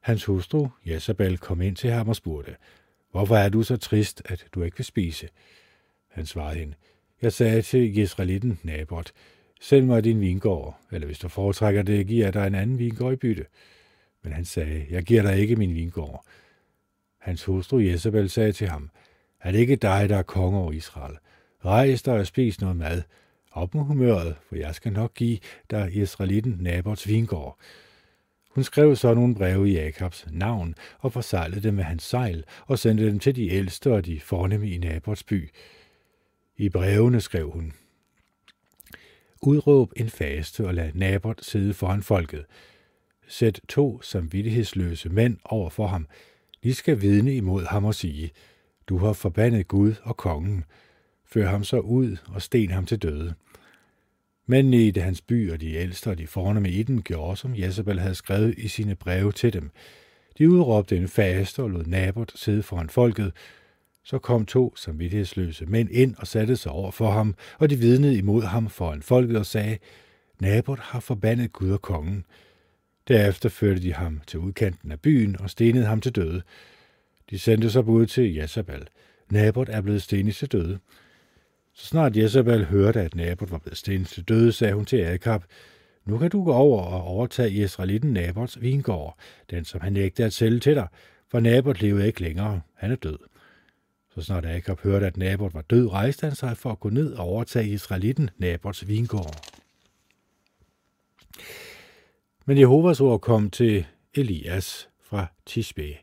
Hans 0.00 0.24
hustru, 0.24 0.68
Jezabel, 0.86 1.38
kom 1.38 1.62
ind 1.62 1.76
til 1.76 1.90
ham 1.90 2.08
og 2.08 2.16
spurgte, 2.16 2.56
Hvorfor 3.10 3.36
er 3.36 3.48
du 3.48 3.62
så 3.62 3.76
trist, 3.76 4.22
at 4.24 4.46
du 4.54 4.62
ikke 4.62 4.76
vil 4.76 4.86
spise? 4.86 5.28
Han 6.08 6.26
svarede 6.26 6.58
hende, 6.58 6.74
jeg 7.22 7.32
sagde 7.32 7.62
til 7.62 7.94
Jesrelitten 7.94 8.58
Nabot, 8.62 9.12
send 9.60 9.86
mig 9.86 10.04
din 10.04 10.20
vingård, 10.20 10.78
eller 10.92 11.06
hvis 11.06 11.18
du 11.18 11.28
foretrækker 11.28 11.82
det, 11.82 12.06
giver 12.06 12.26
jeg 12.26 12.34
dig 12.34 12.46
en 12.46 12.54
anden 12.54 12.78
vingård 12.78 13.12
i 13.12 13.16
bytte. 13.16 13.46
Men 14.22 14.32
han 14.32 14.44
sagde, 14.44 14.86
jeg 14.90 15.02
giver 15.02 15.22
dig 15.22 15.38
ikke 15.38 15.56
min 15.56 15.74
vingård. 15.74 16.24
Hans 17.18 17.44
hustru 17.44 17.78
Jezebel 17.78 18.30
sagde 18.30 18.52
til 18.52 18.68
ham, 18.68 18.90
er 19.40 19.52
det 19.52 19.58
ikke 19.58 19.76
dig, 19.76 20.08
der 20.08 20.16
er 20.16 20.22
konge 20.22 20.58
over 20.58 20.72
Israel? 20.72 21.16
Rejs 21.64 22.02
dig 22.02 22.14
og 22.14 22.26
spis 22.26 22.60
noget 22.60 22.76
mad. 22.76 23.02
Op 23.52 23.74
med 23.74 23.82
humøret, 23.82 24.36
for 24.48 24.56
jeg 24.56 24.74
skal 24.74 24.92
nok 24.92 25.14
give 25.14 25.38
dig 25.70 25.96
Israelitten 25.96 26.56
Nabots 26.60 27.08
vingård. 27.08 27.58
Hun 28.50 28.64
skrev 28.64 28.96
så 28.96 29.14
nogle 29.14 29.34
breve 29.34 29.70
i 29.70 29.74
Jakobs 29.74 30.26
navn 30.30 30.74
og 30.98 31.12
forsejlede 31.12 31.60
dem 31.60 31.74
med 31.74 31.84
hans 31.84 32.02
sejl 32.02 32.44
og 32.66 32.78
sendte 32.78 33.06
dem 33.06 33.18
til 33.18 33.36
de 33.36 33.50
ældste 33.50 33.92
og 33.92 34.06
de 34.06 34.20
fornemme 34.20 34.70
i 34.70 34.78
Nabots 34.78 35.22
by. 35.22 35.50
I 36.58 36.68
brevene 36.68 37.20
skrev 37.20 37.50
hun, 37.50 37.72
Udråb 39.42 39.92
en 39.96 40.08
faste 40.08 40.66
og 40.66 40.74
lad 40.74 40.90
Nabot 40.94 41.44
sidde 41.44 41.74
foran 41.74 42.02
folket. 42.02 42.44
Sæt 43.28 43.60
to 43.68 44.02
samvittighedsløse 44.02 45.08
mænd 45.08 45.36
over 45.44 45.70
for 45.70 45.86
ham. 45.86 46.06
De 46.62 46.74
skal 46.74 47.00
vidne 47.00 47.36
imod 47.36 47.64
ham 47.64 47.84
og 47.84 47.94
sige, 47.94 48.30
du 48.88 48.98
har 48.98 49.12
forbandet 49.12 49.68
Gud 49.68 49.94
og 50.02 50.16
kongen. 50.16 50.64
Før 51.26 51.46
ham 51.46 51.64
så 51.64 51.78
ud 51.78 52.16
og 52.28 52.42
sten 52.42 52.70
ham 52.70 52.86
til 52.86 53.02
døde. 53.02 53.34
Men 54.46 54.74
i 54.74 54.90
det 54.90 55.02
hans 55.02 55.20
by 55.20 55.52
og 55.52 55.60
de 55.60 55.74
ældste 55.74 56.10
og 56.10 56.18
de 56.18 56.26
fornemme 56.26 56.70
i 56.70 56.82
den 56.82 57.02
gjorde, 57.02 57.36
som 57.36 57.56
Jezebel 57.56 58.00
havde 58.00 58.14
skrevet 58.14 58.54
i 58.58 58.68
sine 58.68 58.94
breve 58.94 59.32
til 59.32 59.52
dem. 59.52 59.70
De 60.38 60.50
udråbte 60.50 60.96
en 60.96 61.08
faste 61.08 61.62
og 61.62 61.70
lod 61.70 61.84
Nabot 61.84 62.32
sidde 62.34 62.62
foran 62.62 62.88
folket, 62.88 63.32
så 64.08 64.18
kom 64.18 64.46
to 64.46 64.76
samvittighedsløse 64.76 65.66
mænd 65.66 65.90
ind 65.90 66.14
og 66.18 66.26
satte 66.26 66.56
sig 66.56 66.72
over 66.72 66.90
for 66.90 67.10
ham, 67.10 67.34
og 67.58 67.70
de 67.70 67.76
vidnede 67.76 68.18
imod 68.18 68.42
ham 68.42 68.68
foran 68.68 69.02
folket 69.02 69.36
og 69.36 69.46
sagde, 69.46 69.78
Nabot 70.40 70.78
har 70.78 71.00
forbandet 71.00 71.52
Gud 71.52 71.70
og 71.70 71.82
kongen. 71.82 72.24
Derefter 73.08 73.48
førte 73.48 73.82
de 73.82 73.94
ham 73.94 74.20
til 74.26 74.38
udkanten 74.38 74.92
af 74.92 75.00
byen 75.00 75.40
og 75.40 75.50
stenede 75.50 75.84
ham 75.86 76.00
til 76.00 76.12
døde. 76.12 76.42
De 77.30 77.38
sendte 77.38 77.70
så 77.70 77.82
bud 77.82 78.06
til 78.06 78.34
Jezabel. 78.34 78.88
Nabot 79.30 79.68
er 79.68 79.80
blevet 79.80 80.02
stenet 80.02 80.34
til 80.34 80.52
døde. 80.52 80.78
Så 81.74 81.86
snart 81.86 82.16
Jezabel 82.16 82.64
hørte, 82.64 83.00
at 83.00 83.14
Nabot 83.14 83.50
var 83.50 83.58
blevet 83.58 83.78
stenet 83.78 84.08
til 84.08 84.22
døde, 84.22 84.52
sagde 84.52 84.74
hun 84.74 84.84
til 84.84 85.04
Akab, 85.04 85.42
nu 86.04 86.18
kan 86.18 86.30
du 86.30 86.44
gå 86.44 86.52
over 86.52 86.82
og 86.82 87.02
overtage 87.02 87.50
Israelitten 87.50 88.12
Nabots 88.12 88.60
vingård, 88.60 89.18
den 89.50 89.64
som 89.64 89.80
han 89.80 89.92
nægte 89.92 90.24
at 90.24 90.32
sælge 90.32 90.60
til 90.60 90.74
dig, 90.74 90.88
for 91.30 91.40
Nabot 91.40 91.80
levede 91.80 92.06
ikke 92.06 92.20
længere. 92.20 92.60
Han 92.74 92.92
er 92.92 92.96
død. 92.96 93.18
Så 94.18 94.24
snart 94.24 94.46
Akab 94.46 94.80
hørte, 94.80 95.06
at 95.06 95.16
Nabot 95.16 95.54
var 95.54 95.62
død, 95.62 95.92
rejste 95.92 96.26
han 96.26 96.36
sig 96.36 96.56
for 96.56 96.70
at 96.70 96.80
gå 96.80 96.90
ned 96.90 97.12
og 97.12 97.24
overtage 97.24 97.68
Israelitten 97.68 98.30
Nabots 98.38 98.88
vingård. 98.88 99.34
Men 102.46 102.58
Jehovas 102.58 103.00
ord 103.00 103.20
kom 103.20 103.50
til 103.50 103.86
Elias 104.14 104.88
fra 105.02 105.26
Tisbe. 105.46 105.96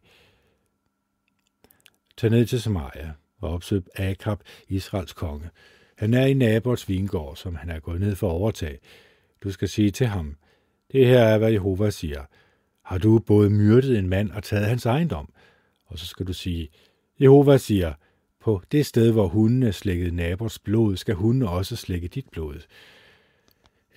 Tag 2.18 2.30
ned 2.30 2.46
til 2.46 2.62
Samaria 2.62 3.14
og 3.42 3.50
opsøg 3.50 3.84
Akab, 3.96 4.40
Israels 4.68 5.14
konge. 5.14 5.50
Han 5.98 6.14
er 6.14 6.26
i 6.26 6.34
Nabots 6.34 6.90
vingård, 6.90 7.36
som 7.36 7.56
han 7.56 7.70
er 7.70 7.80
gået 7.80 8.00
ned 8.00 8.16
for 8.16 8.30
at 8.30 8.34
overtage. 8.34 8.80
Du 9.44 9.52
skal 9.52 9.70
sige 9.70 9.92
til 9.92 10.08
ham, 10.08 10.36
det 10.92 11.08
her 11.08 11.20
er, 11.20 11.38
hvad 11.38 11.52
Jehova 11.52 11.90
siger. 11.90 12.24
Har 12.82 12.98
du 12.98 13.20
både 13.20 13.50
myrdet 13.50 13.98
en 13.98 14.10
mand 14.10 14.32
og 14.32 14.44
taget 14.44 14.66
hans 14.66 14.86
ejendom? 14.86 15.34
Og 15.86 16.00
så 16.00 16.06
skal 16.06 16.28
du 16.28 16.34
sige, 16.34 16.70
Jehova 17.20 17.58
siger, 17.58 17.94
på 18.46 18.62
det 18.72 18.86
sted, 18.86 19.12
hvor 19.12 19.28
hundene 19.28 19.74
slækkede 19.74 20.16
nabors 20.16 20.60
blod, 20.60 20.98
skal 20.98 21.16
hundene 21.16 21.50
også 21.50 21.76
slække 21.76 22.08
dit 22.08 22.26
blod. 22.32 22.62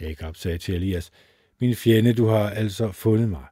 Agab 0.01 0.37
sagde 0.37 0.59
til 0.59 0.75
Elias, 0.75 1.11
min 1.61 1.75
fjende, 1.75 2.13
du 2.13 2.27
har 2.27 2.51
altså 2.51 2.93
fundet 2.93 3.29
mig. 3.29 3.45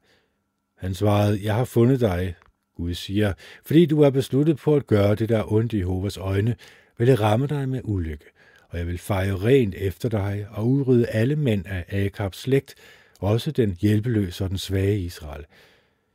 Han 0.76 0.94
svarede, 0.94 1.40
jeg 1.44 1.55
har 1.55 1.64
fundet 1.64 2.01
dig, 2.01 2.34
Gud 2.76 2.94
siger, 2.94 3.32
fordi 3.64 3.86
du 3.86 4.01
er 4.01 4.11
besluttet 4.11 4.57
på 4.57 4.76
at 4.76 4.86
gøre 4.86 5.14
det, 5.14 5.28
der 5.28 5.38
er 5.38 5.53
ondt 5.53 5.72
i 5.72 5.78
Jehovas 5.78 6.16
øjne, 6.16 6.57
vil 6.99 7.07
det 7.07 7.20
ramme 7.20 7.47
dig 7.47 7.68
med 7.68 7.80
ulykke, 7.84 8.24
og 8.68 8.78
jeg 8.78 8.86
vil 8.86 8.99
fejre 8.99 9.36
rent 9.36 9.74
efter 9.74 10.09
dig 10.09 10.47
og 10.51 10.68
udrydde 10.68 11.07
alle 11.07 11.36
mænd 11.36 11.66
af 11.66 12.05
Akabs 12.05 12.38
slægt, 12.38 12.74
også 13.20 13.51
den 13.51 13.76
hjælpeløse 13.80 14.44
og 14.44 14.51
den 14.51 14.59
svage 14.59 15.01
Israel. 15.01 15.44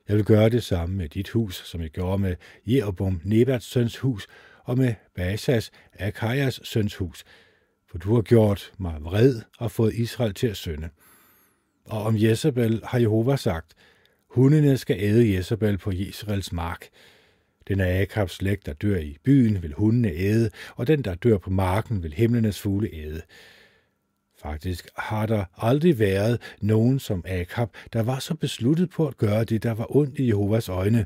Jeg 0.08 0.16
vil 0.16 0.26
gøre 0.26 0.50
det 0.50 0.64
samme 0.64 0.96
med 0.96 1.10
dit 1.10 1.30
hus, 1.30 1.56
som 1.66 1.82
jeg 1.82 1.90
gjorde 1.90 2.22
med 2.22 2.36
Jeroboam, 2.68 3.22
Nebats 3.24 3.66
søns 3.66 3.98
hus, 3.98 4.28
og 4.64 4.78
med 4.78 4.94
Basas, 5.16 5.72
Akajas 6.00 6.60
søns 6.64 6.96
hus, 6.96 7.24
for 7.92 7.98
du 7.98 8.16
har 8.16 8.22
gjort 8.22 8.72
mig 8.78 8.98
vred 9.02 9.42
og 9.58 9.72
fået 9.72 9.94
Israel 9.94 10.34
til 10.34 10.48
at 10.48 10.58
synde. 10.58 10.90
Og 11.86 12.04
om 12.04 12.16
Jezebel 12.18 12.82
har 12.84 13.00
Jehova 13.00 13.36
sagt, 13.36 13.74
hundene 14.30 14.78
skal 14.78 14.98
æde 15.00 15.34
Jezebel 15.34 15.78
på 15.78 15.92
Israels 15.92 16.52
mark. 16.52 16.88
Den 17.68 17.80
af 17.80 18.02
Akabs 18.02 18.34
slægt, 18.34 18.66
der 18.66 18.74
dør 18.74 18.98
i 18.98 19.18
byen, 19.24 19.64
vil 19.64 19.74
hundene 19.74 20.12
æde, 20.12 20.50
og 20.76 20.88
den, 20.88 21.02
der 21.02 21.16
dør 21.16 21.38
på 21.38 21.50
marken, 21.50 22.04
vil 22.04 22.14
himlenes 22.14 22.60
fugle 22.60 22.90
æde. 22.94 23.22
Faktisk 24.42 24.90
har 24.98 25.26
der 25.26 25.46
aldrig 25.58 26.00
været 26.00 26.42
nogen 26.62 27.00
som 27.00 27.24
Akab, 27.28 27.70
der 27.94 28.04
var 28.04 28.20
så 28.20 28.36
besluttet 28.36 28.90
på 28.90 29.08
at 29.08 29.18
gøre 29.18 29.44
det, 29.44 29.64
der 29.64 29.74
var 29.74 29.96
ondt 29.96 30.20
i 30.20 30.28
Jehovas 30.28 30.70
øjne, 30.70 31.06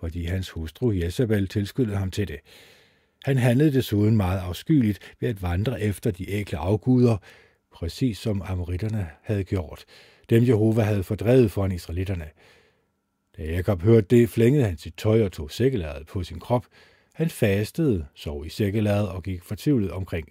fordi 0.00 0.24
hans 0.24 0.50
hustru 0.50 0.92
Jezebel 0.92 1.48
tilskyndede 1.48 1.96
ham 1.96 2.10
til 2.10 2.28
det. 2.28 2.40
Han 3.26 3.36
handlede 3.36 3.72
desuden 3.72 4.16
meget 4.16 4.38
afskyeligt 4.38 5.14
ved 5.20 5.28
at 5.28 5.42
vandre 5.42 5.80
efter 5.80 6.10
de 6.10 6.30
ækle 6.30 6.58
afguder, 6.58 7.16
præcis 7.72 8.18
som 8.18 8.42
amoritterne 8.42 9.08
havde 9.22 9.44
gjort 9.44 9.84
dem 10.30 10.46
Jehova 10.46 10.82
havde 10.82 11.02
fordrevet 11.02 11.50
foran 11.50 11.72
israelitterne. 11.72 12.24
Da 13.36 13.44
Jakob 13.44 13.82
hørte 13.82 14.06
det, 14.16 14.28
flængede 14.28 14.64
han 14.64 14.76
sit 14.78 14.94
tøj 14.96 15.24
og 15.24 15.32
tog 15.32 15.50
sækkeladet 15.50 16.06
på 16.06 16.22
sin 16.22 16.40
krop. 16.40 16.66
Han 17.14 17.30
fastede, 17.30 18.06
sov 18.14 18.46
i 18.46 18.48
sækkeladet 18.48 19.08
og 19.08 19.22
gik 19.22 19.42
fortvivlet 19.42 19.90
omkring. 19.90 20.28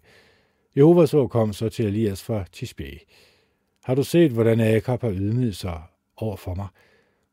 Jehova 0.78 1.06
så 1.06 1.28
kom 1.28 1.54
så 1.54 1.70
til 1.70 1.86
Elias 1.86 2.24
fra 2.24 2.46
Tisbe. 2.52 3.00
Har 3.84 3.96
du 3.96 4.04
set, 4.04 4.32
hvordan 4.32 4.60
Jakob 4.60 5.02
har 5.02 5.12
ydmyget 5.12 5.56
sig 5.56 5.82
over 6.18 6.36
for 6.36 6.56
mig? 6.56 6.68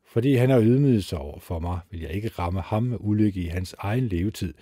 Fordi 0.05 0.35
han 0.35 0.49
har 0.49 0.61
ydmyget 0.61 1.03
sig 1.03 1.17
over 1.17 1.39
for 1.39 1.59
mig, 1.59 1.79
vil 1.91 2.01
jeg 2.01 2.11
ikke 2.11 2.27
ramme 2.39 2.61
ham 2.61 2.83
med 2.83 2.97
ulykke 2.99 3.41
i 3.41 3.47
hans 3.47 3.75
egen 3.77 4.07
levetid 4.07 4.53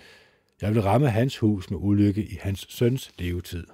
der 0.62 0.70
vil 0.70 0.82
ramme 0.82 1.10
hans 1.10 1.38
hus 1.38 1.70
med 1.70 1.78
ulykke 1.80 2.24
i 2.24 2.38
hans 2.40 2.66
søns 2.68 3.12
levetid. 3.18 3.66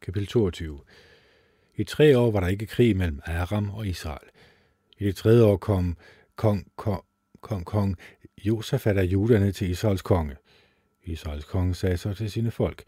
Kapitel 0.00 0.26
22 0.26 0.80
i 1.76 1.84
tre 1.84 2.18
år 2.18 2.30
var 2.30 2.40
der 2.40 2.48
ikke 2.48 2.66
krig 2.66 2.96
mellem 2.96 3.20
Aram 3.24 3.70
og 3.70 3.86
Israel. 3.86 4.28
I 4.98 5.04
det 5.04 5.16
tredje 5.16 5.42
år 5.42 5.56
kom 5.56 5.96
kong, 6.36 6.66
kong, 6.76 7.04
kong, 7.40 7.64
kong 7.66 7.96
Josafat 8.44 8.98
af 8.98 9.04
juderne 9.04 9.52
til 9.52 9.70
Israels 9.70 10.02
konge. 10.02 10.36
Israels 11.02 11.44
konge 11.44 11.74
sagde 11.74 11.96
så 11.96 12.14
til 12.14 12.30
sine 12.30 12.50
folk, 12.50 12.82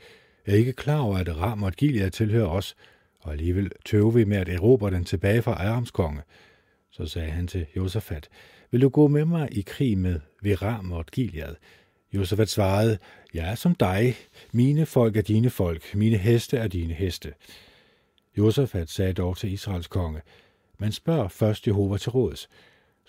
er 0.46 0.54
ikke 0.54 0.72
klar 0.72 0.98
over, 0.98 1.18
at 1.18 1.36
Ram 1.36 1.62
og 1.62 1.72
Gilead 1.72 2.10
tilhører 2.10 2.48
os, 2.48 2.76
og 3.20 3.32
alligevel 3.32 3.70
tøver 3.84 4.10
vi 4.10 4.24
med 4.24 4.36
at 4.36 4.48
erobre 4.48 4.90
den 4.90 5.04
tilbage 5.04 5.42
fra 5.42 5.52
Arams 5.52 5.90
konge. 5.90 6.22
Så 6.90 7.06
sagde 7.06 7.30
han 7.30 7.46
til 7.46 7.66
Josafat, 7.76 8.28
vil 8.76 8.82
du 8.82 8.88
gå 8.88 9.08
med 9.08 9.24
mig 9.24 9.48
i 9.52 9.60
krig 9.60 9.98
med 9.98 10.20
Viram 10.42 10.92
og 10.92 11.06
Gilead? 11.06 11.54
Josafat 12.12 12.48
svarede, 12.48 12.98
jeg 13.34 13.50
er 13.50 13.54
som 13.54 13.74
dig, 13.74 14.14
mine 14.52 14.86
folk 14.86 15.16
er 15.16 15.22
dine 15.22 15.50
folk, 15.50 15.94
mine 15.94 16.16
heste 16.16 16.56
er 16.56 16.68
dine 16.68 16.94
heste. 16.94 17.32
Josafat 18.38 18.90
sagde 18.90 19.12
dog 19.12 19.36
til 19.36 19.52
Israels 19.52 19.86
konge, 19.86 20.20
man 20.78 20.92
spørger 20.92 21.28
først 21.28 21.66
Jehova 21.66 21.98
til 21.98 22.10
råds. 22.10 22.48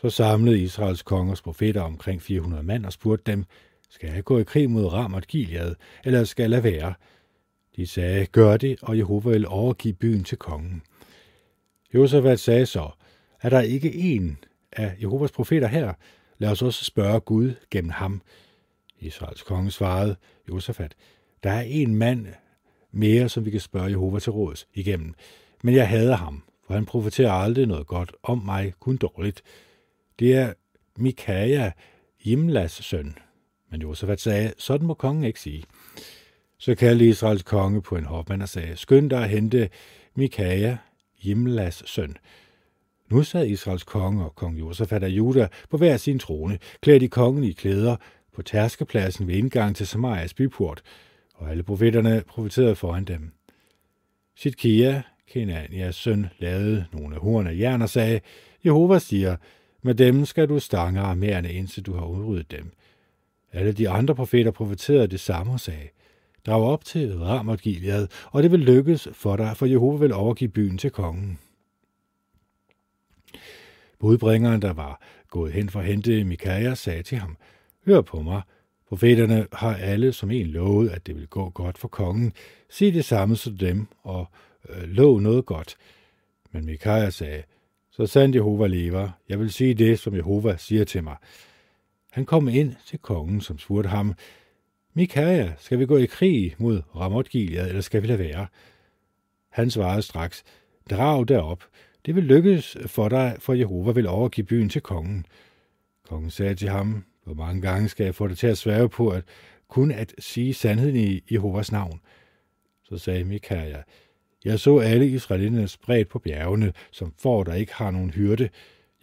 Så 0.01 0.09
samlede 0.09 0.59
Israels 0.59 1.01
kongers 1.01 1.41
profeter 1.41 1.81
omkring 1.81 2.21
400 2.21 2.63
mand 2.63 2.85
og 2.85 2.93
spurgte 2.93 3.31
dem, 3.31 3.45
skal 3.89 4.09
jeg 4.09 4.23
gå 4.23 4.39
i 4.39 4.43
krig 4.43 4.69
mod 4.69 4.85
Ram 4.85 5.13
og 5.13 5.21
Gilead, 5.21 5.75
eller 6.03 6.23
skal 6.23 6.43
jeg 6.43 6.49
lade 6.49 6.63
være? 6.63 6.93
De 7.75 7.87
sagde, 7.87 8.25
gør 8.25 8.57
det, 8.57 8.77
og 8.81 8.97
Jehova 8.97 9.29
vil 9.29 9.47
overgive 9.47 9.93
byen 9.93 10.23
til 10.23 10.37
kongen. 10.37 10.81
Josafat 11.93 12.39
sagde 12.39 12.65
så, 12.65 12.89
er 13.41 13.49
der 13.49 13.61
ikke 13.61 13.95
en 13.95 14.37
af 14.77 14.95
Jehovas 15.01 15.31
profeter 15.31 15.67
her? 15.67 15.93
Lad 16.37 16.49
os 16.49 16.61
også 16.61 16.85
spørge 16.85 17.19
Gud 17.19 17.53
gennem 17.71 17.91
ham. 17.91 18.21
Israels 18.99 19.43
konge 19.43 19.71
svarede, 19.71 20.15
Josafat, 20.49 20.95
der 21.43 21.51
er 21.51 21.61
en 21.61 21.95
mand 21.95 22.27
mere, 22.91 23.29
som 23.29 23.45
vi 23.45 23.51
kan 23.51 23.59
spørge 23.59 23.89
Jehova 23.89 24.19
til 24.19 24.31
råds 24.31 24.67
igennem. 24.73 25.13
Men 25.63 25.75
jeg 25.75 25.89
hader 25.89 26.15
ham, 26.15 26.43
for 26.67 26.73
han 26.73 26.85
profeterer 26.85 27.31
aldrig 27.31 27.65
noget 27.65 27.87
godt 27.87 28.11
om 28.23 28.37
mig, 28.37 28.73
kun 28.79 28.97
dårligt. 28.97 29.41
Det 30.19 30.35
er 30.35 30.53
Mikaja, 30.97 31.71
Jimlas 32.25 32.71
søn. 32.71 33.17
Men 33.71 33.81
Josafat 33.81 34.21
sagde, 34.21 34.53
sådan 34.57 34.87
må 34.87 34.93
kongen 34.93 35.23
ikke 35.23 35.39
sige. 35.39 35.63
Så 36.57 36.75
kaldte 36.75 37.07
Israels 37.07 37.43
konge 37.43 37.81
på 37.81 37.95
en 37.95 38.05
hofmand 38.05 38.41
og 38.41 38.49
sagde, 38.49 38.75
skynd 38.75 39.09
dig 39.09 39.23
at 39.23 39.29
hente 39.29 39.69
Mikaja, 40.15 40.77
Jimlas 41.23 41.83
søn. 41.85 42.17
Nu 43.09 43.23
sad 43.23 43.47
Israels 43.47 43.83
konge 43.83 44.25
og 44.25 44.35
kong 44.35 44.59
Josefat 44.59 45.03
af 45.03 45.09
Juda 45.09 45.47
på 45.69 45.77
hver 45.77 45.97
sin 45.97 46.19
trone, 46.19 46.59
klædt 46.81 47.03
i 47.03 47.07
kongen 47.07 47.43
i 47.43 47.51
klæder, 47.51 47.95
på 48.35 48.41
tærskepladsen 48.41 49.27
ved 49.27 49.35
indgang 49.35 49.75
til 49.75 49.87
Samarias 49.87 50.33
byport, 50.33 50.81
og 51.35 51.51
alle 51.51 51.63
profeterne 51.63 52.23
profeterede 52.27 52.75
foran 52.75 53.05
dem. 53.05 53.31
Sitkia, 54.35 55.01
Kenanias 55.27 55.95
søn, 55.95 56.27
lavede 56.39 56.85
nogle 56.93 57.15
af 57.15 57.21
horn 57.21 57.47
af 57.47 57.57
jern 57.57 57.81
og 57.81 57.89
sagde, 57.89 58.19
Jehova 58.65 58.99
siger, 58.99 59.35
med 59.81 59.95
dem 59.95 60.25
skal 60.25 60.49
du 60.49 60.59
stange 60.59 60.99
armerne, 60.99 61.53
indtil 61.53 61.83
du 61.83 61.93
har 61.93 62.05
udryddet 62.05 62.51
dem. 62.51 62.71
Alle 63.53 63.71
de 63.71 63.89
andre 63.89 64.15
profeter 64.15 64.51
profeterede 64.51 65.07
det 65.07 65.19
samme 65.19 65.53
og 65.53 65.59
sagde, 65.59 65.87
Drag 66.45 66.61
op 66.61 66.85
til 66.85 67.17
Ramot 67.19 67.61
Gilead, 67.61 68.07
og 68.31 68.43
det 68.43 68.51
vil 68.51 68.59
lykkes 68.59 69.07
for 69.13 69.35
dig, 69.35 69.57
for 69.57 69.65
Jehova 69.65 69.97
vil 69.97 70.13
overgive 70.13 70.49
byen 70.49 70.77
til 70.77 70.89
kongen. 70.91 71.39
Budbringeren, 73.99 74.61
der 74.61 74.73
var 74.73 75.01
gået 75.29 75.53
hen 75.53 75.69
for 75.69 75.79
at 75.79 75.85
hente 75.85 76.23
Mikaja, 76.23 76.75
sagde 76.75 77.03
til 77.03 77.17
ham, 77.17 77.37
Hør 77.85 78.01
på 78.01 78.21
mig, 78.21 78.41
Profeterne 78.89 79.47
har 79.53 79.75
alle 79.75 80.13
som 80.13 80.31
en 80.31 80.47
lovet, 80.47 80.89
at 80.89 81.07
det 81.07 81.15
vil 81.15 81.27
gå 81.27 81.49
godt 81.49 81.77
for 81.77 81.87
kongen. 81.87 82.33
Sig 82.69 82.93
det 82.93 83.05
samme 83.05 83.35
som 83.35 83.57
dem, 83.57 83.87
og 84.03 84.27
øh, 84.69 84.83
lov 84.83 85.19
noget 85.19 85.45
godt. 85.45 85.75
Men 86.51 86.65
Mikaja 86.65 87.09
sagde, 87.09 87.43
så 87.91 88.05
sandt 88.05 88.35
Jehova 88.35 88.67
lever, 88.67 89.09
jeg 89.29 89.39
vil 89.39 89.51
sige 89.51 89.73
det, 89.73 89.99
som 89.99 90.15
Jehova 90.15 90.57
siger 90.57 90.85
til 90.85 91.03
mig. 91.03 91.15
Han 92.11 92.25
kom 92.25 92.47
ind 92.47 92.75
til 92.85 92.99
kongen, 92.99 93.41
som 93.41 93.59
spurgte 93.59 93.89
ham, 93.89 94.13
Mikaja, 94.93 95.53
skal 95.59 95.79
vi 95.79 95.85
gå 95.85 95.97
i 95.97 96.05
krig 96.05 96.55
mod 96.57 96.81
Ramot 96.95 97.29
Gilead, 97.29 97.67
eller 97.67 97.81
skal 97.81 98.01
vi 98.01 98.07
lade 98.07 98.19
være? 98.19 98.47
Han 99.49 99.71
svarede 99.71 100.01
straks, 100.01 100.43
drag 100.89 101.27
derop. 101.27 101.63
Det 102.07 102.15
vil 102.15 102.23
lykkes 102.23 102.77
for 102.85 103.09
dig, 103.09 103.35
for 103.39 103.53
Jehova 103.53 103.91
vil 103.91 104.07
overgive 104.07 104.45
byen 104.45 104.69
til 104.69 104.81
kongen. 104.81 105.25
Kongen 106.09 106.29
sagde 106.29 106.55
til 106.55 106.69
ham, 106.69 107.03
Hvor 107.23 107.33
mange 107.33 107.61
gange 107.61 107.89
skal 107.89 108.03
jeg 108.03 108.15
få 108.15 108.27
dig 108.27 108.37
til 108.37 108.47
at 108.47 108.57
svære 108.57 108.89
på, 108.89 109.09
at 109.09 109.23
kun 109.67 109.91
at 109.91 110.13
sige 110.19 110.53
sandheden 110.53 110.95
i 110.95 111.21
Jehovas 111.31 111.71
navn? 111.71 111.99
Så 112.83 112.97
sagde 112.97 113.23
Mikaja, 113.23 113.81
jeg 114.45 114.59
så 114.59 114.79
alle 114.79 115.07
israelitterne 115.07 115.67
spredt 115.67 116.09
på 116.09 116.19
bjergene, 116.19 116.73
som 116.91 117.13
får, 117.19 117.43
der 117.43 117.53
ikke 117.53 117.73
har 117.73 117.91
nogen 117.91 118.11
hyrde. 118.11 118.49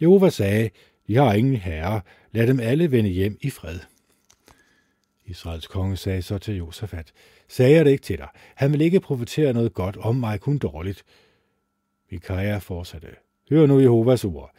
Jehova 0.01 0.29
sagde, 0.29 0.69
de 1.07 1.15
har 1.15 1.33
ingen 1.33 1.55
herre, 1.55 2.01
lad 2.31 2.47
dem 2.47 2.59
alle 2.59 2.91
vende 2.91 3.09
hjem 3.09 3.37
i 3.41 3.49
fred. 3.49 3.79
Israels 5.25 5.67
konge 5.67 5.97
sagde 5.97 6.21
så 6.21 6.37
til 6.37 6.57
Josafat, 6.57 7.11
sagde 7.47 7.75
jeg 7.75 7.85
det 7.85 7.91
ikke 7.91 8.03
til 8.03 8.17
dig. 8.17 8.29
Han 8.55 8.71
vil 8.71 8.81
ikke 8.81 8.99
profetere 8.99 9.53
noget 9.53 9.73
godt 9.73 9.97
om 9.97 10.15
mig, 10.15 10.39
kun 10.39 10.57
dårligt. 10.57 11.03
Mikaja 12.15 12.57
fortsatte, 12.57 13.07
hør 13.49 13.65
nu 13.65 13.79
Jehovas 13.79 14.25
ord. 14.25 14.51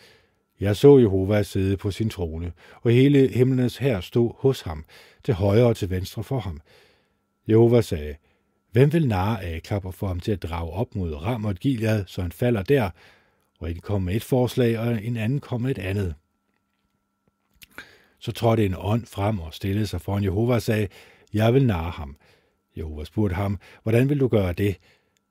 Jeg 0.61 0.77
så 0.77 0.99
Jehova 0.99 1.43
sidde 1.43 1.77
på 1.77 1.91
sin 1.91 2.11
trone, 2.11 2.53
og 2.83 2.91
hele 2.91 3.29
himlenes 3.29 3.77
her 3.77 4.01
stod 4.01 4.33
hos 4.39 4.61
ham, 4.61 4.85
til 5.25 5.35
højre 5.35 5.67
og 5.67 5.77
til 5.77 5.91
venstre 5.91 6.25
for 6.25 6.39
ham. 6.39 6.61
Jehova 7.49 7.81
sagde, 7.81 8.15
Hvem 8.73 8.93
vil 8.93 9.09
narre 9.09 9.45
Akab 9.45 9.85
og 9.85 9.95
få 9.95 10.07
ham 10.07 10.21
til 10.21 10.33
at 10.33 10.43
drage 10.43 10.71
op 10.71 10.95
mod 10.95 11.15
Ram 11.15 11.45
og 11.45 11.55
Gilead, 11.55 12.05
så 12.07 12.23
han 12.23 12.33
falder 12.33 12.63
der? 12.63 12.91
Og 13.59 13.71
en 13.71 13.81
kom 13.81 14.03
med 14.03 14.15
et 14.15 14.25
forslag, 14.25 14.79
og 14.79 15.05
en 15.05 15.17
anden 15.17 15.41
kom 15.41 15.61
med 15.61 15.71
et 15.71 15.79
andet. 15.79 16.15
Så 18.19 18.33
trådte 18.33 18.67
en 18.67 18.75
ånd 18.79 19.07
frem 19.07 19.41
og 19.41 19.55
stillede 19.55 19.87
sig 19.87 20.01
foran 20.01 20.25
Jehova 20.25 20.55
og 20.55 20.63
sagde, 20.63 20.89
Jeg 21.33 21.55
vil 21.55 21.67
narre 21.67 21.91
ham. 21.91 22.17
Jehova 22.77 23.05
spurgte 23.05 23.35
ham, 23.35 23.59
Hvordan 23.83 24.09
vil 24.09 24.21
du 24.21 24.29
gøre 24.29 24.53
det? 24.53 24.77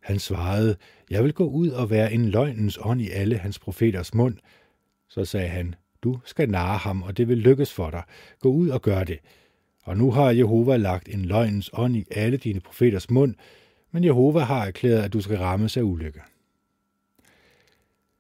Han 0.06 0.20
svarede, 0.20 0.76
Jeg 1.10 1.24
vil 1.24 1.34
gå 1.34 1.50
ud 1.50 1.70
og 1.70 1.90
være 1.90 2.14
en 2.14 2.30
løgnens 2.30 2.80
ånd 2.82 3.02
i 3.02 3.10
alle 3.10 3.38
hans 3.38 3.60
profeters 3.60 4.14
mund. 4.14 4.38
Så 5.10 5.26
sagde 5.26 5.48
han, 5.48 5.76
Du 6.04 6.20
skal 6.26 6.50
narre 6.50 6.78
ham, 6.78 7.04
og 7.04 7.18
det 7.18 7.28
vil 7.28 7.38
lykkes 7.38 7.74
for 7.74 7.90
dig. 7.90 8.04
Gå 8.40 8.50
ud 8.50 8.70
og 8.70 8.82
gør 8.82 9.04
det. 9.04 9.20
Og 9.84 9.98
nu 9.98 10.12
har 10.12 10.32
Jehova 10.32 10.78
lagt 10.78 11.10
en 11.10 11.26
løgnens 11.26 11.70
ånd 11.74 11.96
i 11.96 12.06
alle 12.12 12.38
dine 12.38 12.60
profeters 12.60 13.10
mund, 13.10 13.36
men 13.92 14.04
Jehova 14.04 14.40
har 14.40 14.66
erklæret, 14.66 15.04
at 15.04 15.14
du 15.14 15.22
skal 15.22 15.38
rammes 15.38 15.78
af 15.78 15.82
ulykke. 15.82 16.22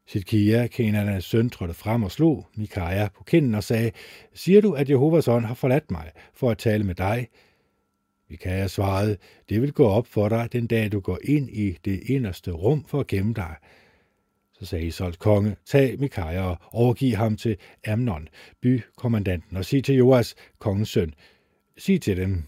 Sidkia, 0.07 0.67
Kenanas 0.67 1.23
søn, 1.23 1.49
trådte 1.49 1.73
frem 1.73 2.03
og 2.03 2.11
slog 2.11 2.47
Mikaja 2.55 3.07
på 3.17 3.23
kinden 3.23 3.55
og 3.55 3.63
sagde, 3.63 3.91
Siger 4.33 4.61
du, 4.61 4.73
at 4.73 4.89
Jehovas 4.89 5.27
ånd 5.27 5.45
har 5.45 5.55
forladt 5.55 5.91
mig 5.91 6.11
for 6.33 6.51
at 6.51 6.57
tale 6.57 6.83
med 6.83 6.95
dig? 6.95 7.27
Mikaja 8.29 8.67
svarede, 8.67 9.17
det 9.49 9.61
vil 9.61 9.73
gå 9.73 9.87
op 9.87 10.07
for 10.07 10.29
dig 10.29 10.49
den 10.53 10.67
dag, 10.67 10.91
du 10.91 10.99
går 10.99 11.19
ind 11.23 11.49
i 11.49 11.77
det 11.85 12.01
inderste 12.05 12.51
rum 12.51 12.85
for 12.87 12.99
at 12.99 13.07
gemme 13.07 13.33
dig. 13.33 13.55
Så 14.53 14.65
sagde 14.65 14.85
Israels 14.85 15.17
konge, 15.17 15.55
tag 15.65 15.99
Mikaja 15.99 16.41
og 16.41 16.57
overgiv 16.71 17.15
ham 17.15 17.37
til 17.37 17.57
Amnon, 17.87 18.27
bykommandanten, 18.61 19.57
og 19.57 19.65
sig 19.65 19.83
til 19.83 19.95
Joas, 19.95 20.35
kongens 20.59 20.89
søn, 20.89 21.13
sig 21.77 22.01
til 22.01 22.17
dem, 22.17 22.43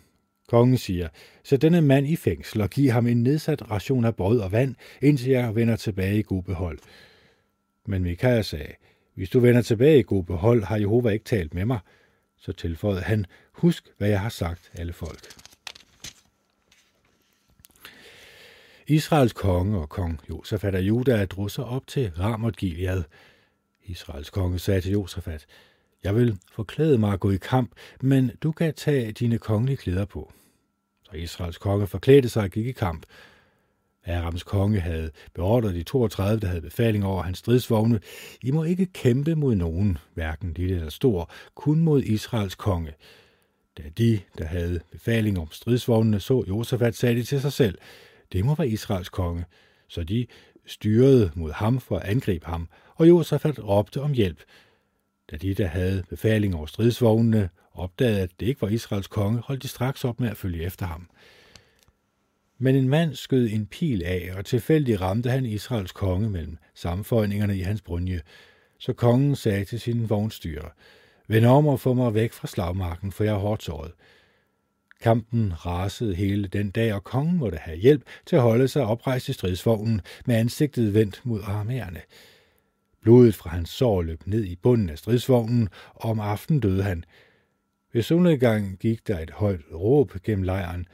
kongen 0.48 0.78
siger, 0.78 1.08
sæt 1.44 1.62
denne 1.62 1.82
mand 1.82 2.08
i 2.08 2.16
fængsel 2.16 2.62
og 2.62 2.70
giv 2.70 2.90
ham 2.90 3.08
en 3.08 3.24
nedsat 3.24 3.72
ration 3.72 4.06
af 4.06 4.16
brød 4.16 4.40
og 4.40 4.52
vand, 4.52 4.76
indtil 5.02 5.32
jeg 5.32 5.56
vender 5.56 5.76
tilbage 5.76 6.20
i 6.20 6.22
god 6.22 6.44
behold. 6.44 6.80
Men 7.86 8.04
Mikaja 8.04 8.42
sagde, 8.42 8.74
hvis 9.14 9.30
du 9.30 9.40
vender 9.40 9.62
tilbage 9.62 10.00
i 10.00 10.04
god 10.04 10.24
behold, 10.24 10.64
har 10.64 10.78
Jehova 10.78 11.10
ikke 11.10 11.26
talt 11.26 11.54
med 11.54 11.66
mig. 11.66 11.80
Så 12.38 12.54
tilføjede 12.54 13.02
han, 13.02 13.26
husk, 13.52 13.84
hvad 13.98 14.10
jeg 14.10 14.22
har 14.22 14.30
sagt, 14.30 14.72
alle 14.74 14.94
folk. 14.94 15.47
Israels 18.90 19.34
konge 19.34 19.78
og 19.78 19.90
kong 19.90 20.20
Josafat 20.30 20.76
af 20.76 20.82
Juda 20.82 21.26
drog 21.26 21.52
sig 21.52 21.66
op 21.66 21.88
til 21.88 22.12
Ramot 22.20 22.56
Gilead. 22.56 23.04
Israels 23.86 24.30
konge 24.30 24.60
sagde 24.60 24.82
til 24.82 24.92
Josafat, 24.92 25.46
jeg 26.04 26.16
vil 26.16 26.38
forklæde 26.52 26.98
mig 26.98 27.14
at 27.14 27.20
gå 27.20 27.32
i 27.32 27.38
kamp, 27.38 27.72
men 28.02 28.32
du 28.44 28.52
kan 28.52 28.74
tage 28.74 29.12
dine 29.12 29.38
kongelige 29.38 29.78
klæder 29.78 30.06
på. 30.06 30.34
Så 31.04 31.12
Israels 31.16 31.58
konge 31.58 31.88
forklædte 31.88 32.30
sig 32.30 32.44
og 32.44 32.50
gik 32.50 32.68
i 32.68 32.72
kamp. 32.72 33.06
Arams 34.06 34.44
konge 34.44 34.80
havde 34.80 35.12
beordret 35.34 35.76
de 35.76 35.84
32, 35.84 36.40
der 36.40 36.48
havde 36.48 36.62
befaling 36.62 37.06
over 37.06 37.24
hans 37.24 37.38
stridsvogne, 37.38 38.00
I 38.42 38.52
må 38.52 38.64
ikke 38.64 38.86
kæmpe 38.86 39.36
mod 39.36 39.56
nogen, 39.56 39.98
hverken 40.14 40.54
lille 40.54 40.76
eller 40.76 40.90
stor, 40.90 41.32
kun 41.56 41.80
mod 41.80 42.04
Israels 42.04 42.56
konge. 42.56 42.94
Da 43.78 43.84
de, 43.98 44.20
der 44.38 44.46
havde 44.46 44.80
befaling 44.92 45.40
om 45.40 45.48
stridsvognene, 45.52 46.20
så 46.20 46.46
Josafat, 46.48 46.96
sagde 46.96 47.16
de 47.16 47.24
til 47.24 47.42
sig 47.42 47.54
selv, 47.54 47.78
det 48.32 48.46
må 48.46 48.56
være 48.56 48.68
Israels 48.68 49.10
konge. 49.10 49.46
Så 49.88 50.04
de 50.04 50.28
styrede 50.66 51.32
mod 51.36 51.52
ham 51.52 51.80
for 51.80 51.98
at 51.98 52.10
angribe 52.10 52.46
ham, 52.46 52.70
og 52.96 53.08
Josafat 53.08 53.68
råbte 53.68 54.02
om 54.02 54.14
hjælp. 54.14 54.44
Da 55.32 55.38
de, 55.38 55.54
der 55.54 55.68
havde 55.68 56.04
befaling 56.10 56.56
over 56.56 56.66
stridsvognene, 56.66 57.50
opdagede, 57.74 58.22
at 58.22 58.32
det 58.40 58.46
ikke 58.46 58.62
var 58.62 58.68
Israels 58.68 59.08
konge, 59.08 59.40
holdt 59.40 59.64
de 59.64 59.68
straks 59.68 60.06
op 60.06 60.20
med 60.20 60.30
at 60.30 60.38
følge 60.38 60.64
efter 60.64 60.86
ham. 60.86 61.10
Men 62.58 62.76
en 62.76 62.90
mand 62.90 63.16
skød 63.16 63.50
en 63.50 63.66
pil 63.66 64.04
af, 64.04 64.30
og 64.38 64.46
tilfældigt 64.46 65.02
ramte 65.02 65.30
han 65.30 65.46
Israels 65.46 65.92
konge 65.92 66.30
mellem 66.30 66.58
sammenføjningerne 66.76 67.58
i 67.58 67.62
hans 67.62 67.82
brunje. 67.82 68.22
Så 68.80 68.94
kongen 68.94 69.36
sagde 69.36 69.66
til 69.66 69.80
sin 69.80 70.10
vognstyrer, 70.10 70.70
Vend 71.28 71.46
om 71.46 71.68
og 71.68 71.80
få 71.80 71.94
mig 71.94 72.14
væk 72.14 72.34
fra 72.34 72.48
slagmarken, 72.48 73.12
for 73.12 73.24
jeg 73.24 73.34
er 73.34 73.38
hårdt 73.38 73.64
såret. 73.64 73.92
Kampen 75.02 75.66
rasede 75.66 76.16
hele 76.16 76.48
den 76.48 76.72
dag, 76.72 76.94
og 76.94 77.04
kongen 77.04 77.38
måtte 77.38 77.58
have 77.58 77.78
hjælp 77.78 78.04
til 78.26 78.36
at 78.36 78.42
holde 78.42 78.68
sig 78.68 78.86
oprejst 78.86 79.30
i 79.30 79.34
stridsvognen 79.34 80.02
med 80.26 80.36
ansigtet 80.36 80.94
vendt 80.94 81.22
mod 81.24 81.42
armerne. 81.44 82.02
Blodet 83.02 83.36
fra 83.36 83.50
hans 83.50 83.70
sår 83.70 84.02
løb 84.02 84.28
ned 84.28 84.44
i 84.44 84.56
bunden 84.56 84.90
af 84.90 84.98
stridsvognen, 84.98 85.70
og 85.94 86.10
om 86.10 86.20
aftenen 86.20 86.60
døde 86.60 86.84
han. 86.84 87.04
Ved 87.94 88.02
solnedgang 88.02 88.78
gik 88.80 89.08
der 89.08 89.20
et 89.20 89.32
højt 89.32 89.62
råb 89.74 90.14
gennem 90.24 90.44
lejren. 90.44 90.88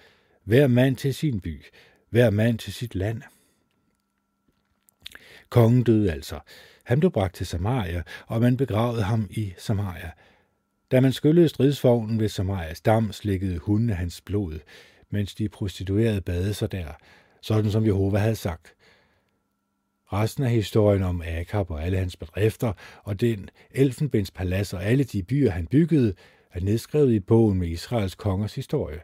Hver 0.44 0.68
mand 0.68 0.96
til 0.96 1.14
sin 1.14 1.42
by, 1.42 1.64
hver 2.10 2.30
mand 2.30 2.60
til 2.60 2.74
sit 2.74 2.96
land. 2.96 3.22
Kongen 5.50 5.84
døde 5.84 6.12
altså. 6.12 6.40
Han 6.84 7.00
blev 7.00 7.12
bragt 7.12 7.36
til 7.36 7.46
Samaria, 7.46 8.04
og 8.28 8.42
man 8.42 8.58
begravede 8.58 9.04
ham 9.04 9.28
i 9.32 9.54
Samaria. 9.58 10.12
Da 10.94 11.00
man 11.02 11.14
skyllede 11.14 11.50
stridsvognen 11.50 12.20
ved 12.20 12.30
Samarias 12.30 12.82
dam, 12.82 13.12
slikkede 13.12 13.58
hundene 13.58 13.94
hans 13.94 14.22
blod, 14.22 14.60
mens 15.10 15.36
de 15.36 15.50
prostituerede 15.50 16.22
badede 16.22 16.54
sig 16.54 16.72
der, 16.72 16.88
sådan 17.42 17.72
som 17.72 17.86
Jehova 17.86 18.18
havde 18.18 18.36
sagt. 18.36 18.74
Resten 20.14 20.44
af 20.44 20.50
historien 20.50 21.04
om 21.04 21.22
Akab 21.26 21.72
og 21.72 21.84
alle 21.84 21.98
hans 21.98 22.18
bedrifter, 22.18 22.74
og 23.04 23.22
den 23.22 23.50
elfenbenspalads 23.72 24.74
og 24.74 24.84
alle 24.84 25.04
de 25.04 25.24
byer, 25.24 25.52
han 25.52 25.68
byggede, 25.68 26.14
er 26.52 26.60
nedskrevet 26.60 27.14
i 27.14 27.20
bogen 27.20 27.60
med 27.60 27.68
Israels 27.68 28.16
kongers 28.16 28.56
historie. 28.56 29.00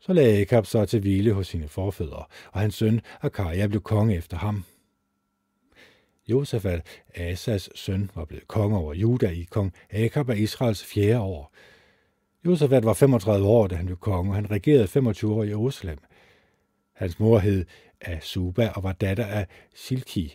Så 0.00 0.12
lagde 0.12 0.40
Akab 0.40 0.66
sig 0.66 0.88
til 0.88 1.00
hvile 1.00 1.32
hos 1.32 1.46
sine 1.46 1.68
forfædre, 1.68 2.24
og 2.52 2.60
hans 2.60 2.74
søn 2.74 3.00
Akaja 3.20 3.66
blev 3.66 3.80
konge 3.80 4.16
efter 4.16 4.36
ham. 4.36 4.64
Josafat, 6.28 6.86
Asas 7.14 7.70
søn, 7.74 8.10
var 8.14 8.24
blevet 8.24 8.48
konge 8.48 8.78
over 8.78 8.94
Juda 8.94 9.28
i 9.30 9.42
kong 9.50 9.72
Akab 9.90 10.30
af 10.30 10.36
Israels 10.36 10.84
fjerde 10.84 11.20
år. 11.20 11.52
Josafat 12.46 12.84
var 12.84 12.92
35 12.92 13.46
år, 13.46 13.66
da 13.66 13.74
han 13.74 13.86
blev 13.86 13.98
konge, 13.98 14.30
og 14.30 14.34
han 14.34 14.50
regerede 14.50 14.86
25 14.86 15.34
år 15.34 15.44
i 15.44 15.48
Jerusalem. 15.48 15.98
Hans 16.94 17.18
mor 17.18 17.38
hed 17.38 17.64
Asuba 18.00 18.68
og 18.68 18.82
var 18.82 18.92
datter 18.92 19.26
af 19.26 19.46
Silki. 19.74 20.34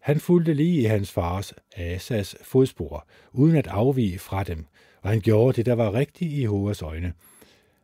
Han 0.00 0.20
fulgte 0.20 0.54
lige 0.54 0.80
i 0.80 0.84
hans 0.84 1.12
fars 1.12 1.54
Asas 1.76 2.36
fodspor, 2.42 3.06
uden 3.32 3.56
at 3.56 3.66
afvige 3.66 4.18
fra 4.18 4.44
dem, 4.44 4.66
og 5.02 5.10
han 5.10 5.20
gjorde 5.20 5.56
det, 5.56 5.66
der 5.66 5.74
var 5.74 5.94
rigtigt 5.94 6.32
i 6.32 6.42
Jehovas 6.42 6.82
øjne. 6.82 7.12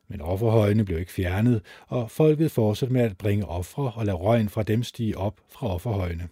Men 0.08 0.20
offerhøjene 0.20 0.84
blev 0.84 0.98
ikke 0.98 1.12
fjernet, 1.12 1.62
og 1.86 2.10
folket 2.10 2.50
fortsatte 2.50 2.92
med 2.92 3.02
at 3.02 3.18
bringe 3.18 3.46
ofre 3.46 3.92
og 3.94 4.06
lade 4.06 4.16
røgen 4.16 4.48
fra 4.48 4.62
dem 4.62 4.82
stige 4.82 5.18
op 5.18 5.40
fra 5.48 5.74
offerhøjene. 5.74 6.28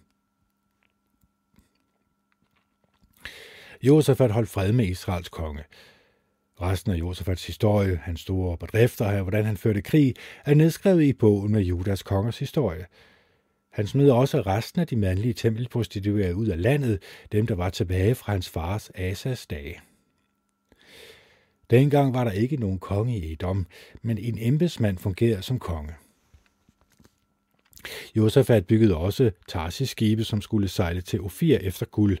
Josafat 3.83 4.31
holdt 4.31 4.49
fred 4.49 4.71
med 4.71 4.85
Israels 4.85 5.29
konge. 5.29 5.63
Resten 6.61 6.91
af 6.91 6.95
Josafats 6.95 7.47
historie, 7.47 7.99
hans 8.03 8.21
store 8.21 8.57
bedrifter 8.57 9.05
og 9.05 9.21
hvordan 9.21 9.45
han 9.45 9.57
førte 9.57 9.81
krig, 9.81 10.15
er 10.45 10.53
nedskrevet 10.53 11.03
i 11.03 11.13
bogen 11.13 11.51
med 11.51 11.61
Judas 11.61 12.03
kongers 12.03 12.39
historie. 12.39 12.85
Han 13.71 13.87
smed 13.87 14.09
også 14.09 14.41
resten 14.41 14.81
af 14.81 14.87
de 14.87 14.95
mandlige 14.95 15.33
tempelprostituerede 15.33 16.35
ud 16.35 16.47
af 16.47 16.61
landet, 16.61 17.03
dem 17.31 17.47
der 17.47 17.55
var 17.55 17.69
tilbage 17.69 18.15
fra 18.15 18.31
hans 18.31 18.49
fars 18.49 18.91
Asas 18.95 19.47
dage. 19.47 19.79
Dengang 21.69 22.13
var 22.13 22.23
der 22.23 22.31
ikke 22.31 22.57
nogen 22.57 22.79
konge 22.79 23.17
i 23.17 23.33
Edom, 23.33 23.65
men 24.01 24.17
en 24.17 24.37
embedsmand 24.39 24.97
fungerede 24.97 25.41
som 25.41 25.59
konge. 25.59 25.93
Josafat 28.15 28.67
byggede 28.67 28.95
også 28.95 29.31
Tarsis-skibe, 29.47 30.23
som 30.23 30.41
skulle 30.41 30.67
sejle 30.67 31.01
til 31.01 31.21
Ofir 31.21 31.57
efter 31.57 31.85
guld. 31.85 32.17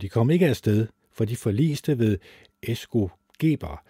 De 0.00 0.08
kom 0.08 0.30
ikke 0.30 0.46
afsted, 0.46 0.86
for 1.12 1.24
de 1.24 1.36
forliste 1.36 1.98
ved 1.98 2.18
Esko 2.62 3.10
Geber. 3.38 3.84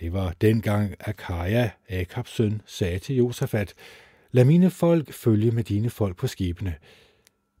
Det 0.00 0.12
var 0.12 0.34
dengang 0.40 0.94
Akaja, 1.00 1.70
Akabs 1.88 2.30
søn, 2.30 2.62
sagde 2.66 2.98
til 2.98 3.16
Josafat, 3.16 3.74
lad 4.30 4.44
mine 4.44 4.70
folk 4.70 5.12
følge 5.12 5.50
med 5.50 5.64
dine 5.64 5.90
folk 5.90 6.16
på 6.16 6.26
skibene. 6.26 6.74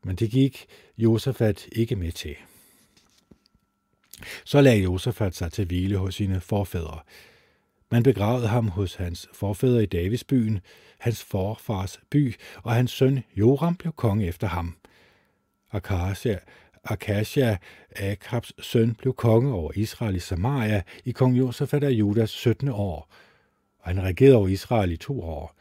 Men 0.04 0.16
det 0.16 0.30
gik 0.30 0.66
Josafat 0.98 1.68
ikke 1.72 1.96
med 1.96 2.12
til. 2.12 2.36
Så 4.44 4.60
lagde 4.60 4.82
Josafat 4.82 5.34
sig 5.34 5.52
til 5.52 5.66
hvile 5.66 5.96
hos 5.96 6.14
sine 6.14 6.40
forfædre. 6.40 7.00
Man 7.90 8.02
begravede 8.02 8.48
ham 8.48 8.68
hos 8.68 8.94
hans 8.94 9.28
forfædre 9.32 9.82
i 9.82 9.86
Davidsbyen, 9.86 10.60
hans 10.98 11.24
forfars 11.24 12.00
by, 12.10 12.34
og 12.62 12.72
hans 12.74 12.90
søn 12.90 13.24
Joram 13.36 13.76
blev 13.76 13.92
konge 13.92 14.26
efter 14.26 14.46
ham. 14.46 14.76
Akasia, 15.72 16.38
Akasja, 16.86 17.56
Akabs 17.96 18.52
søn, 18.66 18.94
blev 18.94 19.14
konge 19.14 19.52
over 19.52 19.72
Israel 19.74 20.16
i 20.16 20.18
Samaria 20.18 20.82
i 21.04 21.10
kong 21.10 21.38
Josafat 21.38 21.84
af 21.84 21.90
Judas 21.90 22.30
17. 22.30 22.68
år, 22.68 23.12
og 23.78 23.88
han 23.88 24.02
regerede 24.02 24.36
over 24.36 24.48
Israel 24.48 24.92
i 24.92 24.96
to 24.96 25.22
år. 25.22 25.54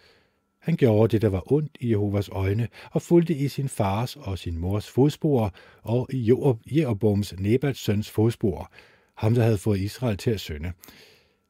Han 0.60 0.76
gjorde 0.76 1.12
det, 1.12 1.22
der 1.22 1.30
var 1.30 1.52
ondt 1.54 1.78
i 1.80 1.92
Jehovas 1.92 2.30
øjne, 2.30 2.68
og 2.92 3.02
fulgte 3.02 3.34
i 3.34 3.48
sin 3.48 3.70
fars 3.70 4.16
og 4.16 4.40
sin 4.40 4.58
mors 4.58 4.90
fodspor, 4.90 5.54
og 5.82 6.08
i 6.14 6.34
Jeroboams 6.72 7.34
Nebats 7.40 7.80
søns 7.80 8.10
fodspor, 8.10 8.72
ham 9.16 9.36
der 9.36 9.44
havde 9.44 9.58
fået 9.58 9.80
Israel 9.80 10.18
til 10.18 10.32
at 10.32 10.40
synde. 10.40 10.72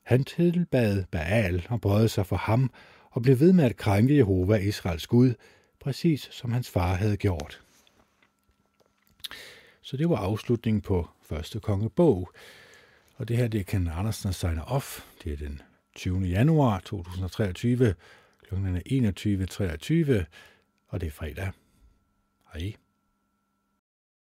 Han 0.05 0.23
tilbad 0.23 1.03
Baal 1.11 1.65
og 1.69 1.81
bøjede 1.81 2.09
sig 2.09 2.25
for 2.25 2.35
ham, 2.35 2.71
og 3.11 3.21
blev 3.21 3.39
ved 3.39 3.53
med 3.53 3.65
at 3.65 3.77
krænke 3.77 4.17
Jehova, 4.17 4.55
Israels 4.55 5.07
Gud, 5.07 5.33
præcis 5.79 6.27
som 6.31 6.51
hans 6.51 6.69
far 6.69 6.95
havde 6.95 7.17
gjort. 7.17 7.64
Så 9.85 9.97
det 9.97 10.09
var 10.09 10.17
afslutningen 10.17 10.81
på 10.81 11.03
første 11.21 11.59
kongebog. 11.59 12.31
Og 13.15 13.27
det 13.27 13.37
her, 13.37 13.47
det 13.47 13.59
er 13.59 13.63
Ken 13.69 13.87
Andersen 13.87 14.33
signer 14.33 14.63
off. 14.63 15.05
Det 15.23 15.33
er 15.33 15.37
den 15.37 15.61
20. 15.95 16.25
januar 16.25 16.79
2023 16.79 17.93
Klokken 18.47 18.75
er 18.75 18.81
21.23, 18.85 20.25
og 20.87 21.01
det 21.01 21.07
er 21.07 21.11
fredag. 21.11 21.51
Hej. 22.53 22.75